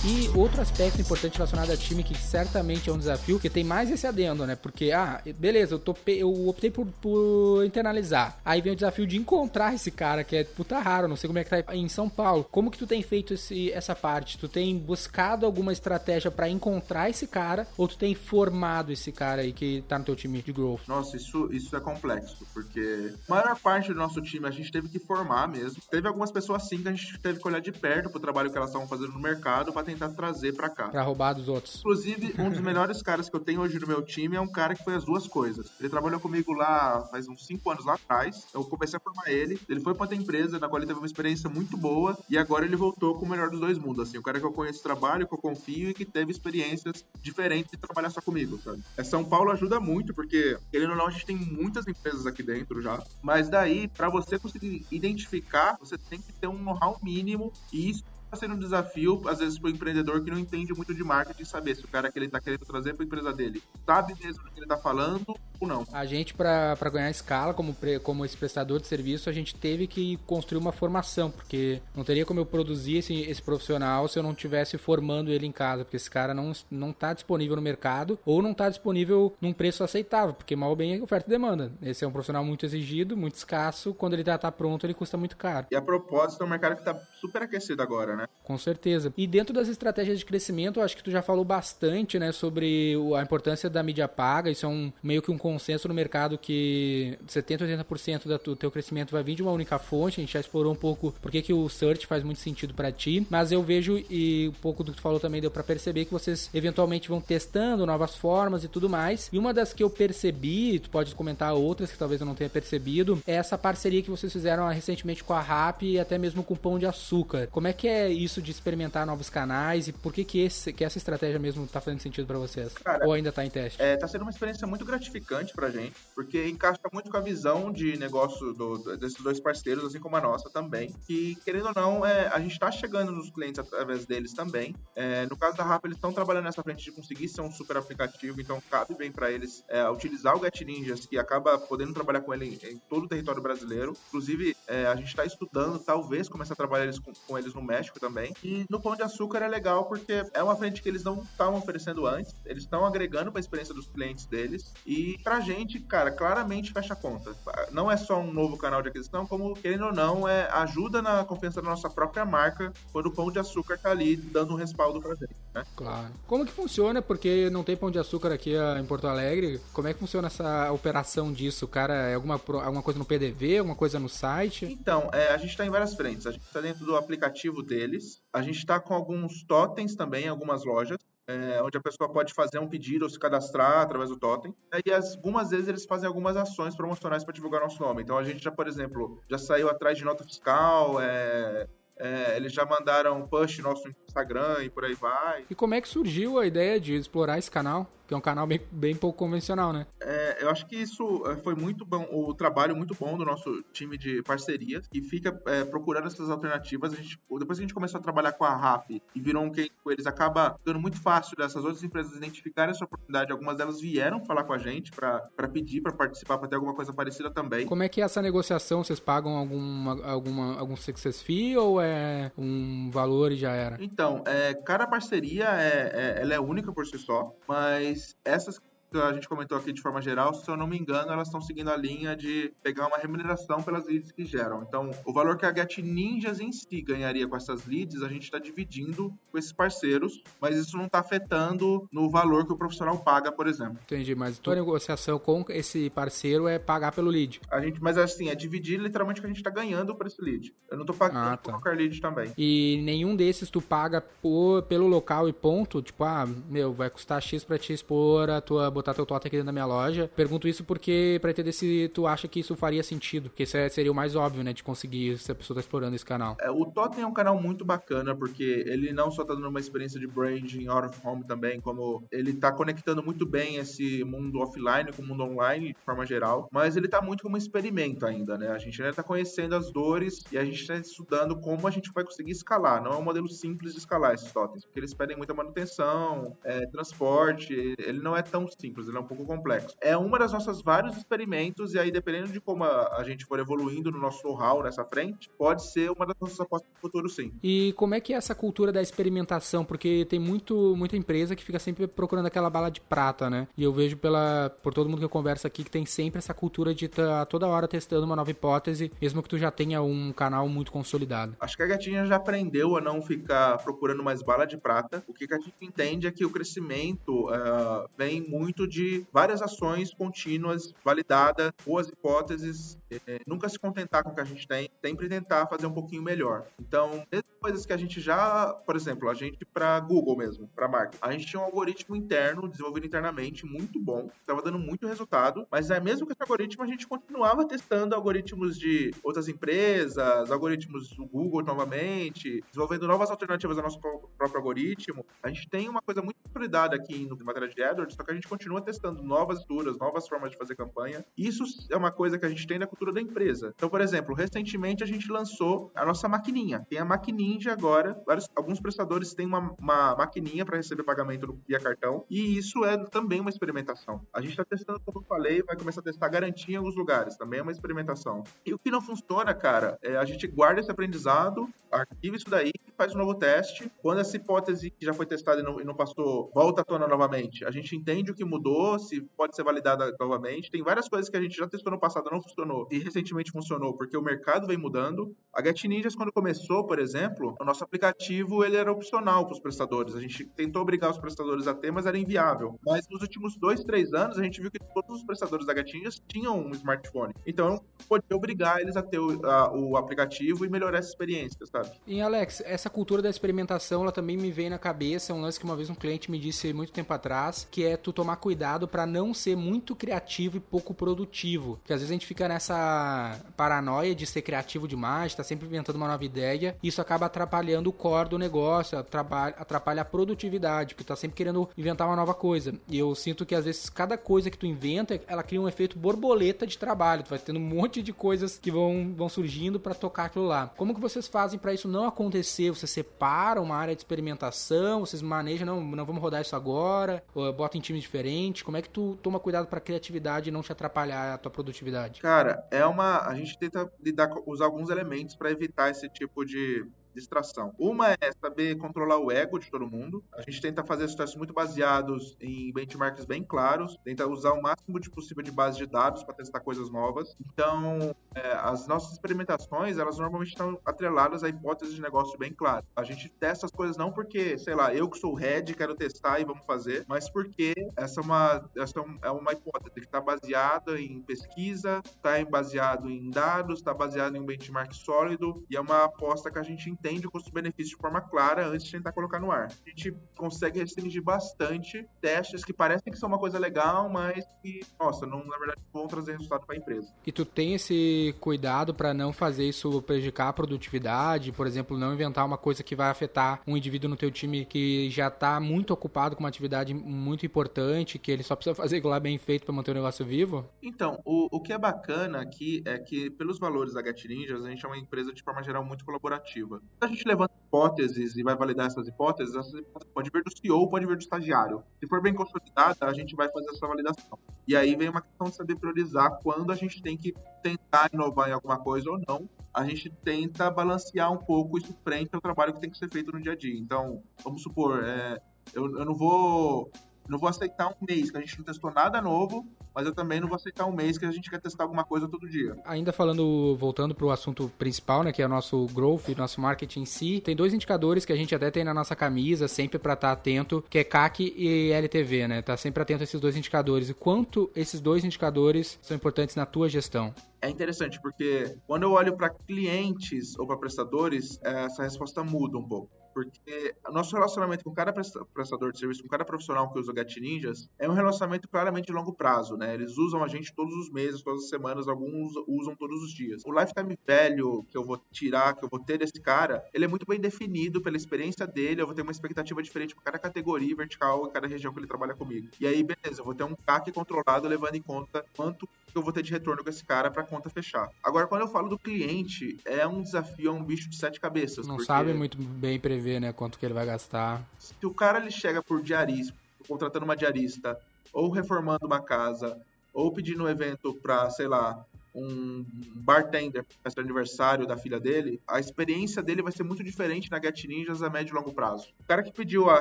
E 0.05 0.29
outro 0.37 0.61
aspecto 0.61 1.01
importante 1.01 1.37
relacionado 1.37 1.71
a 1.71 1.77
time, 1.77 2.03
que 2.03 2.19
certamente 2.19 2.91
é 2.91 2.93
um 2.93 2.99
desafio, 2.99 3.38
que 3.38 3.49
tem 3.49 3.62
mais 3.62 3.88
esse 3.88 4.05
adendo, 4.05 4.45
né? 4.45 4.57
Porque, 4.57 4.91
ah, 4.91 5.23
beleza, 5.38 5.77
eu, 5.77 5.79
topei, 5.79 6.21
eu 6.21 6.49
optei 6.49 6.73
por, 6.73 6.87
por 7.01 7.65
internalizar. 7.65 8.37
Aí 8.45 8.61
vem 8.61 8.73
o 8.73 8.75
desafio 8.75 9.07
de 9.07 9.17
encontrar 9.17 9.73
esse 9.73 9.93
cara, 9.93 10.25
que 10.25 10.35
é 10.35 10.43
puta 10.43 10.81
raro, 10.81 11.07
não 11.07 11.15
sei 11.15 11.29
como 11.29 11.38
é 11.38 11.45
que 11.45 11.62
tá 11.62 11.77
em 11.77 11.88
São 11.88 12.09
Paulo. 12.09 12.45
Como 12.51 12.69
que 12.69 12.79
tu 12.79 12.87
tem 12.87 13.01
feito 13.01 13.35
esse, 13.35 13.71
essa 13.71 13.95
parte? 13.95 14.38
Tu 14.38 14.49
tem 14.49 14.77
buscado 14.77 15.47
alguma 15.47 15.73
estratégia 15.73 16.33
para 16.33 16.49
encontrar 16.49 17.09
esse 17.09 17.29
cara, 17.29 17.69
ou 17.79 17.87
tu 17.87 17.97
tem 17.97 18.12
formado 18.12 18.91
esse 18.91 19.12
cara 19.12 19.43
aí 19.43 19.53
que 19.53 19.85
tá 19.87 20.01
no 20.01 20.05
teu 20.05 20.17
time 20.17 20.43
de 20.43 20.53
growth? 20.53 20.81
Nossa, 20.88 21.17
isso, 21.17 21.49
isso 21.53 21.77
é 21.77 21.81
complexo, 21.81 22.45
porque 22.53 23.15
a 23.29 23.31
maior 23.33 23.57
parte 23.57 23.93
do 23.93 23.99
nosso 24.01 24.21
time 24.21 24.49
a 24.49 24.51
gente 24.51 24.73
teve 24.73 24.88
que 24.88 24.99
formar 24.99 25.47
mesmo. 25.47 25.81
Teve 25.88 26.09
algumas 26.09 26.33
pessoas 26.33 26.69
sim 26.69 26.83
que 26.83 26.88
a 26.88 26.93
gente 26.93 27.19
teve 27.21 27.38
que 27.38 27.47
olhar 27.47 27.61
de 27.61 27.71
perto 27.71 28.11
pro 28.11 28.19
trabalho 28.19 28.51
que 28.51 28.57
elas 28.57 28.71
estavam 28.71 28.88
fazendo 28.88 29.12
no 29.12 29.21
mercado 29.21 29.73
pra 29.73 29.91
tentar 29.92 30.11
trazer 30.11 30.55
para 30.55 30.68
cá. 30.68 30.88
Pra 30.88 31.02
roubar 31.02 31.35
dos 31.35 31.48
outros. 31.48 31.78
Inclusive, 31.81 32.35
um 32.38 32.50
dos 32.50 32.61
melhores 32.61 33.02
caras 33.02 33.28
que 33.28 33.37
eu 33.37 33.40
tenho 33.40 33.61
hoje 33.61 33.78
no 33.78 33.87
meu 33.87 34.02
time 34.02 34.37
é 34.37 34.40
um 34.40 34.50
cara 34.50 34.74
que 34.74 34.85
foi 34.85 34.94
as 34.94 35.05
duas 35.05 35.26
coisas. 35.26 35.70
Ele 35.78 35.88
trabalhou 35.88 36.20
comigo 36.20 36.52
lá 36.52 37.02
faz 37.11 37.28
uns 37.28 37.46
5 37.46 37.70
anos 37.70 37.85
lá 37.85 37.94
atrás. 37.94 38.46
Eu 38.55 38.64
comecei 38.64 38.96
a 38.96 39.00
formar 39.00 39.28
ele. 39.28 39.61
Ele 39.68 39.81
foi 39.81 39.94
pra 39.94 40.05
outra 40.05 40.16
empresa, 40.16 40.59
na 40.59 40.68
qual 40.68 40.78
ele 40.78 40.87
teve 40.87 40.98
uma 40.98 41.07
experiência 41.07 41.48
muito 41.48 41.76
boa. 41.76 42.16
E 42.28 42.38
agora 42.38 42.64
ele 42.64 42.76
voltou 42.76 43.14
com 43.18 43.26
o 43.26 43.28
melhor 43.28 43.50
dos 43.50 43.61
dois 43.61 43.78
mundos. 43.78 44.09
Assim, 44.09 44.18
o 44.18 44.22
cara 44.22 44.38
que 44.38 44.46
eu 44.46 44.52
conheço 44.52 44.83
trabalho, 44.83 45.26
que 45.26 45.35
eu 45.35 45.38
confio 45.38 45.90
e 45.90 45.94
que 45.94 46.05
teve 46.05 46.31
experiências 46.31 47.05
diferentes 47.20 47.70
de 47.70 47.76
trabalhar 47.76 48.11
só 48.11 48.20
comigo, 48.20 48.59
sabe? 48.62 48.83
É, 48.96 49.05
São 49.05 49.24
Paulo 49.24 49.50
ajuda 49.50 49.81
muito, 49.81 50.14
porque, 50.14 50.59
ou 50.74 50.96
não, 50.96 51.07
a 51.07 51.11
gente 51.11 51.26
tem 51.26 51.37
muitas 51.37 51.87
empresas 51.87 52.26
aqui 52.26 52.42
dentro 52.42 52.81
já. 52.81 53.02
Mas 53.22 53.48
daí, 53.48 53.88
para 53.88 54.09
você 54.09 54.38
conseguir 54.38 54.87
identificar, 54.90 55.76
você 55.78 55.96
tem 55.98 56.20
que 56.20 56.33
ter 56.33 56.46
um 56.46 56.59
know-how 56.59 56.98
mínimo. 57.02 57.52
E 57.72 57.90
isso 57.90 58.05
sendo 58.37 58.55
um 58.55 58.59
desafio, 58.59 59.23
às 59.29 59.38
vezes, 59.38 59.59
para 59.59 59.68
o 59.68 59.71
empreendedor 59.71 60.23
que 60.23 60.31
não 60.31 60.38
entende 60.38 60.73
muito 60.75 60.95
de 60.95 61.05
marketing 61.05 61.45
saber 61.45 61.77
se 61.77 61.85
o 61.85 61.88
cara 61.88 62.11
que 62.11 62.18
ele 62.18 62.27
está 62.27 62.40
querendo 62.40 62.64
trazer 62.64 62.95
para 62.95 63.05
a 63.05 63.07
empresa 63.07 63.33
dele 63.33 63.62
sabe 63.85 64.14
mesmo 64.23 64.42
do 64.42 64.51
que 64.51 64.59
ele 64.59 64.64
está 64.64 64.77
falando 64.77 65.37
ou 65.62 65.68
não. 65.68 65.87
A 65.92 66.05
gente, 66.05 66.35
para 66.35 66.75
ganhar 66.92 67.11
escala 67.11 67.55
como, 67.55 67.77
como 68.03 68.25
esse 68.25 68.37
prestador 68.37 68.81
de 68.81 68.87
serviço, 68.87 69.31
a 69.31 69.33
gente 69.33 69.55
teve 69.55 69.87
que 69.87 70.16
construir 70.27 70.59
uma 70.59 70.72
formação, 70.72 71.31
porque 71.31 71.81
não 71.94 72.05
teria 72.05 72.27
como 72.27 72.40
eu 72.40 72.46
produzir 72.46 72.98
esse, 72.98 73.14
esse 73.22 73.40
profissional 73.40 74.09
se 74.09 74.18
eu 74.18 74.22
não 74.22 74.33
estivesse 74.33 74.77
formando 74.77 75.31
ele 75.31 75.46
em 75.46 75.53
casa, 75.53 75.85
porque 75.85 75.96
esse 75.96 76.11
cara 76.11 76.35
não, 76.35 76.53
não 76.70 76.92
tá 76.92 77.14
disponível 77.14 77.57
no 77.57 77.62
mercado 77.62 78.18
ou 78.25 78.42
não 78.42 78.53
está 78.53 78.68
disponível 78.68 79.35
num 79.40 79.53
preço 79.53 79.85
aceitável, 79.85 80.35
porque 80.35 80.57
mal 80.57 80.75
bem 80.75 80.98
é 80.98 81.03
oferta 81.03 81.29
e 81.29 81.31
demanda. 81.31 81.72
Esse 81.83 82.05
é 82.05 82.09
um 82.09 82.12
profissional 82.12 82.44
muito 82.44 82.66
exigido, 82.66 83.16
muito 83.16 83.37
escasso, 83.37 83.94
quando 83.94 84.14
ele 84.14 84.25
já 84.25 84.35
está 84.35 84.51
pronto, 84.51 84.85
ele 84.85 84.94
custa 84.94 85.16
muito 85.16 85.37
caro. 85.37 85.66
E 85.70 85.77
a 85.77 85.83
propósito, 85.83 86.42
é 86.42 86.46
um 86.46 86.51
mercado 86.51 86.75
que 86.75 86.81
está 86.81 86.98
super 87.20 87.42
aquecido 87.42 87.83
agora, 87.83 88.16
né? 88.16 88.27
Com 88.42 88.59
certeza. 88.59 89.12
E 89.16 89.27
dentro 89.27 89.55
das 89.55 89.68
estratégias 89.68 90.18
de 90.18 90.25
crescimento, 90.25 90.81
acho 90.81 90.96
que 90.96 91.03
tu 91.03 91.11
já 91.11 91.22
falou 91.22 91.44
bastante, 91.44 92.18
né, 92.18 92.33
sobre 92.33 92.94
a 93.16 93.22
importância 93.22 93.70
da 93.70 93.83
mídia 93.83 94.09
paga. 94.09 94.51
Isso 94.51 94.66
é 94.66 94.68
um 94.68 94.92
meio 95.03 95.22
que 95.22 95.31
um 95.31 95.38
consenso 95.53 95.87
no 95.87 95.95
mercado 95.95 96.38
que 96.38 97.19
70, 97.27 97.67
80% 97.85 98.38
do 98.38 98.57
teu 98.57 98.71
crescimento 98.71 99.12
vai 99.12 99.23
vir 99.23 99.35
de 99.35 99.43
uma 99.43 99.53
única 99.53 99.79
fonte. 99.79 100.21
A 100.21 100.23
gente 100.23 100.33
já 100.33 100.41
explorou 100.41 100.73
um 100.73 100.77
pouco 100.77 101.12
por 101.21 101.31
que, 101.31 101.43
que 101.43 101.53
o 101.53 101.69
search 101.69 102.07
faz 102.07 102.23
muito 102.23 102.41
sentido 102.41 102.73
para 102.73 102.91
ti, 102.91 103.27
mas 103.29 103.53
eu 103.53 103.62
vejo 103.62 104.03
e 104.11 104.49
um 104.49 104.61
pouco 104.61 104.83
do 104.83 104.93
que 104.93 104.97
tu 104.97 105.03
falou 105.03 105.21
também 105.21 105.41
deu 105.41 105.51
para 105.51 105.62
perceber 105.62 106.07
que 106.07 106.12
vocês 106.12 106.49
eventualmente 106.55 107.09
vão 107.09 107.21
testando 107.21 107.85
novas 107.85 108.17
formas 108.17 108.65
e 108.65 108.69
tudo 108.69 108.88
mais. 108.88 109.29
E 109.33 109.38
uma 109.38 109.53
das 109.53 109.73
que 109.73 109.83
eu 109.83 109.91
percebi, 109.91 110.79
tu 110.79 110.88
pode 110.88 111.15
comentar 111.15 111.53
outras 111.53 111.91
que 111.91 111.99
talvez 111.99 112.21
eu 112.21 112.27
não 112.27 112.35
tenha 112.35 112.49
percebido, 112.49 113.23
é 113.27 113.35
essa 113.35 113.59
parceria 113.59 114.03
que 114.03 114.11
vocês 114.11 114.33
fizeram 114.33 114.67
recentemente 114.69 115.23
com 115.23 115.35
a 115.35 115.41
RAP 115.41 115.83
e 115.83 116.01
até 116.01 116.17
mesmo 116.17 116.43
com 116.43 116.55
o 116.55 116.57
Pão 116.57 116.79
de 116.79 116.87
Açúcar. 116.87 117.49
Como 117.51 117.67
é 117.67 117.73
que 117.73 117.87
é 117.88 118.09
isso 118.09 118.41
de 118.41 118.51
experimentar 118.51 119.07
novos 119.07 119.29
canais 119.29 119.88
e 119.88 119.93
por 119.93 120.12
que 120.12 120.25
que, 120.25 120.41
esse, 120.41 120.73
que 120.73 120.85
essa 120.85 120.99
estratégia 120.99 121.38
mesmo 121.38 121.67
tá 121.67 121.81
fazendo 121.81 122.01
sentido 122.01 122.27
para 122.27 122.38
vocês? 122.38 122.73
Cara, 122.75 123.07
Ou 123.07 123.12
ainda 123.12 123.31
tá 123.31 123.45
em 123.45 123.51
teste? 123.51 123.81
É, 123.83 123.97
tá 123.97 124.09
sendo 124.09 124.23
uma 124.23 124.31
experiência 124.31 124.67
muito 124.67 124.85
gratificante 124.85 125.32
pra 125.55 125.71
gente, 125.71 125.95
porque 126.14 126.49
encaixa 126.49 126.81
muito 126.92 127.11
com 127.11 127.16
a 127.16 127.21
visão 127.21 127.73
de 127.73 127.97
negócio 127.97 128.53
do, 128.53 128.97
desses 128.97 129.21
dois 129.23 129.40
parceiros, 129.40 129.85
assim 129.85 130.01
como 130.01 130.16
a 130.16 130.21
nossa 130.21 130.51
também, 130.51 130.92
que 131.07 131.37
querendo 131.45 131.68
ou 131.68 131.75
não, 131.75 132.07
é, 132.07 132.29
a 132.29 132.38
gente 132.40 132.59
tá 132.59 132.71
chegando 132.71 133.12
nos 133.12 133.31
clientes 133.31 133.59
através 133.59 134.05
deles 134.05 134.33
também. 134.33 134.75
É, 134.95 135.27
no 135.27 135.37
caso 135.37 135.57
da 135.57 135.64
Rap, 135.64 135.85
eles 135.85 135.97
estão 135.97 136.12
trabalhando 136.12 136.45
nessa 136.45 136.62
frente 136.62 136.85
de 136.85 136.92
conseguir 136.92 137.29
ser 137.29 137.40
um 137.40 137.51
super 137.51 137.77
aplicativo, 137.77 138.40
então 138.40 138.62
cabe 138.71 138.95
bem 138.95 139.11
para 139.11 139.31
eles 139.31 139.64
é, 139.68 139.88
utilizar 139.88 140.37
o 140.37 140.40
Get 140.40 140.61
Ninjas, 140.62 141.07
que 141.07 141.18
acaba 141.18 141.59
podendo 141.59 141.95
trabalhar 141.95 142.21
com 142.21 142.35
ele 142.35 142.47
em, 142.47 142.73
em 142.73 142.79
todo 142.88 143.05
o 143.05 143.09
território 143.09 143.42
brasileiro. 143.42 143.97
Inclusive, 144.09 144.57
é, 144.66 144.87
a 144.87 144.97
gente 144.97 145.09
está 145.09 145.25
estudando, 145.25 145.79
talvez, 145.79 146.29
começar 146.29 146.55
a 146.55 146.57
trabalhar 146.57 146.85
eles 146.85 146.99
com, 146.99 147.12
com 147.27 147.38
eles 147.38 147.55
no 147.55 147.62
México 147.62 147.99
também. 147.99 148.35
E 148.42 148.64
no 148.68 148.81
Pão 148.81 148.97
de 148.97 149.03
Açúcar 149.03 149.38
é 149.38 149.49
legal 149.49 149.87
porque 149.87 150.25
é 150.33 150.42
uma 150.42 150.57
frente 150.57 150.83
que 150.83 150.88
eles 150.88 151.05
não 151.05 151.23
estavam 151.23 151.59
oferecendo 151.59 152.07
antes, 152.07 152.35
eles 152.45 152.64
estão 152.64 152.85
agregando 152.85 153.31
para 153.31 153.38
a 153.38 153.42
experiência 153.42 153.75
dos 153.75 153.87
clientes 153.87 154.27
deles. 154.27 154.73
E 154.87 155.16
pra 155.23 155.41
gente, 155.41 155.81
cara, 155.81 156.11
claramente 156.11 156.73
fecha 156.73 156.95
a 156.95 156.97
conta. 156.97 157.35
Não 157.71 157.91
é 157.91 157.97
só 157.97 158.19
um 158.21 158.33
novo 158.33 158.57
canal 158.57 158.83
de 158.83 158.89
aquisição, 158.89 159.27
como 159.27 159.55
querendo 159.55 159.87
ou 159.87 159.93
não, 159.93 160.29
é 160.29 160.49
ajuda 160.51 161.01
na 161.01 161.25
confiança 161.25 161.63
da 161.63 161.69
nossa 161.69 161.89
própria 161.89 162.25
marca 162.25 162.73
quando 162.93 163.07
o 163.07 163.11
Pão 163.13 163.31
de 163.31 163.39
Açúcar 163.39 163.79
tá 163.79 163.91
ali 163.91 164.17
dando 164.17 164.53
um 164.53 164.57
respaldo 164.57 165.01
pra 165.01 165.15
gente, 165.15 165.35
né? 165.55 165.65
Claro. 165.77 166.13
Como 166.27 166.45
que 166.45 166.53
funciona? 166.53 167.01
Porque 167.01 167.49
não 167.51 167.65
tem 167.65 167.77
Pão 167.77 167.91
de 167.91 167.99
Açúcar 167.99 168.33
aqui 168.33 168.57
ah, 168.57 168.79
em 168.79 168.85
Porto 168.85 169.07
Alegre. 169.07 169.61
Como 169.73 169.89
é 169.89 169.95
que 169.95 170.01
funciona 170.01 170.27
essa 170.27 170.71
operação 170.73 171.33
disso? 171.33 171.67
Cara, 171.69 171.95
é 171.95 172.15
alguma, 172.15 172.35
alguma 172.35 172.83
coisa 172.83 172.99
no 172.99 173.05
PDV, 173.05 173.59
alguma 173.59 173.77
coisa 173.77 173.99
no 173.99 174.09
site? 174.09 174.67
Então, 174.67 175.11
é, 175.13 175.29
a 175.29 175.37
gente 175.37 175.57
tá 175.57 175.65
em 175.65 175.71
várias 175.71 175.95
frentes. 175.95 176.27
A 176.27 176.33
gente 176.33 176.45
tá 176.53 176.61
dentro 176.61 176.85
do 176.85 176.97
aplicativo 176.97 177.63
deles, 177.63 178.23
a 178.33 178.43
gente 178.43 178.59
está 178.59 178.81
com 178.81 178.95
alguns 178.95 179.43
totens 179.45 179.95
também, 179.95 180.29
algumas 180.29 180.65
lojas, 180.65 180.99
é, 181.27 181.63
onde 181.63 181.79
a 181.79 181.81
pessoa 181.81 182.13
pode 182.13 182.35
fazer 182.35 182.59
um 182.59 182.69
pedido 182.69 183.05
ou 183.05 183.11
se 183.11 183.19
cadastrar 183.19 183.81
através 183.81 184.11
do 184.11 184.17
totem. 184.17 184.55
E 184.85 184.93
algumas 184.93 185.51
vezes 185.51 185.69
eles 185.69 185.85
fazem 185.85 186.07
algumas 186.07 186.37
ações 186.37 186.75
promocionais 186.77 187.25
para 187.25 187.33
divulgar 187.33 187.61
nosso 187.61 187.81
nome. 187.83 188.03
Então 188.03 188.19
a 188.19 188.25
gente 188.25 188.43
já, 188.43 188.51
por 188.51 188.67
exemplo, 188.67 189.21
já 189.31 189.39
saiu 189.39 189.69
atrás 189.69 189.97
de 189.97 190.05
nota 190.05 190.25
fiscal, 190.25 191.01
é, 191.01 191.69
é, 191.99 192.37
eles 192.37 192.53
já 192.53 192.65
mandaram 192.65 193.27
push 193.29 193.59
no 193.59 193.65
nosso 193.65 193.89
Instagram 194.09 194.65
e 194.65 194.71
por 194.71 194.85
aí 194.85 194.95
vai. 194.95 195.45
E 195.49 195.55
como 195.55 195.75
é 195.75 195.81
que 195.81 195.89
surgiu 195.89 196.39
a 196.39 196.47
ideia 196.47 196.81
de 196.81 196.95
explorar 196.95 197.39
esse 197.39 197.51
canal? 197.51 197.87
Que 198.12 198.14
é 198.14 198.18
um 198.18 198.20
canal 198.20 198.46
bem, 198.46 198.61
bem 198.70 198.94
pouco 198.94 199.18
convencional, 199.18 199.72
né? 199.72 199.87
É, 200.01 200.44
eu 200.44 200.51
acho 200.51 200.66
que 200.66 200.77
isso 200.77 201.22
é, 201.27 201.37
foi 201.37 201.55
muito 201.55 201.85
bom, 201.85 202.07
o 202.12 202.35
trabalho 202.35 202.77
muito 202.77 202.94
bom 202.94 203.16
do 203.16 203.25
nosso 203.25 203.64
time 203.72 203.96
de 203.96 204.22
parcerias, 204.22 204.87
que 204.87 205.01
fica 205.01 205.40
é, 205.46 205.64
procurando 205.64 206.07
essas 206.07 206.29
alternativas. 206.29 206.92
A 206.92 206.96
gente, 206.96 207.18
depois 207.38 207.59
que 207.59 207.64
a 207.64 207.66
gente 207.66 207.75
começou 207.75 207.98
a 207.98 208.03
trabalhar 208.03 208.33
com 208.33 208.44
a 208.44 208.55
RAP 208.55 208.90
e 208.90 209.20
virou 209.20 209.42
um 209.42 209.51
case 209.51 209.72
com 209.83 209.90
eles, 209.90 210.07
acaba 210.07 210.57
ficando 210.59 210.79
muito 210.79 211.01
fácil 211.01 211.37
dessas 211.37 211.64
outras 211.64 211.83
empresas 211.83 212.14
identificarem 212.16 212.72
essa 212.72 212.85
oportunidade. 212.85 213.33
Algumas 213.33 213.57
delas 213.57 213.81
vieram 213.81 214.22
falar 214.25 214.44
com 214.44 214.53
a 214.53 214.59
gente 214.59 214.90
para 214.90 215.48
pedir 215.51 215.81
para 215.81 215.92
participar, 215.92 216.37
para 216.37 216.48
ter 216.48 216.57
alguma 216.57 216.75
coisa 216.75 216.92
parecida 216.92 217.31
também. 217.31 217.66
Como 217.66 217.83
é 217.83 217.88
que 217.88 218.03
é 218.03 218.05
essa 218.05 218.20
negociação? 218.20 218.85
Vocês 218.85 219.01
pagam 219.01 219.37
alguma, 219.37 220.05
alguma, 220.05 220.59
algum 220.59 220.77
success 220.77 221.22
fee 221.22 221.57
ou 221.57 221.81
é 221.81 222.31
um 222.37 222.90
valor 222.90 223.33
e 223.33 223.37
já 223.37 223.53
era? 223.53 223.79
Então, 223.81 224.22
é, 224.27 224.53
cada 224.53 224.87
parceria 224.87 225.46
é, 225.46 226.16
é, 226.18 226.22
ela 226.22 226.35
é 226.35 226.40
única 226.40 226.72
por 226.72 226.87
si 226.87 226.98
só, 226.98 227.35
mas 227.48 228.02
essas 228.25 228.61
a 229.00 229.12
gente 229.12 229.28
comentou 229.28 229.57
aqui 229.57 229.72
de 229.72 229.81
forma 229.81 230.00
geral, 230.00 230.35
se 230.35 230.48
eu 230.50 230.57
não 230.57 230.66
me 230.66 230.78
engano, 230.78 231.12
elas 231.12 231.28
estão 231.28 231.40
seguindo 231.40 231.70
a 231.70 231.76
linha 231.76 232.16
de 232.16 232.52
pegar 232.62 232.87
uma 232.87 232.96
remuneração 232.96 233.62
pelas 233.62 233.87
leads 233.87 234.12
que 234.12 234.24
geram. 234.24 234.62
Então, 234.62 234.90
o 235.05 235.12
valor 235.12 235.37
que 235.37 235.46
a 235.46 235.55
Get 235.55 235.78
Ninjas 235.78 236.40
em 236.40 236.52
si 236.52 236.83
ganharia 236.83 237.26
com 237.26 237.37
essas 237.37 237.66
leads, 237.66 238.02
a 238.02 238.09
gente 238.09 238.24
está 238.24 238.38
dividindo 238.38 239.12
com 239.31 239.38
esses 239.38 239.52
parceiros, 239.52 240.22
mas 240.40 240.57
isso 240.57 240.76
não 240.76 240.87
está 240.87 240.98
afetando 240.98 241.88
no 241.92 242.11
valor 242.11 242.46
que 242.46 242.52
o 242.52 242.57
profissional 242.57 242.98
paga, 242.98 243.31
por 243.31 243.46
exemplo. 243.46 243.78
Entendi, 243.85 244.14
mas 244.14 244.38
toda 244.38 244.57
negociação 244.57 245.18
com 245.18 245.44
esse 245.48 245.90
parceiro 245.90 246.48
é 246.48 246.59
pagar 246.59 246.92
pelo 246.92 247.11
lead. 247.11 247.40
A 247.50 247.61
gente, 247.61 247.83
mas 247.83 247.98
assim, 247.98 248.28
é 248.28 248.35
dividir 248.35 248.81
literalmente 248.81 249.20
o 249.20 249.22
que 249.22 249.26
a 249.26 249.31
gente 249.31 249.38
está 249.38 249.50
ganhando 249.50 249.94
por 249.94 250.07
esse 250.07 250.20
lead. 250.22 250.55
Eu 250.70 250.76
não 250.76 250.83
estou 250.83 250.96
pagando 250.96 251.28
ah, 251.28 251.37
tá. 251.37 251.37
por 251.37 251.52
qualquer 251.52 251.76
lead 251.76 252.00
também. 252.00 252.33
E 252.37 252.81
nenhum 252.85 253.14
desses 253.14 253.50
tu 253.50 253.61
paga 253.61 254.00
por, 254.00 254.62
pelo 254.62 254.87
local 254.87 255.28
e 255.28 255.33
ponto? 255.33 255.83
Tipo, 255.83 256.05
ah, 256.05 256.26
meu, 256.48 256.72
vai 256.72 256.90
custar 256.90 257.20
X 257.20 257.44
para 257.44 257.59
te 257.59 257.72
expor 257.72 258.31
a 258.31 258.40
tua 258.40 258.70
botar 258.83 258.95
teu 258.95 259.07
totem 259.07 259.29
aqui 259.29 259.37
dentro 259.37 259.47
da 259.47 259.53
minha 259.53 259.66
loja. 259.66 260.11
Pergunto 260.14 260.49
isso 260.49 260.64
porque 260.64 261.18
para 261.21 261.31
entender 261.31 261.53
se 261.53 261.90
tu 261.95 262.07
acha 262.07 262.29
que 262.29 262.40
isso 262.40 262.57
faria 262.57 262.83
sentido, 262.83 263.31
porque 263.31 263.45
é, 263.45 263.68
seria 263.68 263.92
o 263.92 263.95
mais 263.95 264.16
óbvio, 264.16 264.42
né, 264.42 264.53
de 264.53 264.62
conseguir 264.62 265.18
se 265.18 265.31
a 265.31 265.35
pessoa 265.35 265.57
tá 265.57 265.61
explorando 265.61 265.95
esse 265.95 266.05
canal. 266.05 266.37
É, 266.40 266.51
o 266.51 266.66
Totem 266.66 267.03
é 267.03 267.07
um 267.07 267.12
canal 267.12 267.40
muito 267.40 267.64
bacana 267.64 268.14
porque 268.14 268.64
ele 268.66 268.92
não 268.92 269.11
só 269.11 269.25
tá 269.25 269.35
dando 269.35 269.49
uma 269.49 269.61
experiência 269.61 269.99
de 269.99 270.07
branding 270.07 270.68
out 270.68 270.88
of 270.88 271.07
home 271.07 271.25
também, 271.25 271.61
como 271.61 272.05
ele 272.11 272.33
tá 272.33 272.53
conectando 272.53 273.03
muito 273.03 273.27
bem 273.27 273.57
esse 273.57 274.05
mundo 274.05 274.40
offline 274.40 274.92
com 274.92 275.03
o 275.03 275.07
mundo 275.07 275.23
online 275.25 275.68
de 275.68 275.81
forma 275.85 276.05
geral, 276.05 276.49
mas 276.53 276.77
ele 276.77 276.88
tá 276.88 277.01
muito 277.01 277.23
como 277.23 277.35
um 277.35 277.38
experimento 277.38 278.07
ainda, 278.07 278.37
né? 278.37 278.49
A 278.49 278.59
gente 278.59 278.81
ainda 278.83 278.95
tá 278.95 279.03
conhecendo 279.03 279.55
as 279.55 279.71
dores 279.71 280.25
e 280.33 280.38
a 280.38 280.45
gente 280.45 280.66
tá 280.66 280.77
estudando 280.77 281.38
como 281.40 281.66
a 281.68 281.71
gente 281.71 281.92
vai 281.92 282.05
conseguir 282.05 282.33
escalar. 282.33 282.83
Não 282.83 282.92
é 282.92 282.97
um 282.97 283.03
modelo 283.03 283.29
simples 283.29 283.73
de 283.73 283.79
escalar 283.79 284.14
esses 284.14 284.33
totens, 284.33 284.64
porque 284.64 284.81
eles 284.81 284.95
pedem 284.95 285.16
muita 285.16 285.35
manutenção, 285.35 286.37
é, 286.45 286.66
transporte, 286.66 287.75
ele 287.79 288.01
não 288.01 288.16
é 288.16 288.23
tão 288.23 288.49
simples, 288.49 288.72
ele 288.89 288.97
é 288.97 289.01
um 289.01 289.07
pouco 289.07 289.25
complexo. 289.25 289.77
É 289.81 289.97
uma 289.97 290.19
das 290.19 290.33
nossas 290.33 290.63
vários 290.63 290.97
experimentos 290.97 291.75
e 291.75 291.79
aí 291.79 291.91
dependendo 291.91 292.33
de 292.33 292.41
como 292.41 292.65
a, 292.65 292.97
a 292.97 293.05
gente 293.05 293.25
for 293.25 293.39
evoluindo 293.39 293.91
no 293.91 293.99
nosso 293.99 294.27
know-how 294.27 294.63
nessa 294.63 294.85
frente, 294.85 295.31
pode 295.39 295.65
ser 295.71 295.91
uma 295.91 296.07
das 296.07 296.17
nossas 296.21 296.41
apostas 296.41 296.69
no 296.75 296.81
futuro 296.81 297.09
sim. 297.09 297.33
E 297.43 297.73
como 297.75 297.95
é 297.95 298.01
que 298.01 298.13
é 298.13 298.17
essa 298.17 298.35
cultura 298.35 298.73
da 298.73 298.83
experimentação? 298.83 299.65
Porque 299.65 300.05
tem 300.07 300.19
muito, 300.19 300.75
muita 300.77 300.97
empresa 300.97 301.37
que 301.37 301.45
fica 301.45 301.59
sempre 301.59 301.87
procurando 301.87 302.27
aquela 302.27 302.51
bala 302.51 302.71
de 302.71 302.81
prata, 302.81 303.29
né? 303.29 303.49
E 303.57 303.63
eu 303.63 303.73
vejo 303.73 303.97
pela, 303.97 304.51
por 304.63 304.73
todo 304.73 304.89
mundo 304.89 304.99
que 304.99 305.05
eu 305.05 305.11
converso 305.11 305.47
aqui 305.47 305.65
que 305.65 305.71
tem 305.71 305.87
sempre 305.87 306.19
essa 306.19 306.35
cultura 306.35 306.75
de 306.75 306.87
estar 306.87 307.21
tá 307.21 307.27
toda 307.27 307.47
hora 307.47 307.69
testando 307.69 308.05
uma 308.05 308.17
nova 308.17 308.31
hipótese, 308.31 308.93
mesmo 309.01 309.23
que 309.23 309.29
tu 309.29 309.39
já 309.39 309.51
tenha 309.51 309.83
um 309.83 310.13
canal 310.13 310.49
muito 310.49 310.73
consolidado. 310.73 311.37
Acho 311.41 311.57
que 311.57 311.63
a 311.63 311.67
gatinha 311.67 312.07
já 312.07 312.17
aprendeu 312.17 312.77
a 312.77 312.81
não 312.81 313.03
ficar 313.03 313.59
procurando 313.59 314.03
mais 314.03 314.23
bala 314.23 314.47
de 314.47 314.57
prata. 314.57 315.03
O 315.07 315.13
que 315.13 315.27
a 315.33 315.39
gente 315.39 315.55
entende 315.61 316.07
é 316.07 316.11
que 316.11 316.25
o 316.25 316.31
crescimento 316.31 317.29
uh, 317.29 317.89
vem 317.97 318.21
muito 318.21 318.62
de 318.66 319.05
várias 319.12 319.42
ações 319.42 319.92
contínuas, 319.92 320.75
validadas, 320.85 321.53
boas 321.64 321.88
hipóteses, 321.88 322.79
é, 323.07 323.20
nunca 323.27 323.48
se 323.48 323.59
contentar 323.59 324.03
com 324.03 324.11
o 324.11 324.14
que 324.14 324.20
a 324.20 324.25
gente 324.25 324.46
tem, 324.46 324.68
sempre 324.85 325.09
tentar 325.09 325.46
fazer 325.46 325.66
um 325.66 325.72
pouquinho 325.72 326.03
melhor. 326.03 326.46
Então, 326.61 327.05
coisas 327.40 327.66
que 327.66 327.72
a 327.72 327.77
gente 327.77 328.01
já, 328.01 328.53
por 328.66 328.77
exemplo, 328.77 329.09
a 329.09 329.14
gente 329.14 329.44
para 329.44 329.81
Google 329.81 330.16
mesmo, 330.16 330.48
para 330.55 330.68
marca, 330.68 330.96
a 331.01 331.11
gente 331.11 331.27
tinha 331.27 331.40
um 331.40 331.44
algoritmo 331.44 331.96
interno 331.96 332.48
desenvolvido 332.48 332.87
internamente 332.87 333.44
muito 333.44 333.81
bom, 333.81 334.11
estava 334.20 334.42
dando 334.42 334.59
muito 334.59 334.87
resultado, 334.87 335.46
mas 335.51 335.70
é 335.70 335.81
mesmo 335.81 336.07
com 336.07 336.12
esse 336.12 336.22
algoritmo 336.22 336.62
a 336.62 336.66
gente 336.66 336.87
continuava 336.87 337.46
testando 337.46 337.94
algoritmos 337.94 338.59
de 338.59 338.92
outras 339.03 339.29
empresas, 339.29 340.31
algoritmos 340.31 340.90
do 340.90 341.07
Google 341.07 341.42
novamente, 341.42 342.44
desenvolvendo 342.48 342.87
novas 342.87 343.11
alternativas 343.11 343.57
ao 343.57 343.64
nosso 343.64 343.81
próprio 343.81 344.37
algoritmo. 344.37 345.05
A 345.22 345.29
gente 345.29 345.48
tem 345.48 345.68
uma 345.68 345.83
coisa 345.83 346.03
muito 346.03 346.16
consolidada 346.22 346.77
aqui 346.77 347.07
no 347.07 347.16
matéria 347.25 347.48
de 347.48 347.62
AdWords, 347.62 347.96
só 347.96 348.03
que 348.03 348.11
a 348.11 348.14
gente 348.14 348.29
continua 348.29 348.41
testando 348.61 349.02
novas 349.02 349.38
estruturas, 349.38 349.78
novas 349.78 350.09
formas 350.09 350.31
de 350.31 350.37
fazer 350.37 350.55
campanha. 350.55 351.05
Isso 351.16 351.44
é 351.70 351.76
uma 351.76 351.90
coisa 351.90 352.18
que 352.18 352.26
a 352.26 352.28
gente 352.28 352.46
tem 352.46 352.59
na 352.59 352.66
cultura 352.66 352.92
da 352.92 353.00
empresa. 353.00 353.52
Então, 353.57 353.68
por 353.68 353.81
exemplo, 353.81 354.14
recentemente 354.14 354.83
a 354.83 354.87
gente 354.87 355.11
lançou 355.11 355.70
a 355.74 355.85
nossa 355.85 356.09
maquininha. 356.09 356.66
Tem 356.68 356.78
a 356.78 356.85
maquininha 356.85 357.52
agora, 357.52 358.00
vários, 358.07 358.28
alguns 358.35 358.61
prestadores 358.61 359.14
têm 359.14 359.26
uma, 359.26 359.55
uma 359.59 359.96
maquininha 359.96 360.44
para 360.44 360.57
receber 360.57 360.83
pagamento 360.83 361.38
via 361.46 361.61
cartão, 361.61 362.05
e 362.11 362.37
isso 362.37 362.64
é 362.64 362.76
também 362.76 363.20
uma 363.20 363.31
experimentação. 363.31 364.07
A 364.12 364.20
gente 364.20 364.31
está 364.31 364.44
testando, 364.44 364.81
como 364.81 365.00
eu 365.00 365.05
falei, 365.05 365.42
vai 365.42 365.57
começar 365.57 365.81
a 365.81 365.85
testar 365.85 366.09
garantia 366.09 366.55
em 366.55 366.59
alguns 366.59 366.76
lugares, 366.76 367.16
também 367.16 367.40
é 367.40 367.42
uma 367.42 367.52
experimentação. 367.52 368.22
E 368.44 368.52
o 368.52 368.59
que 368.59 368.70
não 368.70 368.81
funciona, 368.81 369.33
cara, 369.35 369.78
é 369.83 369.96
a 369.96 370.05
gente 370.05 370.26
guarda 370.26 370.61
esse 370.61 370.70
aprendizado, 370.70 371.48
arquiva 371.70 372.16
isso 372.16 372.28
daí, 372.28 372.52
faz 372.76 372.94
um 372.94 372.98
novo 372.98 373.14
teste. 373.14 373.70
Quando 373.81 374.00
essa 374.00 374.16
hipótese 374.16 374.70
que 374.70 374.85
já 374.85 374.92
foi 374.92 375.07
testada 375.07 375.40
e 375.40 375.44
não, 375.44 375.61
e 375.61 375.64
não 375.64 375.74
passou, 375.74 376.31
volta 376.35 376.62
à 376.62 376.64
tona 376.64 376.87
novamente, 376.87 377.44
a 377.44 377.50
gente 377.50 377.76
entende 377.76 378.11
o 378.11 378.14
que 378.14 378.24
mudou, 378.33 378.79
se 378.79 379.01
pode 379.16 379.37
ser 379.37 379.45
validada 379.45 379.95
novamente. 379.99 380.51
Tem 380.51 380.62
várias 380.62 380.88
coisas 380.88 381.09
que 381.09 381.16
a 381.16 381.21
gente 381.21 381.37
já 381.37 381.47
testou 381.47 381.73
no 381.73 381.79
passado, 381.79 382.11
não 382.11 382.23
funcionou, 382.23 382.66
e 382.71 382.79
recentemente 382.79 383.31
funcionou, 383.31 383.75
porque 383.75 383.97
o 383.97 384.03
mercado 384.03 384.47
vem 384.47 384.57
mudando. 384.57 385.14
A 385.33 385.42
Get 385.42 385.64
Ninjas, 385.64 385.95
quando 385.95 386.12
começou, 386.12 386.66
por 386.66 386.79
exemplo, 386.79 387.35
o 387.40 387.45
nosso 387.45 387.62
aplicativo 387.62 388.45
ele 388.45 388.57
era 388.57 388.73
opcional 388.73 389.25
para 389.25 389.35
os 389.35 389.40
prestadores. 389.40 389.95
A 389.95 390.01
gente 390.01 390.25
tentou 390.25 390.62
obrigar 390.62 390.90
os 390.90 390.99
prestadores 390.99 391.47
a 391.47 391.55
ter, 391.55 391.71
mas 391.71 391.87
era 391.87 391.99
inviável. 391.99 392.59
Mas 392.64 392.87
nos 392.88 393.03
últimos 393.03 393.37
dois, 393.37 393.62
três 393.64 393.92
anos, 393.92 394.18
a 394.18 394.23
gente 394.23 394.40
viu 394.40 394.51
que 394.51 394.59
todos 394.59 394.99
os 394.99 395.05
prestadores 395.05 395.47
da 395.47 395.55
Get 395.55 395.73
Ninjas 395.75 396.03
tinham 396.09 396.38
um 396.38 396.51
smartphone. 396.51 397.14
Então, 397.27 397.62
podia 397.88 398.16
obrigar 398.16 398.61
eles 398.61 398.77
a 398.77 398.83
ter 398.83 398.99
o, 398.99 399.25
a, 399.27 399.53
o 399.53 399.77
aplicativo 399.77 400.45
e 400.45 400.49
melhorar 400.49 400.79
essa 400.79 400.88
experiência, 400.88 401.45
sabe? 401.47 401.71
E 401.87 402.01
Alex, 402.01 402.42
essa 402.45 402.71
cultura 402.71 403.03
da 403.03 403.11
experimentação, 403.11 403.83
ela 403.83 403.92
também 403.92 404.16
me 404.16 404.31
vem 404.31 404.51
na 404.51 404.59
cabeça, 404.59 405.12
é 405.12 405.14
um 405.14 405.21
lance 405.21 405.38
que 405.38 405.45
uma 405.45 405.57
vez 405.57 405.68
um 405.68 405.75
cliente 405.75 406.11
me 406.11 406.18
disse 406.18 406.53
muito 406.53 406.73
tempo 406.73 406.92
atrás, 406.92 407.47
que 407.51 407.64
é 407.64 407.77
tu 407.77 407.92
tomar 407.92 408.16
cuidado 408.23 408.69
para 408.69 408.87
não 408.87 409.13
ser 409.13 409.37
muito 409.37 409.75
criativo 409.75 410.37
e 410.37 410.41
pouco 410.41 410.73
produtivo. 410.73 411.57
Porque 411.57 411.73
às 411.73 411.81
vezes 411.81 411.91
a 411.91 411.95
gente 411.95 412.07
fica 412.07 412.29
nessa 412.29 413.21
paranoia 413.37 413.97
de 413.97 414.07
ser 414.07 414.23
criativo 414.23 414.69
demais, 414.69 415.13
tá 415.13 415.25
sempre 415.25 415.47
inventando 415.47 415.75
uma 415.75 415.89
nova 415.89 416.05
ideia, 416.05 416.57
e 416.63 416.69
isso 416.69 416.81
acaba 416.81 417.07
atrapalhando 417.07 417.69
o 417.69 417.73
core 417.73 418.11
do 418.11 418.19
negócio, 418.19 418.79
atrapalha, 418.79 419.35
atrapalha 419.37 419.83
a 419.83 419.85
produtividade, 419.85 420.75
porque 420.75 420.87
tá 420.87 420.95
sempre 420.95 421.17
querendo 421.17 421.49
inventar 421.59 421.89
uma 421.89 421.97
nova 421.97 422.15
coisa. 422.15 422.55
E 422.69 422.79
eu 422.79 422.95
sinto 422.95 423.27
que 423.27 423.35
às 423.35 423.45
vezes 423.45 423.69
cada 423.69 423.99
coisa 423.99 424.31
que 424.31 424.39
tu 424.39 424.47
inventa, 424.47 425.01
ela 425.09 425.25
cria 425.25 425.41
um 425.41 425.49
efeito 425.49 425.77
borboleta 425.77 426.47
de 426.47 426.57
trabalho, 426.57 427.03
tu 427.03 427.11
vai 427.11 427.19
tendo 427.19 427.41
um 427.41 427.43
monte 427.43 427.83
de 427.83 427.93
coisas 427.93 428.39
que 428.39 428.53
vão, 428.53 428.95
vão 428.97 429.09
surgindo 429.09 429.59
para 429.59 429.75
tocar 429.75 430.05
aquilo 430.05 430.27
lá. 430.27 430.53
Como 430.57 430.75
que 430.75 430.81
vocês 430.81 431.09
fazem 431.09 431.41
para 431.41 431.53
isso 431.53 431.67
não 431.67 431.87
acontecer? 431.87 432.51
Você 432.51 432.69
separa 432.69 433.41
uma 433.41 433.57
área 433.57 433.75
de 433.75 433.81
experimentação, 433.81 434.81
vocês 434.81 435.03
manejam, 435.03 435.45
não, 435.47 435.61
não 435.61 435.85
vamos 435.85 436.01
rodar 436.01 436.23
isso 436.23 436.37
agora, 436.37 437.03
ou 437.13 437.33
bota 437.33 437.59
em 437.59 437.61
times 437.61 437.83
diferentes. 437.83 438.12
Como 438.44 438.57
é 438.57 438.62
que 438.62 438.70
tu 438.70 438.96
toma 439.03 439.20
cuidado 439.20 439.46
para 439.48 439.59
a 439.59 439.61
criatividade 439.61 440.31
não 440.31 440.42
te 440.42 440.53
atrapalhar 440.53 441.14
a 441.14 441.18
tua 441.18 441.31
produtividade? 441.31 442.01
Cara, 442.01 442.46
é 442.51 442.64
uma 442.66 443.07
a 443.07 443.14
gente 443.14 443.38
tenta 443.38 443.70
lidar 443.81 444.09
usar 444.27 444.44
alguns 444.46 444.70
elementos 444.70 445.14
para 445.14 445.31
evitar 445.31 445.70
esse 445.70 445.88
tipo 445.88 446.25
de 446.25 446.66
distração. 446.94 447.55
Uma 447.59 447.92
é 447.92 448.12
saber 448.20 448.57
controlar 448.57 448.98
o 448.98 449.11
ego 449.11 449.38
de 449.38 449.50
todo 449.50 449.66
mundo. 449.66 450.05
A 450.12 450.22
gente 450.22 450.40
tenta 450.40 450.64
fazer 450.64 450.85
esses 450.85 451.16
muito 451.16 451.33
baseados 451.33 452.16
em 452.20 452.52
benchmarks 452.52 453.05
bem 453.05 453.24
claros, 453.24 453.78
tenta 453.85 454.07
usar 454.07 454.33
o 454.33 454.42
máximo 454.42 454.78
de 454.78 454.90
possível 454.90 455.22
de 455.22 455.31
base 455.31 455.59
de 455.59 455.66
dados 455.66 456.02
para 456.02 456.14
testar 456.14 456.40
coisas 456.40 456.70
novas. 456.70 457.16
Então, 457.33 457.94
é, 458.14 458.33
as 458.33 458.66
nossas 458.66 458.92
experimentações, 458.92 459.78
elas 459.78 459.98
normalmente 459.98 460.31
estão 460.31 460.59
atreladas 460.64 461.24
a 461.24 461.28
hipóteses 461.28 461.74
de 461.74 461.81
negócio 461.81 462.18
bem 462.18 462.33
claras. 462.33 462.64
A 462.76 462.83
gente 462.83 463.09
testa 463.09 463.46
as 463.46 463.52
coisas 463.52 463.76
não 463.76 463.92
porque, 463.92 464.38
sei 464.38 464.55
lá, 464.55 464.74
eu 464.74 464.88
que 464.88 464.98
sou 464.98 465.14
head, 465.14 465.55
quero 465.55 465.74
testar 465.74 466.20
e 466.20 466.24
vamos 466.24 466.44
fazer, 466.46 466.85
mas 466.88 467.09
porque 467.09 467.55
essa 467.76 468.00
é 468.00 468.05
uma, 468.05 468.50
essa 468.57 468.81
é 469.02 469.11
uma 469.11 469.33
hipótese 469.33 469.74
que 469.74 469.81
está 469.81 470.00
baseada 470.00 470.81
em 470.81 471.00
pesquisa, 471.02 471.83
está 471.85 472.24
baseado 472.24 472.88
em 472.88 473.11
dados, 473.11 473.59
está 473.59 473.74
baseado 473.74 474.16
em 474.16 474.20
um 474.20 474.26
benchmark 474.26 474.72
sólido 474.72 475.44
e 475.50 475.57
é 475.57 475.61
uma 475.61 475.85
aposta 475.85 476.31
que 476.31 476.38
a 476.38 476.42
gente 476.42 476.68
entende 476.83 477.07
o 477.07 477.11
custo-benefício 477.11 477.77
de 477.77 477.81
forma 477.81 478.01
clara 478.01 478.49
antes 478.49 478.66
de 478.66 478.73
tentar 478.73 478.92
colocar 478.92 479.21
no 479.21 479.31
ar. 479.31 479.47
A 479.47 479.71
gente 479.71 479.95
consegue 480.16 480.59
restringir 480.59 481.03
bastante 481.03 481.87
testes 482.01 482.45
que 482.45 482.53
parecem 482.53 482.92
que 482.92 482.99
são 482.99 483.09
uma 483.09 483.18
coisa 483.18 483.38
legal, 483.38 483.88
mas 483.88 484.25
que, 484.42 484.61
nossa, 484.79 485.07
não, 485.07 485.25
na 485.25 485.38
verdade, 485.38 485.61
vão 485.73 485.87
trazer 485.87 486.12
resultado 486.12 486.45
para 486.45 486.57
a 486.57 486.59
empresa. 486.59 486.92
E 487.07 487.12
tu 487.12 487.25
tem 487.25 487.55
esse 487.55 488.14
cuidado 488.21 488.75
para 488.75 488.92
não 488.92 489.12
fazer 489.12 489.49
isso 489.49 489.81
prejudicar 489.83 490.29
a 490.29 490.33
produtividade, 490.33 491.31
por 491.31 491.47
exemplo, 491.47 491.79
não 491.79 491.95
inventar 491.95 492.27
uma 492.27 492.37
coisa 492.37 492.62
que 492.62 492.75
vai 492.75 492.90
afetar 492.90 493.40
um 493.47 493.57
indivíduo 493.57 493.88
no 493.88 493.97
teu 493.97 494.11
time 494.11 494.45
que 494.45 494.90
já 494.90 495.07
está 495.07 495.38
muito 495.38 495.73
ocupado 495.73 496.16
com 496.16 496.23
uma 496.23 496.29
atividade 496.29 496.75
muito 496.75 497.25
importante, 497.25 497.99
que 497.99 498.11
ele 498.11 498.23
só 498.23 498.35
precisa 498.35 498.55
fazer 498.55 498.79
aquilo 498.79 498.90
lá 498.90 498.99
bem 498.99 499.18
feito 499.18 499.45
para 499.45 499.55
manter 499.55 499.71
o 499.71 499.75
negócio 499.75 500.05
vivo? 500.05 500.49
Então, 500.62 501.01
o, 501.05 501.29
o 501.37 501.40
que 501.40 501.53
é 501.53 501.59
bacana 501.59 502.21
aqui 502.21 502.62
é 502.64 502.79
que, 502.79 503.11
pelos 503.11 503.38
valores 503.38 503.75
da 503.75 503.83
Ninjas, 503.83 504.45
a 504.45 504.51
gente 504.51 504.64
é 504.64 504.68
uma 504.68 504.79
empresa 504.79 505.12
de 505.12 505.23
forma 505.23 505.42
geral 505.42 505.64
muito 505.64 505.85
colaborativa 505.85 506.62
a 506.81 506.87
gente 506.87 507.07
levanta 507.07 507.33
hipóteses 507.47 508.17
e 508.17 508.23
vai 508.23 508.37
validar 508.37 508.67
essas 508.67 508.89
hipóteses, 508.89 509.35
essas 509.35 509.55
hipóteses 509.55 509.93
pode 509.93 510.11
vir 510.11 510.23
do 510.25 510.37
CEO, 510.37 510.69
pode 510.69 510.87
vir 510.87 510.97
do 510.97 511.03
estagiário. 511.03 511.63
Se 511.79 511.87
for 511.87 512.03
bem 512.03 512.15
consolidada, 512.15 512.87
a 512.87 512.93
gente 512.93 513.15
vai 513.15 513.31
fazer 513.31 513.51
essa 513.51 513.67
validação. 513.67 514.19
E 514.47 514.57
aí 514.57 514.75
vem 514.75 514.89
uma 514.89 515.01
questão 515.01 515.29
de 515.29 515.37
saber 515.37 515.57
priorizar 515.57 516.19
quando 516.23 516.51
a 516.51 516.57
gente 516.57 516.83
tem 516.83 516.97
que 516.97 517.15
tentar 517.43 517.91
inovar 517.93 518.29
em 518.29 518.33
alguma 518.33 518.59
coisa 518.59 518.91
ou 518.91 519.01
não. 519.07 519.29
A 519.55 519.65
gente 519.65 519.91
tenta 520.03 520.51
balancear 520.51 521.13
um 521.13 521.19
pouco 521.19 521.59
isso 521.59 521.77
frente 521.85 522.11
ao 522.15 522.21
trabalho 522.21 522.55
que 522.55 522.61
tem 522.61 522.71
que 522.71 522.79
ser 522.79 522.91
feito 522.91 523.13
no 523.13 523.21
dia 523.21 523.33
a 523.33 523.37
dia. 523.37 523.57
Então, 523.57 524.03
vamos 524.25 524.43
supor, 524.43 524.83
é, 524.83 525.21
eu, 525.55 525.79
eu 525.79 525.85
não 525.85 525.95
vou 525.95 526.71
não 527.09 527.19
vou 527.19 527.29
aceitar 527.29 527.69
um 527.69 527.87
mês 527.87 528.11
que 528.11 528.17
a 528.17 528.21
gente 528.21 528.38
não 528.38 528.45
testou 528.45 528.73
nada 528.73 529.01
novo, 529.01 529.47
mas 529.75 529.87
eu 529.87 529.95
também 529.95 530.21
não 530.21 530.29
vou 530.29 530.37
aceitar 530.37 530.67
um 530.67 530.73
mês 530.73 530.99
que 530.99 531.05
a 531.05 531.11
gente 531.11 531.31
quer 531.31 531.41
testar 531.41 531.65
alguma 531.65 531.85
coisa 531.85 532.09
todo 532.09 532.29
dia. 532.29 532.57
Ainda 532.65 532.93
falando, 532.93 533.57
voltando 533.57 533.95
para 533.95 534.07
o 534.07 534.11
assunto 534.11 534.51
principal, 534.59 535.03
né, 535.03 535.12
que 535.12 535.23
é 535.23 535.27
o 535.27 535.29
nosso 535.29 535.67
growth, 535.67 536.09
nosso 536.17 536.41
marketing 536.41 536.83
em 536.83 536.87
si, 536.87 537.21
tem 537.21 537.35
dois 537.35 537.55
indicadores 537.55 538.05
que 538.05 538.12
a 538.12 538.17
gente 538.17 538.35
até 538.35 538.51
tem 538.51 538.65
na 538.65 538.75
nossa 538.75 538.95
camisa, 538.95 539.49
sempre 539.49 539.79
para 539.79 539.95
estar 539.95 540.09
tá 540.09 540.12
atento, 540.12 540.65
que 540.69 540.79
é 540.79 540.85
CAC 540.85 541.35
e 541.37 541.73
LTV, 541.73 542.29
né? 542.29 542.43
Tá 542.43 542.57
sempre 542.57 542.83
atento 542.83 543.03
a 543.03 543.05
esses 543.05 543.21
dois 543.21 543.37
indicadores. 543.37 543.88
E 543.88 543.95
quanto 543.95 544.51
esses 544.55 544.81
dois 544.81 545.05
indicadores 545.05 545.79
são 545.83 545.97
importantes 545.97 546.37
na 546.37 546.47
tua 546.47 546.69
gestão? 546.69 547.15
é 547.43 547.51
interessante 547.51 548.01
porque 548.01 548.57
quando 548.67 548.85
eu 548.85 548.93
olho 548.93 549.17
para 549.17 549.29
clientes 549.29 550.38
ou 550.38 550.47
para 550.47 550.57
prestadores, 550.57 551.41
essa 551.43 551.83
resposta 551.83 552.23
muda 552.23 552.57
um 552.57 552.62
pouco. 552.62 553.02
Porque 553.12 553.75
nosso 553.90 554.14
relacionamento 554.14 554.64
com 554.64 554.72
cada 554.72 554.92
prestador 554.92 555.72
de 555.72 555.79
serviço, 555.79 556.03
com 556.03 556.09
cada 556.09 556.25
profissional 556.25 556.72
que 556.72 556.79
usa 556.79 556.92
Get 556.96 557.16
Ninjas, 557.18 557.68
é 557.79 557.88
um 557.88 557.94
relacionamento 557.94 558.48
claramente 558.48 558.87
de 558.87 558.92
longo 558.92 559.12
prazo, 559.12 559.57
né? 559.57 559.75
Eles 559.75 559.98
usam 559.98 560.22
a 560.22 560.29
gente 560.29 560.55
todos 560.55 560.75
os 560.75 560.90
meses, 560.90 561.22
todas 561.22 561.44
as 561.44 561.48
semanas, 561.48 561.88
alguns 561.88 562.33
usam 562.46 562.75
todos 562.75 563.03
os 563.03 563.12
dias. 563.12 563.42
O 563.44 563.53
lifetime 563.53 563.98
velho 564.07 564.64
que 564.70 564.77
eu 564.77 564.85
vou 564.85 564.98
tirar, 565.11 565.55
que 565.55 565.64
eu 565.64 565.68
vou 565.68 565.81
ter 565.81 565.98
desse 565.98 566.20
cara, 566.20 566.64
ele 566.72 566.85
é 566.85 566.88
muito 566.88 567.07
bem 567.07 567.20
definido 567.20 567.81
pela 567.81 567.96
experiência 567.96 568.46
dele, 568.46 568.83
eu 568.83 568.87
vou 568.87 568.94
ter 568.94 569.03
uma 569.03 569.12
expectativa 569.12 569.62
diferente 569.62 569.94
para 569.94 570.05
cada 570.05 570.18
categoria 570.18 570.75
vertical 570.75 571.27
e 571.27 571.31
cada 571.31 571.46
região 571.46 571.72
que 571.72 571.79
ele 571.79 571.87
trabalha 571.87 572.14
comigo. 572.14 572.48
E 572.61 572.66
aí, 572.66 572.83
beleza, 572.83 573.20
eu 573.20 573.25
vou 573.25 573.35
ter 573.35 573.44
um 573.44 573.55
CAC 573.55 573.92
controlado 573.92 574.48
levando 574.48 574.75
em 574.75 574.83
conta 574.83 575.25
quanto 575.37 575.68
eu 575.94 576.02
vou 576.02 576.12
ter 576.12 576.22
de 576.22 576.31
retorno 576.31 576.62
com 576.62 576.70
esse 576.70 576.85
cara 576.85 577.11
para 577.11 577.22
a 577.22 577.26
conta 577.26 577.50
fechar. 577.50 577.88
Agora, 578.02 578.26
quando 578.26 578.42
eu 578.42 578.48
falo 578.48 578.68
do 578.68 578.78
cliente, 578.78 579.59
é 579.64 579.87
um 579.87 580.02
desafio, 580.02 580.50
é 580.50 580.52
um 580.52 580.62
bicho 580.62 580.88
de 580.88 580.96
sete 580.96 581.20
cabeças. 581.20 581.66
Não 581.66 581.78
sabe 581.78 582.12
muito 582.12 582.37
bem 582.38 582.78
prever, 582.78 583.20
né, 583.20 583.33
quanto 583.33 583.59
que 583.59 583.66
ele 583.66 583.74
vai 583.74 583.87
gastar. 583.87 584.42
Se 584.59 584.74
o 584.85 584.92
cara 584.92 585.18
ele 585.18 585.31
chega 585.31 585.62
por 585.62 585.83
diarista, 585.83 586.35
contratando 586.66 587.05
uma 587.05 587.16
diarista, 587.16 587.78
ou 588.12 588.31
reformando 588.31 588.87
uma 588.87 589.00
casa, 589.00 589.61
ou 589.92 590.12
pedindo 590.12 590.44
um 590.44 590.48
evento 590.48 590.94
para, 590.94 591.28
sei 591.31 591.46
lá, 591.48 591.85
um 592.14 592.64
bartender 592.94 593.64
para 593.64 593.77
festa 593.85 594.01
aniversário 594.01 594.66
da 594.66 594.77
filha 594.77 595.01
dele, 595.01 595.40
a 595.46 595.59
experiência 595.59 596.22
dele 596.22 596.42
vai 596.42 596.53
ser 596.53 596.62
muito 596.62 596.85
diferente 596.85 597.31
na 597.31 597.40
Get 597.40 597.64
Ninjas 597.64 598.03
a 598.03 598.11
médio 598.11 598.33
e 598.33 598.37
longo 598.37 598.53
prazo. 598.53 598.88
O 599.01 599.05
cara 599.05 599.22
que 599.22 599.33
pediu 599.33 599.68
a 599.70 599.81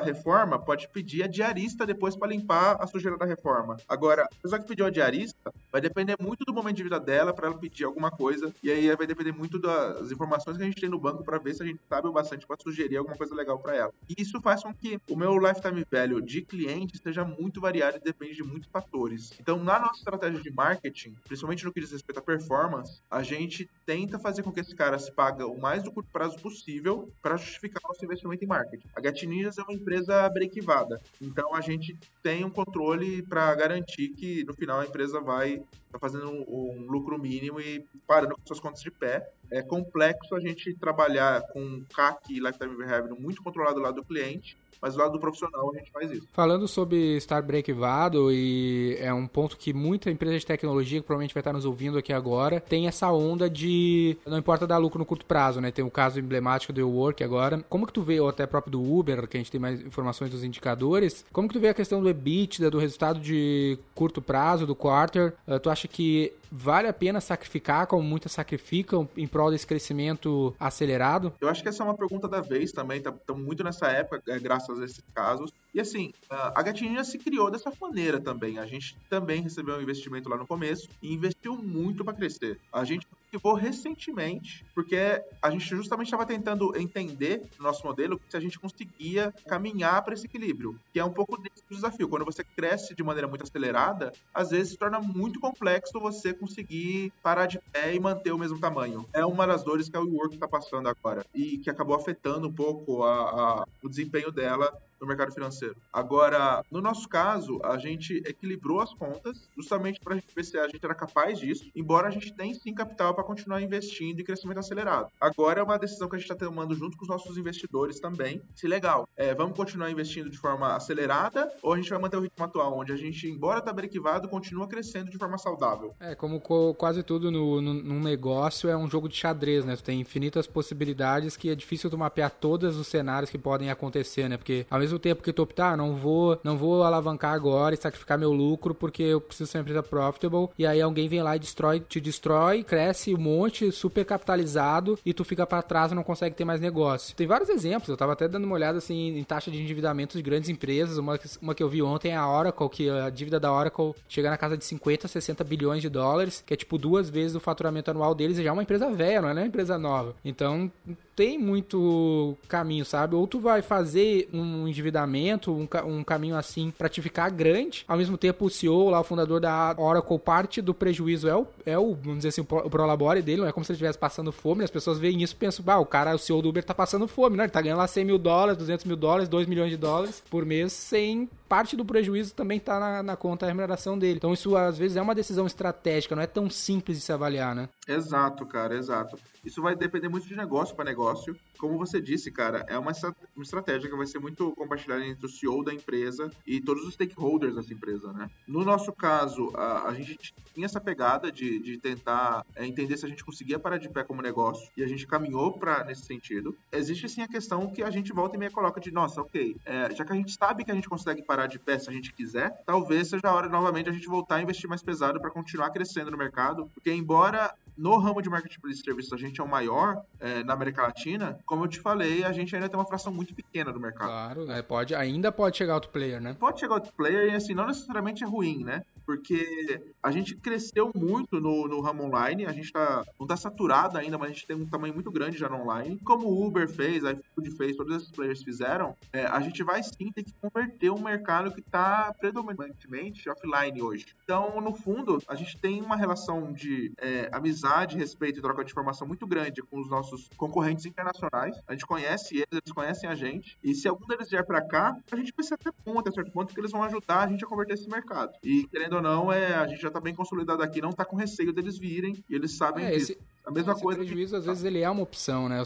reforma 0.00 0.58
pode 0.58 0.88
pedir 0.88 1.22
a 1.22 1.26
diarista 1.26 1.86
depois 1.86 2.16
para 2.16 2.28
limpar 2.28 2.76
a 2.80 2.86
sujeira 2.86 3.16
da 3.16 3.26
reforma. 3.26 3.76
Agora, 3.88 4.24
a 4.24 4.42
pessoa 4.42 4.60
que 4.60 4.68
pediu 4.68 4.86
a 4.86 4.90
diarista 4.90 5.52
vai 5.70 5.80
depender 5.80 6.16
muito 6.20 6.44
do 6.44 6.52
momento 6.52 6.76
de 6.76 6.82
vida 6.82 6.98
dela 6.98 7.32
para 7.32 7.48
ela 7.48 7.58
pedir 7.58 7.84
alguma 7.84 8.10
coisa 8.10 8.54
e 8.62 8.70
aí 8.70 8.94
vai 8.96 9.06
depender 9.06 9.32
muito 9.32 9.58
das 9.58 10.10
informações 10.10 10.56
que 10.56 10.62
a 10.62 10.66
gente 10.66 10.80
tem 10.80 10.90
no 10.90 10.98
banco 10.98 11.24
para 11.24 11.38
ver 11.38 11.54
se 11.54 11.62
a 11.62 11.66
gente 11.66 11.80
sabe 11.88 12.08
o 12.08 12.12
bastante 12.12 12.46
para 12.46 12.56
sugerir 12.62 12.96
alguma 12.96 13.16
coisa 13.16 13.34
legal 13.34 13.58
para 13.58 13.76
ela. 13.76 13.92
E 14.08 14.20
isso 14.20 14.40
faz 14.40 14.62
com 14.62 14.74
que 14.74 14.98
o 15.10 15.16
meu 15.16 15.38
lifetime 15.38 15.84
value 15.90 16.22
de 16.22 16.42
cliente 16.42 16.98
seja 16.98 17.24
muito 17.24 17.60
variado 17.60 17.98
e 17.98 18.00
depende 18.00 18.34
de 18.34 18.42
muitos 18.42 18.68
fatores. 18.68 19.32
Então, 19.40 19.62
na 19.62 19.78
nossa 19.78 19.98
estratégia 19.98 20.40
de 20.40 20.50
marketing, 20.50 21.14
principalmente 21.24 21.64
no 21.64 21.72
que 21.72 21.80
diz 21.80 21.92
respeito 21.92 22.21
performance, 22.22 23.00
a 23.10 23.22
gente 23.22 23.68
tenta 23.84 24.18
fazer 24.18 24.42
com 24.42 24.52
que 24.52 24.60
esse 24.60 24.74
cara 24.74 24.98
se 24.98 25.10
pague 25.12 25.42
o 25.42 25.58
mais 25.58 25.82
do 25.82 25.92
curto 25.92 26.10
prazo 26.10 26.38
possível 26.38 27.12
para 27.20 27.36
justificar 27.36 27.82
nosso 27.86 28.04
investimento 28.04 28.44
em 28.44 28.46
marketing. 28.48 28.88
A 28.94 29.02
Get 29.02 29.22
Ninjas 29.24 29.58
é 29.58 29.62
uma 29.62 29.74
empresa 29.74 30.28
brequivada, 30.28 31.00
então 31.20 31.54
a 31.54 31.60
gente 31.60 31.96
tem 32.22 32.44
um 32.44 32.50
controle 32.50 33.22
para 33.22 33.54
garantir 33.54 34.10
que 34.10 34.44
no 34.44 34.54
final 34.54 34.80
a 34.80 34.86
empresa 34.86 35.20
vai 35.20 35.62
tá 35.90 35.98
fazendo 35.98 36.30
um, 36.30 36.86
lucro 36.88 37.18
mínimo 37.18 37.60
e 37.60 37.84
parando 38.06 38.34
com 38.34 38.46
suas 38.46 38.58
contas 38.58 38.80
de 38.80 38.90
pé 38.90 39.30
é 39.50 39.60
complexo 39.60 40.34
a 40.34 40.40
gente 40.40 40.74
trabalhar 40.74 41.42
com 41.52 41.84
CAC 41.94 42.32
e 42.32 42.40
Lifetime 42.40 42.82
Revenue 42.84 43.20
muito 43.20 43.42
controlado 43.42 43.74
do 43.76 43.82
lado 43.82 43.96
do 43.96 44.04
cliente, 44.04 44.56
mas 44.82 44.94
do 44.94 45.00
lado 45.00 45.12
do 45.12 45.20
profissional 45.20 45.72
a 45.72 45.78
gente 45.78 45.92
faz 45.92 46.10
isso. 46.10 46.26
Falando 46.32 46.66
sobre 46.66 47.16
estar 47.16 47.40
breakivado, 47.40 48.32
e 48.32 48.96
é 48.98 49.14
um 49.14 49.28
ponto 49.28 49.56
que 49.56 49.72
muita 49.72 50.10
empresa 50.10 50.38
de 50.38 50.44
tecnologia, 50.44 51.00
que 51.00 51.06
provavelmente 51.06 51.32
vai 51.32 51.40
estar 51.40 51.52
nos 51.52 51.64
ouvindo 51.64 51.96
aqui 51.96 52.12
agora, 52.12 52.60
tem 52.60 52.88
essa 52.88 53.10
onda 53.12 53.48
de 53.48 54.18
não 54.26 54.38
importa 54.38 54.66
dar 54.66 54.78
lucro 54.78 54.98
no 54.98 55.06
curto 55.06 55.24
prazo, 55.24 55.60
né? 55.60 55.70
Tem 55.70 55.84
o 55.84 55.90
caso 55.90 56.18
emblemático 56.18 56.72
do 56.72 56.88
Work 56.88 57.22
agora. 57.22 57.64
Como 57.68 57.86
que 57.86 57.92
tu 57.92 58.02
vê, 58.02 58.18
ou 58.18 58.28
até 58.28 58.44
próprio 58.44 58.72
do 58.72 58.82
Uber, 58.82 59.28
que 59.28 59.36
a 59.36 59.40
gente 59.40 59.52
tem 59.52 59.60
mais 59.60 59.80
informações 59.80 60.30
dos 60.30 60.42
indicadores, 60.42 61.24
como 61.32 61.46
que 61.46 61.54
tu 61.54 61.60
vê 61.60 61.68
a 61.68 61.74
questão 61.74 62.02
do 62.02 62.08
EBITDA, 62.08 62.70
do 62.70 62.78
resultado 62.78 63.20
de 63.20 63.78
curto 63.94 64.20
prazo, 64.20 64.66
do 64.66 64.74
quarter? 64.74 65.34
Uh, 65.46 65.60
tu 65.60 65.70
acha 65.70 65.86
que 65.86 66.32
vale 66.52 66.86
a 66.86 66.92
pena 66.92 67.18
sacrificar, 67.20 67.86
como 67.86 68.02
muitas 68.02 68.32
sacrificam, 68.32 69.08
em 69.16 69.26
prol 69.26 69.50
desse 69.50 69.66
crescimento 69.66 70.54
acelerado? 70.60 71.32
Eu 71.40 71.48
acho 71.48 71.62
que 71.62 71.68
essa 71.68 71.82
é 71.82 71.86
uma 71.86 71.96
pergunta 71.96 72.28
da 72.28 72.42
vez 72.42 72.72
também, 72.72 72.98
estamos 72.98 73.20
tá, 73.26 73.34
muito 73.34 73.64
nessa 73.64 73.86
época, 73.86 74.22
é, 74.28 74.38
graças 74.38 74.71
a 74.80 74.84
esses 74.84 75.02
casos. 75.14 75.52
E 75.74 75.80
assim, 75.80 76.12
a 76.28 76.62
Gatinha 76.62 77.02
se 77.02 77.18
criou 77.18 77.50
dessa 77.50 77.72
maneira 77.80 78.20
também. 78.20 78.58
A 78.58 78.66
gente 78.66 78.96
também 79.08 79.40
recebeu 79.40 79.76
um 79.76 79.82
investimento 79.82 80.28
lá 80.28 80.36
no 80.36 80.46
começo 80.46 80.88
e 81.00 81.12
investiu 81.12 81.56
muito 81.56 82.04
para 82.04 82.14
crescer. 82.14 82.58
A 82.72 82.84
gente 82.84 83.06
ativou 83.32 83.54
recentemente, 83.54 84.64
porque 84.74 85.22
a 85.40 85.50
gente 85.50 85.64
justamente 85.64 86.06
estava 86.06 86.26
tentando 86.26 86.76
entender 86.76 87.42
no 87.58 87.64
nosso 87.64 87.86
modelo 87.86 88.20
se 88.28 88.36
a 88.36 88.40
gente 88.40 88.58
conseguia 88.58 89.32
caminhar 89.48 90.02
para 90.02 90.12
esse 90.12 90.26
equilíbrio, 90.26 90.78
que 90.92 91.00
é 91.00 91.04
um 91.04 91.12
pouco 91.12 91.40
desse 91.40 91.62
desafio. 91.70 92.08
Quando 92.08 92.26
você 92.26 92.44
cresce 92.44 92.94
de 92.94 93.02
maneira 93.02 93.26
muito 93.26 93.42
acelerada, 93.42 94.12
às 94.34 94.50
vezes 94.50 94.72
se 94.72 94.78
torna 94.78 95.00
muito 95.00 95.40
complexo 95.40 95.98
você 95.98 96.34
conseguir 96.34 97.10
parar 97.22 97.46
de 97.46 97.58
pé 97.72 97.94
e 97.94 98.00
manter 98.00 98.32
o 98.32 98.38
mesmo 98.38 98.58
tamanho. 98.58 99.08
É 99.14 99.24
uma 99.24 99.46
das 99.46 99.64
dores 99.64 99.88
que 99.88 99.96
a 99.96 100.00
WeWork 100.00 100.34
está 100.34 100.46
passando 100.46 100.88
agora 100.88 101.24
e 101.34 101.58
que 101.58 101.70
acabou 101.70 101.96
afetando 101.96 102.48
um 102.48 102.52
pouco 102.52 103.02
a, 103.02 103.62
a, 103.62 103.66
o 103.82 103.88
desempenho 103.88 104.30
dela 104.30 104.72
no 105.02 105.08
mercado 105.08 105.34
financeiro. 105.34 105.76
Agora, 105.92 106.64
no 106.70 106.80
nosso 106.80 107.08
caso, 107.08 107.60
a 107.64 107.76
gente 107.76 108.22
equilibrou 108.24 108.80
as 108.80 108.94
contas 108.94 109.48
justamente 109.56 110.00
para 110.00 110.14
a 110.14 110.16
gente 110.16 110.32
ver 110.34 110.44
se 110.44 110.56
a 110.56 110.68
gente 110.68 110.82
era 110.82 110.94
capaz 110.94 111.38
disso, 111.38 111.70
embora 111.74 112.08
a 112.08 112.10
gente 112.10 112.32
tenha 112.32 112.54
sim 112.54 112.72
capital 112.72 113.14
para 113.14 113.24
continuar 113.24 113.60
investindo 113.60 114.20
em 114.20 114.24
crescimento 114.24 114.58
acelerado. 114.58 115.08
Agora 115.20 115.60
é 115.60 115.62
uma 115.62 115.78
decisão 115.78 116.08
que 116.08 116.14
a 116.14 116.18
gente 116.18 116.30
está 116.30 116.46
tomando 116.46 116.74
junto 116.74 116.96
com 116.96 117.02
os 117.02 117.08
nossos 117.08 117.36
investidores 117.36 117.98
também. 117.98 118.40
Se 118.54 118.68
legal, 118.68 119.08
é, 119.16 119.34
vamos 119.34 119.56
continuar 119.56 119.90
investindo 119.90 120.30
de 120.30 120.38
forma 120.38 120.76
acelerada 120.76 121.52
ou 121.62 121.72
a 121.72 121.76
gente 121.76 121.90
vai 121.90 121.98
manter 121.98 122.16
o 122.16 122.20
ritmo 122.20 122.44
atual, 122.44 122.78
onde 122.78 122.92
a 122.92 122.96
gente, 122.96 123.26
embora 123.26 123.58
está 123.58 123.72
brequivado, 123.72 124.28
continua 124.28 124.68
crescendo 124.68 125.10
de 125.10 125.18
forma 125.18 125.36
saudável? 125.36 125.94
É, 125.98 126.14
como 126.14 126.40
quase 126.74 127.02
tudo 127.02 127.30
no, 127.30 127.60
no, 127.60 127.74
num 127.74 128.00
negócio 128.00 128.70
é 128.70 128.76
um 128.76 128.88
jogo 128.88 129.08
de 129.08 129.16
xadrez, 129.16 129.64
né? 129.64 129.74
Tu 129.74 129.82
tem 129.82 130.00
infinitas 130.00 130.46
possibilidades 130.46 131.36
que 131.36 131.50
é 131.50 131.54
difícil 131.54 131.90
tu 131.90 131.98
mapear 131.98 132.30
todos 132.30 132.76
os 132.76 132.86
cenários 132.86 133.30
que 133.30 133.38
podem 133.38 133.70
acontecer, 133.70 134.28
né? 134.28 134.36
Porque 134.36 134.66
ao 134.70 134.78
mesmo 134.78 134.91
mesmo 134.92 134.98
tempo 134.98 135.22
que 135.22 135.32
tu 135.32 135.42
optar, 135.42 135.76
não 135.76 135.96
vou, 135.96 136.38
não 136.44 136.56
vou 136.56 136.82
alavancar 136.82 137.32
agora 137.32 137.74
e 137.74 137.78
sacrificar 137.78 138.18
meu 138.18 138.32
lucro 138.32 138.74
porque 138.74 139.02
eu 139.02 139.20
preciso 139.20 139.50
ser 139.50 139.58
uma 139.58 139.62
empresa 139.62 139.82
profitable. 139.82 140.48
E 140.58 140.66
aí 140.66 140.80
alguém 140.80 141.08
vem 141.08 141.22
lá 141.22 141.36
e 141.36 141.38
destrói, 141.38 141.80
te 141.80 142.00
destrói, 142.00 142.62
cresce 142.62 143.14
um 143.14 143.18
monte, 143.18 143.70
super 143.72 144.04
capitalizado 144.04 144.98
e 145.04 145.12
tu 145.12 145.24
fica 145.24 145.46
para 145.46 145.62
trás 145.62 145.92
e 145.92 145.94
não 145.94 146.02
consegue 146.02 146.36
ter 146.36 146.44
mais 146.44 146.60
negócio. 146.60 147.14
Tem 147.16 147.26
vários 147.26 147.48
exemplos, 147.48 147.88
eu 147.88 147.96
tava 147.96 148.12
até 148.12 148.28
dando 148.28 148.44
uma 148.44 148.54
olhada 148.54 148.78
assim 148.78 149.16
em 149.16 149.24
taxa 149.24 149.50
de 149.50 149.60
endividamento 149.60 150.16
de 150.16 150.22
grandes 150.22 150.48
empresas. 150.48 150.98
Uma, 150.98 151.18
uma 151.40 151.54
que 151.54 151.62
eu 151.62 151.68
vi 151.68 151.82
ontem 151.82 152.10
é 152.10 152.16
a 152.16 152.28
Oracle, 152.28 152.68
que 152.68 152.90
a 152.90 153.10
dívida 153.10 153.40
da 153.40 153.52
Oracle 153.52 153.94
chega 154.08 154.30
na 154.30 154.36
casa 154.36 154.56
de 154.56 154.64
50, 154.64 155.08
60 155.08 155.44
bilhões 155.44 155.82
de 155.82 155.88
dólares, 155.88 156.42
que 156.46 156.54
é 156.54 156.56
tipo 156.56 156.76
duas 156.76 157.08
vezes 157.08 157.36
o 157.36 157.40
faturamento 157.40 157.90
anual 157.90 158.14
deles 158.14 158.38
e 158.38 158.42
já 158.42 158.50
é 158.50 158.52
uma 158.52 158.62
empresa 158.62 158.90
velha, 158.90 159.22
não 159.22 159.28
é 159.28 159.32
uma 159.32 159.46
empresa 159.46 159.78
nova. 159.78 160.14
Então 160.24 160.70
tem 161.14 161.38
muito 161.38 162.36
caminho, 162.48 162.84
sabe? 162.84 163.14
Ou 163.14 163.26
tu 163.26 163.40
vai 163.40 163.62
fazer 163.62 164.28
um 164.32 164.66
endividamento, 164.66 165.52
um, 165.52 165.68
um 165.86 166.04
caminho 166.04 166.36
assim 166.36 166.72
pra 166.76 166.88
te 166.88 167.02
ficar 167.02 167.30
grande, 167.30 167.84
ao 167.86 167.98
mesmo 167.98 168.16
tempo 168.16 168.46
o 168.46 168.50
CEO, 168.50 168.90
lá, 168.90 169.00
o 169.00 169.04
fundador 169.04 169.40
da 169.40 169.74
Oracle, 169.78 170.18
parte 170.18 170.62
do 170.62 170.72
prejuízo 170.72 171.28
é 171.28 171.36
o, 171.36 171.46
é 171.66 171.78
o 171.78 171.94
vamos 171.94 172.18
dizer 172.18 172.28
assim, 172.28 172.40
o 172.40 172.70
prolabore 172.70 173.22
dele, 173.22 173.42
não 173.42 173.48
é 173.48 173.52
como 173.52 173.64
se 173.64 173.72
ele 173.72 173.76
estivesse 173.76 173.98
passando 173.98 174.32
fome, 174.32 174.64
as 174.64 174.70
pessoas 174.70 174.98
veem 174.98 175.22
isso 175.22 175.34
e 175.34 175.36
pensam, 175.36 175.64
bah, 175.64 175.78
o 175.78 175.86
cara, 175.86 176.14
o 176.14 176.18
CEO 176.18 176.42
do 176.42 176.48
Uber 176.48 176.64
tá 176.64 176.74
passando 176.74 177.06
fome, 177.06 177.36
né? 177.36 177.44
Ele 177.44 177.52
tá 177.52 177.60
ganhando 177.60 177.78
lá 177.78 177.86
100 177.86 178.04
mil 178.04 178.18
dólares, 178.18 178.58
200 178.58 178.84
mil 178.84 178.96
dólares, 178.96 179.28
2 179.28 179.46
milhões 179.46 179.70
de 179.70 179.76
dólares 179.76 180.22
por 180.30 180.44
mês 180.44 180.72
sem 180.72 181.28
parte 181.52 181.76
do 181.76 181.84
prejuízo 181.84 182.34
também 182.34 182.56
está 182.56 182.80
na, 182.80 183.02
na, 183.02 183.14
conta 183.14 183.44
da 183.44 183.48
remuneração 183.48 183.98
dele. 183.98 184.16
Então 184.16 184.32
isso 184.32 184.56
às 184.56 184.78
vezes 184.78 184.96
é 184.96 185.02
uma 185.02 185.14
decisão 185.14 185.46
estratégica, 185.46 186.16
não 186.16 186.22
é 186.22 186.26
tão 186.26 186.48
simples 186.48 186.96
de 186.96 187.04
se 187.04 187.12
avaliar, 187.12 187.54
né? 187.54 187.68
Exato, 187.86 188.46
cara, 188.46 188.74
exato. 188.74 189.18
Isso 189.44 189.60
vai 189.60 189.74
depender 189.74 190.08
muito 190.08 190.26
de 190.26 190.36
negócio 190.36 190.74
para 190.74 190.84
negócio. 190.84 191.36
Como 191.58 191.76
você 191.76 192.00
disse, 192.00 192.30
cara, 192.30 192.64
é 192.68 192.78
uma, 192.78 192.92
estratégia 193.40 193.90
que 193.90 193.96
vai 193.96 194.06
ser 194.06 194.18
muito 194.18 194.52
compartilhada 194.52 195.04
entre 195.04 195.26
o 195.26 195.28
CEO 195.28 195.64
da 195.64 195.74
empresa 195.74 196.30
e 196.46 196.60
todos 196.60 196.84
os 196.84 196.94
stakeholders 196.94 197.54
dessa 197.54 197.72
empresa, 197.72 198.12
né? 198.12 198.30
No 198.46 198.64
nosso 198.64 198.92
caso, 198.92 199.50
a, 199.54 199.88
a 199.88 199.94
gente 199.94 200.32
tinha 200.54 200.66
essa 200.66 200.80
pegada 200.80 201.30
de, 201.30 201.58
de 201.58 201.76
tentar 201.78 202.44
é, 202.54 202.66
entender 202.66 202.96
se 202.96 203.04
a 203.04 203.08
gente 203.08 203.24
conseguia 203.24 203.58
parar 203.58 203.78
de 203.78 203.88
pé 203.88 204.02
como 204.04 204.22
negócio 204.22 204.70
e 204.76 204.82
a 204.82 204.88
gente 204.88 205.06
caminhou 205.06 205.52
para 205.52 205.84
nesse 205.84 206.02
sentido. 206.02 206.56
Existe 206.72 207.08
sim 207.08 207.22
a 207.22 207.28
questão 207.28 207.70
que 207.70 207.82
a 207.82 207.90
gente 207.90 208.12
volta 208.12 208.36
e 208.36 208.38
meia 208.38 208.50
coloca 208.50 208.80
de, 208.80 208.90
nossa, 208.90 209.20
ok, 209.20 209.56
é, 209.64 209.94
já 209.94 210.04
que 210.04 210.12
a 210.12 210.16
gente 210.16 210.32
sabe 210.32 210.64
que 210.64 210.70
a 210.70 210.74
gente 210.74 210.88
consegue 210.88 211.22
parar 211.22 211.41
de 211.46 211.58
pé 211.58 211.78
se 211.78 211.88
a 211.88 211.92
gente 211.92 212.12
quiser, 212.12 212.62
talvez 212.64 213.08
seja 213.08 213.28
a 213.28 213.32
hora 213.32 213.48
novamente 213.48 213.88
a 213.88 213.92
gente 213.92 214.06
voltar 214.06 214.36
a 214.36 214.42
investir 214.42 214.68
mais 214.68 214.82
pesado 214.82 215.20
para 215.20 215.30
continuar 215.30 215.70
crescendo 215.70 216.10
no 216.10 216.16
mercado, 216.16 216.70
porque 216.74 216.92
embora 216.92 217.54
no 217.76 217.96
ramo 217.98 218.20
de 218.20 218.28
marketplace 218.28 218.78
de 218.78 218.84
serviços 218.84 219.12
a 219.12 219.16
gente 219.16 219.40
é 219.40 219.44
o 219.44 219.48
maior 219.48 220.02
é, 220.20 220.42
na 220.44 220.52
América 220.52 220.82
Latina, 220.82 221.38
como 221.46 221.64
eu 221.64 221.68
te 221.68 221.80
falei, 221.80 222.24
a 222.24 222.32
gente 222.32 222.54
ainda 222.54 222.68
tem 222.68 222.78
uma 222.78 222.86
fração 222.86 223.12
muito 223.12 223.34
pequena 223.34 223.72
do 223.72 223.80
mercado. 223.80 224.08
Claro, 224.08 224.44
né? 224.46 224.62
pode, 224.62 224.94
ainda 224.94 225.32
pode 225.32 225.56
chegar 225.56 225.74
outro 225.74 225.90
player, 225.90 226.20
né? 226.20 226.36
Pode 226.38 226.60
chegar 226.60 226.74
outro 226.74 226.92
player 226.92 227.32
e 227.32 227.36
assim, 227.36 227.54
não 227.54 227.66
necessariamente 227.66 228.22
é 228.22 228.26
ruim, 228.26 228.64
né? 228.64 228.82
Porque 229.12 229.92
a 230.02 230.10
gente 230.10 230.34
cresceu 230.34 230.90
muito 230.94 231.38
no, 231.38 231.68
no 231.68 231.82
ramo 231.82 232.04
online, 232.04 232.46
a 232.46 232.52
gente 232.52 232.72
tá, 232.72 233.04
não 233.20 233.26
tá 233.26 233.36
saturado 233.36 233.98
ainda, 233.98 234.16
mas 234.16 234.30
a 234.30 234.32
gente 234.32 234.46
tem 234.46 234.56
um 234.56 234.66
tamanho 234.66 234.94
muito 234.94 235.10
grande 235.10 235.36
já 235.36 235.50
no 235.50 235.60
online. 235.60 236.00
Como 236.02 236.28
o 236.28 236.46
Uber 236.46 236.66
fez, 236.66 237.04
a 237.04 237.12
iFood 237.12 237.50
fez, 237.50 237.76
todos 237.76 237.94
esses 237.94 238.10
players 238.10 238.42
fizeram, 238.42 238.96
é, 239.12 239.26
a 239.26 239.38
gente 239.40 239.62
vai 239.62 239.82
sim 239.82 240.10
ter 240.10 240.22
que 240.22 240.32
converter 240.40 240.90
um 240.90 241.02
mercado 241.02 241.52
que 241.52 241.60
está 241.60 242.14
predominantemente 242.18 243.28
offline 243.28 243.82
hoje. 243.82 244.06
Então, 244.24 244.58
no 244.62 244.72
fundo, 244.72 245.22
a 245.28 245.34
gente 245.34 245.58
tem 245.58 245.82
uma 245.82 245.94
relação 245.94 246.50
de 246.54 246.90
é, 246.96 247.28
amizade, 247.32 247.98
respeito 247.98 248.38
e 248.38 248.42
troca 248.42 248.64
de 248.64 248.70
informação 248.70 249.06
muito 249.06 249.26
grande 249.26 249.62
com 249.62 249.78
os 249.78 249.90
nossos 249.90 250.26
concorrentes 250.38 250.86
internacionais. 250.86 251.60
A 251.68 251.72
gente 251.72 251.84
conhece 251.84 252.36
eles, 252.36 252.48
eles 252.50 252.72
conhecem 252.72 253.10
a 253.10 253.14
gente. 253.14 253.58
E 253.62 253.74
se 253.74 253.86
algum 253.86 254.06
deles 254.06 254.30
vier 254.30 254.46
para 254.46 254.66
cá, 254.66 254.96
a 255.10 255.16
gente 255.16 255.34
ser 255.42 255.54
até 255.54 255.70
bom 255.84 255.98
até 255.98 256.10
certo 256.10 256.32
ponto, 256.32 256.46
porque 256.46 256.60
eles 256.60 256.72
vão 256.72 256.82
ajudar 256.84 257.24
a 257.24 257.26
gente 257.26 257.44
a 257.44 257.48
converter 257.48 257.74
esse 257.74 257.88
mercado. 257.88 258.32
E 258.42 258.62
querendo 258.68 258.94
ou 258.94 259.01
não, 259.02 259.32
é, 259.32 259.54
a 259.54 259.66
gente 259.66 259.82
já 259.82 259.88
está 259.88 260.00
bem 260.00 260.14
consolidado 260.14 260.62
aqui, 260.62 260.80
não 260.80 260.90
está 260.90 261.04
com 261.04 261.16
receio 261.16 261.52
deles 261.52 261.76
virem 261.76 262.24
e 262.28 262.34
eles 262.34 262.56
sabem 262.56 262.84
é, 262.86 262.92
disso. 262.92 263.12
Esse... 263.12 263.31
A 263.44 263.50
mesma 263.50 263.72
Esse 263.72 263.82
coisa. 263.82 263.98
prejuízo, 263.98 264.36
às 264.36 264.46
vezes, 264.46 264.64
ele 264.64 264.80
é 264.80 264.88
uma 264.88 265.02
opção, 265.02 265.48
né? 265.48 265.62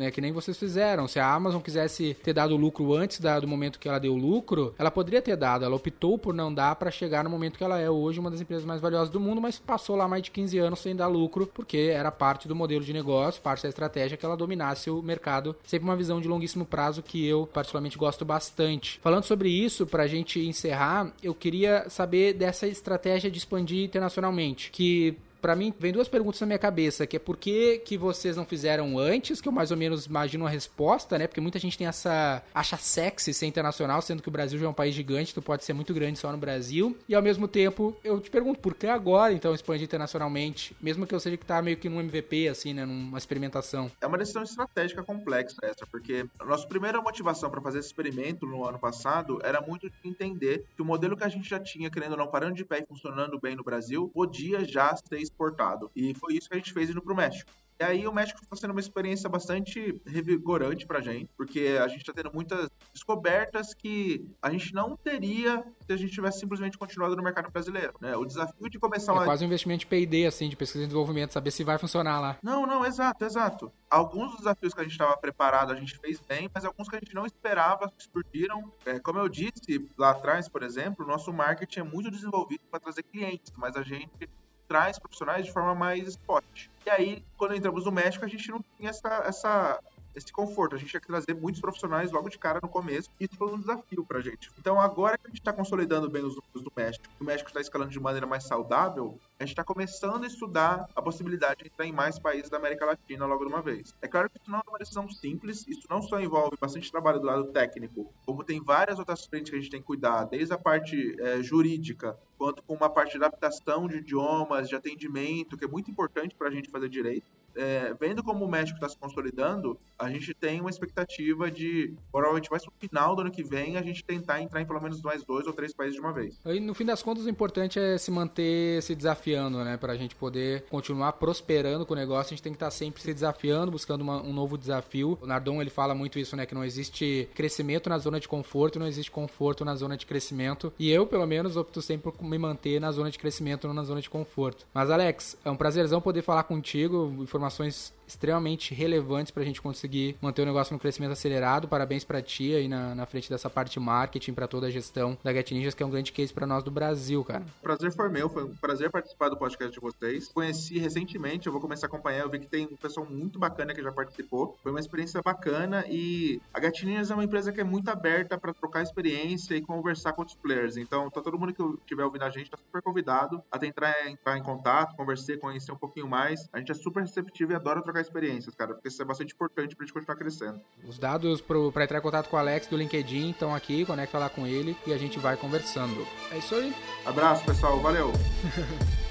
É 0.00 0.10
que 0.10 0.20
nem 0.20 0.32
vocês 0.32 0.56
fizeram. 0.58 1.08
Se 1.08 1.18
a 1.18 1.32
Amazon 1.32 1.62
quisesse 1.62 2.14
ter 2.22 2.34
dado 2.34 2.56
lucro 2.56 2.92
antes 2.94 3.20
da, 3.20 3.40
do 3.40 3.48
momento 3.48 3.78
que 3.78 3.88
ela 3.88 3.98
deu 3.98 4.14
lucro, 4.14 4.74
ela 4.78 4.90
poderia 4.90 5.22
ter 5.22 5.36
dado. 5.36 5.64
Ela 5.64 5.74
optou 5.74 6.18
por 6.18 6.34
não 6.34 6.52
dar 6.52 6.76
para 6.76 6.90
chegar 6.90 7.24
no 7.24 7.30
momento 7.30 7.56
que 7.56 7.64
ela 7.64 7.78
é 7.78 7.88
hoje 7.88 8.20
uma 8.20 8.30
das 8.30 8.40
empresas 8.40 8.66
mais 8.66 8.80
valiosas 8.80 9.08
do 9.08 9.18
mundo, 9.18 9.40
mas 9.40 9.58
passou 9.58 9.96
lá 9.96 10.06
mais 10.06 10.22
de 10.22 10.30
15 10.30 10.58
anos 10.58 10.80
sem 10.80 10.94
dar 10.94 11.06
lucro, 11.06 11.46
porque 11.46 11.90
era 11.92 12.10
parte 12.12 12.46
do 12.46 12.54
modelo 12.54 12.84
de 12.84 12.92
negócio, 12.92 13.40
parte 13.40 13.62
da 13.62 13.68
estratégia 13.68 14.16
que 14.16 14.26
ela 14.26 14.36
dominasse 14.36 14.90
o 14.90 15.02
mercado. 15.02 15.56
Sempre 15.64 15.88
uma 15.88 15.96
visão 15.96 16.20
de 16.20 16.28
longuíssimo 16.28 16.66
prazo 16.66 17.02
que 17.02 17.26
eu, 17.26 17.46
particularmente, 17.46 17.96
gosto 17.96 18.24
bastante. 18.24 19.00
Falando 19.02 19.24
sobre 19.24 19.48
isso, 19.48 19.86
pra 19.86 20.06
gente 20.06 20.38
encerrar, 20.46 21.12
eu 21.22 21.34
queria 21.34 21.88
saber 21.88 22.34
dessa 22.34 22.66
estratégia 22.66 23.30
de 23.30 23.38
expandir 23.38 23.84
internacionalmente, 23.84 24.70
que 24.70 25.16
para 25.40 25.54
mim, 25.54 25.72
vem 25.78 25.92
duas 25.92 26.08
perguntas 26.08 26.40
na 26.40 26.46
minha 26.46 26.58
cabeça, 26.58 27.06
que 27.06 27.16
é 27.16 27.18
por 27.18 27.36
que, 27.36 27.78
que 27.78 27.96
vocês 27.96 28.36
não 28.36 28.44
fizeram 28.44 28.98
antes, 28.98 29.40
que 29.40 29.48
eu 29.48 29.52
mais 29.52 29.70
ou 29.70 29.76
menos 29.76 30.06
imagino 30.06 30.46
a 30.46 30.50
resposta, 30.50 31.18
né? 31.18 31.26
Porque 31.26 31.40
muita 31.40 31.58
gente 31.58 31.76
tem 31.76 31.86
essa... 31.86 32.42
acha 32.54 32.76
sexy 32.76 33.32
ser 33.32 33.46
internacional, 33.46 34.00
sendo 34.02 34.22
que 34.22 34.28
o 34.28 34.32
Brasil 34.32 34.58
já 34.58 34.66
é 34.66 34.68
um 34.68 34.74
país 34.74 34.94
gigante, 34.94 35.34
tu 35.34 35.42
pode 35.42 35.64
ser 35.64 35.72
muito 35.72 35.92
grande 35.94 36.18
só 36.18 36.30
no 36.32 36.38
Brasil. 36.38 36.96
E 37.08 37.14
ao 37.14 37.22
mesmo 37.22 37.48
tempo, 37.48 37.96
eu 38.02 38.20
te 38.20 38.30
pergunto, 38.30 38.60
por 38.60 38.74
que 38.74 38.86
agora, 38.86 39.32
então, 39.32 39.54
expandir 39.54 39.84
internacionalmente? 39.84 40.76
Mesmo 40.80 41.06
que 41.06 41.14
eu 41.14 41.20
seja 41.20 41.36
que 41.36 41.46
tá 41.46 41.60
meio 41.62 41.76
que 41.76 41.88
num 41.88 42.00
MVP, 42.00 42.48
assim, 42.48 42.74
né? 42.74 42.84
Numa 42.84 43.18
experimentação. 43.18 43.90
É 44.00 44.06
uma 44.06 44.18
decisão 44.18 44.42
estratégica 44.42 45.02
complexa 45.02 45.56
essa, 45.62 45.86
porque 45.86 46.26
a 46.38 46.44
nossa 46.44 46.66
primeira 46.66 47.00
motivação 47.00 47.50
para 47.50 47.60
fazer 47.60 47.78
esse 47.78 47.88
experimento 47.88 48.46
no 48.46 48.66
ano 48.66 48.78
passado 48.78 49.38
era 49.42 49.60
muito 49.60 49.88
de 49.88 49.96
entender 50.04 50.64
que 50.74 50.82
o 50.82 50.84
modelo 50.84 51.16
que 51.16 51.24
a 51.24 51.28
gente 51.28 51.48
já 51.48 51.58
tinha, 51.58 51.90
querendo 51.90 52.12
ou 52.12 52.18
não, 52.18 52.26
parando 52.26 52.54
de 52.54 52.64
pé 52.64 52.80
e 52.80 52.86
funcionando 52.86 53.38
bem 53.40 53.56
no 53.56 53.64
Brasil, 53.64 54.10
podia 54.12 54.64
já 54.64 54.94
ser 54.96 55.20
exportado. 55.26 55.90
E 55.94 56.14
foi 56.14 56.34
isso 56.34 56.48
que 56.48 56.54
a 56.54 56.58
gente 56.58 56.72
fez 56.72 56.90
indo 56.90 57.02
para 57.02 57.12
o 57.12 57.16
México. 57.16 57.50
E 57.78 57.84
aí 57.84 58.06
o 58.06 58.12
México 58.12 58.40
está 58.42 58.56
sendo 58.56 58.70
uma 58.70 58.80
experiência 58.80 59.28
bastante 59.28 60.00
revigorante 60.06 60.86
pra 60.86 61.00
gente, 61.00 61.30
porque 61.36 61.78
a 61.82 61.86
gente 61.88 62.00
está 62.00 62.12
tendo 62.12 62.32
muitas 62.32 62.70
descobertas 62.92 63.74
que 63.74 64.26
a 64.40 64.50
gente 64.50 64.72
não 64.72 64.96
teria 64.96 65.62
se 65.86 65.92
a 65.92 65.96
gente 65.96 66.10
tivesse 66.10 66.40
simplesmente 66.40 66.78
continuado 66.78 67.14
no 67.14 67.22
mercado 67.22 67.50
brasileiro. 67.50 67.92
Né? 68.00 68.16
O 68.16 68.24
desafio 68.24 68.70
de 68.70 68.78
começar 68.78 69.12
é 69.12 69.14
uma... 69.14 69.24
quase 69.24 69.44
um 69.44 69.46
investimento 69.46 69.80
de 69.80 69.86
P&D, 69.86 70.26
assim, 70.26 70.48
de 70.48 70.56
pesquisa 70.56 70.84
e 70.84 70.86
desenvolvimento, 70.86 71.32
saber 71.32 71.50
se 71.50 71.62
vai 71.64 71.76
funcionar 71.76 72.18
lá. 72.18 72.38
Não, 72.42 72.66
não, 72.66 72.84
exato, 72.84 73.22
exato. 73.26 73.70
Alguns 73.90 74.30
dos 74.30 74.38
desafios 74.38 74.72
que 74.72 74.80
a 74.80 74.82
gente 74.82 74.92
estava 74.92 75.16
preparado 75.18 75.70
a 75.70 75.76
gente 75.76 75.98
fez 75.98 76.18
bem, 76.18 76.48
mas 76.54 76.64
alguns 76.64 76.88
que 76.88 76.96
a 76.96 76.98
gente 76.98 77.14
não 77.14 77.26
esperava 77.26 77.92
surgiram. 77.98 78.72
É, 78.86 78.98
como 78.98 79.18
eu 79.18 79.28
disse 79.28 79.86
lá 79.98 80.12
atrás, 80.12 80.48
por 80.48 80.62
exemplo, 80.62 81.04
o 81.04 81.08
nosso 81.08 81.30
marketing 81.30 81.80
é 81.80 81.82
muito 81.82 82.10
desenvolvido 82.10 82.62
para 82.70 82.80
trazer 82.80 83.02
clientes, 83.02 83.52
mas 83.58 83.76
a 83.76 83.82
gente 83.82 84.30
traz 84.68 84.98
profissionais 84.98 85.44
de 85.44 85.52
forma 85.52 85.74
mais 85.74 86.06
spot. 86.08 86.44
E 86.84 86.90
aí, 86.90 87.24
quando 87.36 87.54
entramos 87.54 87.84
no 87.84 87.92
México, 87.92 88.24
a 88.24 88.28
gente 88.28 88.50
não 88.50 88.64
tinha 88.76 88.90
essa, 88.90 89.08
essa, 89.26 89.80
esse 90.16 90.32
conforto. 90.32 90.74
A 90.74 90.78
gente 90.78 90.90
tinha 90.90 91.00
que 91.00 91.06
trazer 91.06 91.34
muitos 91.34 91.60
profissionais 91.60 92.10
logo 92.10 92.28
de 92.28 92.38
cara 92.38 92.58
no 92.62 92.68
começo. 92.68 93.10
E 93.20 93.24
isso 93.24 93.36
foi 93.36 93.52
um 93.52 93.58
desafio 93.58 94.04
pra 94.04 94.20
gente. 94.20 94.50
Então, 94.58 94.80
agora 94.80 95.18
que 95.18 95.26
a 95.26 95.28
gente 95.28 95.40
está 95.40 95.52
consolidando 95.52 96.08
bem 96.08 96.24
os 96.24 96.34
números 96.34 96.62
do 96.62 96.72
México, 96.74 97.04
o 97.20 97.24
México 97.24 97.48
está 97.48 97.60
escalando 97.60 97.90
de 97.90 98.00
maneira 98.00 98.26
mais 98.26 98.44
saudável, 98.44 99.18
a 99.38 99.44
gente 99.44 99.52
está 99.52 99.62
começando 99.62 100.24
a 100.24 100.26
estudar 100.26 100.88
a 100.94 101.02
possibilidade 101.02 101.62
de 101.62 101.68
entrar 101.68 101.86
em 101.86 101.92
mais 101.92 102.18
países 102.18 102.48
da 102.48 102.56
América 102.56 102.86
Latina 102.86 103.26
logo 103.26 103.44
de 103.44 103.50
uma 103.50 103.62
vez. 103.62 103.94
É 104.00 104.08
claro 104.08 104.30
que 104.30 104.38
isso 104.38 104.50
não 104.50 104.58
é 104.58 104.62
uma 104.68 104.78
decisão 104.78 105.08
simples, 105.10 105.66
isso 105.68 105.86
não 105.90 106.00
só 106.00 106.18
envolve 106.18 106.56
bastante 106.60 106.90
trabalho 106.90 107.20
do 107.20 107.26
lado 107.26 107.44
técnico, 107.52 108.10
como 108.24 108.42
tem 108.42 108.62
várias 108.62 108.98
outras 108.98 109.26
frentes 109.26 109.50
que 109.50 109.56
a 109.56 109.60
gente 109.60 109.70
tem 109.70 109.80
que 109.80 109.86
cuidar, 109.86 110.24
desde 110.24 110.54
a 110.54 110.58
parte 110.58 111.16
é, 111.20 111.42
jurídica, 111.42 112.18
quanto 112.38 112.62
com 112.62 112.74
uma 112.74 112.88
parte 112.88 113.12
de 113.12 113.18
adaptação 113.18 113.86
de 113.86 113.98
idiomas, 113.98 114.68
de 114.68 114.76
atendimento, 114.76 115.56
que 115.56 115.64
é 115.64 115.68
muito 115.68 115.90
importante 115.90 116.34
para 116.34 116.48
a 116.48 116.50
gente 116.50 116.70
fazer 116.70 116.88
direito. 116.88 117.26
É, 117.56 117.94
vendo 117.98 118.22
como 118.22 118.44
o 118.44 118.48
México 118.48 118.76
está 118.76 118.88
se 118.88 118.98
consolidando, 118.98 119.78
a 119.98 120.10
gente 120.10 120.34
tem 120.34 120.60
uma 120.60 120.70
expectativa 120.70 121.50
de, 121.50 121.94
provavelmente 122.12 122.50
mais 122.50 122.64
no 122.64 122.72
final 122.78 123.14
do 123.14 123.22
ano 123.22 123.30
que 123.30 123.42
vem, 123.42 123.76
a 123.76 123.82
gente 123.82 124.04
tentar 124.04 124.42
entrar 124.42 124.60
em 124.60 124.66
pelo 124.66 124.80
menos 124.80 125.00
mais 125.02 125.24
dois 125.24 125.46
ou 125.46 125.52
três 125.52 125.72
países 125.74 125.94
de 125.94 126.00
uma 126.00 126.12
vez. 126.12 126.38
E 126.44 126.60
no 126.60 126.74
fim 126.74 126.84
das 126.84 127.02
contas, 127.02 127.24
o 127.24 127.30
importante 127.30 127.78
é 127.78 127.96
se 127.96 128.10
manter 128.10 128.82
se 128.82 128.94
desafiando, 128.94 129.64
né? 129.64 129.76
Para 129.76 129.92
a 129.92 129.96
gente 129.96 130.14
poder 130.14 130.64
continuar 130.70 131.12
prosperando 131.14 131.86
com 131.86 131.94
o 131.94 131.96
negócio, 131.96 132.32
a 132.32 132.36
gente 132.36 132.42
tem 132.42 132.52
que 132.52 132.56
estar 132.56 132.66
tá 132.66 132.70
sempre 132.70 133.00
se 133.02 133.12
desafiando, 133.12 133.70
buscando 133.70 134.02
uma, 134.02 134.22
um 134.22 134.32
novo 134.32 134.58
desafio. 134.58 135.18
O 135.20 135.26
Nardon, 135.26 135.60
ele 135.60 135.70
fala 135.70 135.94
muito 135.94 136.18
isso, 136.18 136.36
né? 136.36 136.44
Que 136.44 136.54
não 136.54 136.64
existe 136.64 137.28
crescimento 137.34 137.88
na 137.88 137.98
zona 137.98 138.20
de 138.20 138.28
conforto, 138.28 138.78
não 138.78 138.86
existe 138.86 139.10
conforto 139.10 139.64
na 139.64 139.74
zona 139.74 139.96
de 139.96 140.06
crescimento. 140.06 140.72
E 140.78 140.90
eu, 140.90 141.06
pelo 141.06 141.26
menos, 141.26 141.56
opto 141.56 141.80
sempre 141.80 142.12
por 142.12 142.22
me 142.22 142.38
manter 142.38 142.80
na 142.80 142.92
zona 142.92 143.10
de 143.10 143.18
crescimento, 143.18 143.66
não 143.66 143.74
na 143.74 143.84
zona 143.84 144.00
de 144.00 144.10
conforto. 144.10 144.66
Mas, 144.74 144.90
Alex, 144.90 145.36
é 145.44 145.50
um 145.50 145.56
prazerzão 145.56 146.00
poder 146.00 146.22
falar 146.22 146.42
contigo, 146.44 147.24
informações 147.46 147.94
extremamente 148.06 148.74
relevantes 148.74 149.30
para 149.30 149.42
a 149.42 149.46
gente 149.46 149.60
conseguir 149.60 150.16
manter 150.20 150.42
o 150.42 150.46
negócio 150.46 150.72
no 150.72 150.78
crescimento 150.78 151.12
acelerado. 151.12 151.68
Parabéns 151.68 152.04
para 152.04 152.22
ti 152.22 152.54
aí 152.54 152.68
na, 152.68 152.94
na 152.94 153.06
frente 153.06 153.28
dessa 153.28 153.50
parte 153.50 153.78
marketing, 153.80 154.32
para 154.32 154.46
toda 154.46 154.66
a 154.66 154.70
gestão 154.70 155.16
da 155.22 155.32
Get 155.32 155.50
Ninjas, 155.52 155.74
que 155.74 155.82
é 155.82 155.86
um 155.86 155.90
grande 155.90 156.12
case 156.12 156.32
para 156.32 156.46
nós 156.46 156.62
do 156.62 156.70
Brasil, 156.70 157.24
cara. 157.24 157.44
Prazer 157.62 157.92
foi 157.92 158.08
meu, 158.08 158.28
foi 158.28 158.44
um 158.44 158.54
prazer 158.56 158.90
participar 158.90 159.28
do 159.28 159.36
podcast 159.36 159.72
de 159.72 159.80
vocês. 159.80 160.28
Conheci 160.28 160.78
recentemente, 160.78 161.46
eu 161.46 161.52
vou 161.52 161.60
começar 161.60 161.86
a 161.86 161.88
acompanhar, 161.88 162.20
eu 162.20 162.30
vi 162.30 162.40
que 162.40 162.46
tem 162.46 162.66
um 162.66 162.76
pessoal 162.76 163.06
muito 163.08 163.38
bacana 163.38 163.74
que 163.74 163.82
já 163.82 163.92
participou. 163.92 164.56
Foi 164.62 164.70
uma 164.70 164.80
experiência 164.80 165.20
bacana 165.22 165.84
e 165.88 166.40
a 166.52 166.60
Get 166.60 166.82
Ninjas 166.84 167.10
é 167.10 167.14
uma 167.14 167.24
empresa 167.24 167.52
que 167.52 167.60
é 167.60 167.64
muito 167.64 167.88
aberta 167.88 168.38
para 168.38 168.52
trocar 168.52 168.82
experiência 168.82 169.54
e 169.54 169.62
conversar 169.62 170.12
com 170.12 170.22
outros 170.22 170.36
players. 170.36 170.76
Então, 170.76 171.10
tá 171.10 171.20
todo 171.20 171.38
mundo 171.38 171.52
que 171.52 171.62
estiver 171.82 172.04
ouvindo 172.04 172.24
a 172.24 172.30
gente 172.30 172.50
tá 172.50 172.56
super 172.56 172.82
convidado 172.82 173.42
a 173.50 173.58
tentar 173.58 174.08
entrar 174.08 174.36
em 174.36 174.42
contato, 174.42 174.96
conversar, 174.96 175.36
conhecer 175.38 175.72
um 175.72 175.76
pouquinho 175.76 176.08
mais. 176.08 176.48
A 176.52 176.58
gente 176.58 176.70
é 176.70 176.74
super 176.74 177.00
receptivo 177.00 177.52
e 177.52 177.54
adora 177.54 177.82
trocar 177.82 177.95
trocar 177.96 178.00
experiências, 178.00 178.54
cara, 178.54 178.74
porque 178.74 178.88
isso 178.88 179.00
é 179.00 179.04
bastante 179.04 179.32
importante 179.32 179.74
pra 179.74 179.84
gente 179.84 179.94
continuar 179.94 180.16
crescendo. 180.16 180.60
Os 180.86 180.98
dados 180.98 181.40
pro, 181.40 181.72
pra 181.72 181.84
entrar 181.84 181.98
em 181.98 182.02
contato 182.02 182.28
com 182.28 182.36
o 182.36 182.38
Alex 182.38 182.66
do 182.66 182.76
LinkedIn 182.76 183.30
estão 183.30 183.54
aqui, 183.54 183.84
conecta 183.84 184.18
lá 184.18 184.28
com 184.28 184.46
ele 184.46 184.76
e 184.86 184.92
a 184.92 184.98
gente 184.98 185.18
vai 185.18 185.36
conversando. 185.36 186.06
É 186.30 186.38
isso 186.38 186.54
aí. 186.54 186.74
Abraço, 187.04 187.44
pessoal. 187.44 187.80
Valeu. 187.80 188.12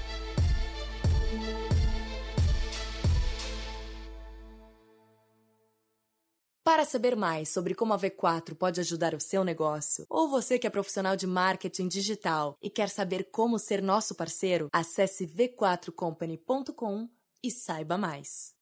Para 6.64 6.84
saber 6.84 7.16
mais 7.16 7.48
sobre 7.48 7.74
como 7.74 7.94
a 7.94 7.98
V4 7.98 8.54
pode 8.54 8.80
ajudar 8.80 9.14
o 9.14 9.20
seu 9.20 9.42
negócio, 9.44 10.04
ou 10.10 10.28
você 10.28 10.58
que 10.58 10.66
é 10.66 10.70
profissional 10.70 11.16
de 11.16 11.26
marketing 11.26 11.88
digital 11.88 12.58
e 12.60 12.68
quer 12.68 12.90
saber 12.90 13.30
como 13.30 13.58
ser 13.58 13.80
nosso 13.80 14.14
parceiro, 14.14 14.68
acesse 14.72 15.26
v4company.com 15.26 17.08
e 17.42 17.50
saiba 17.50 17.96
mais. 17.96 18.54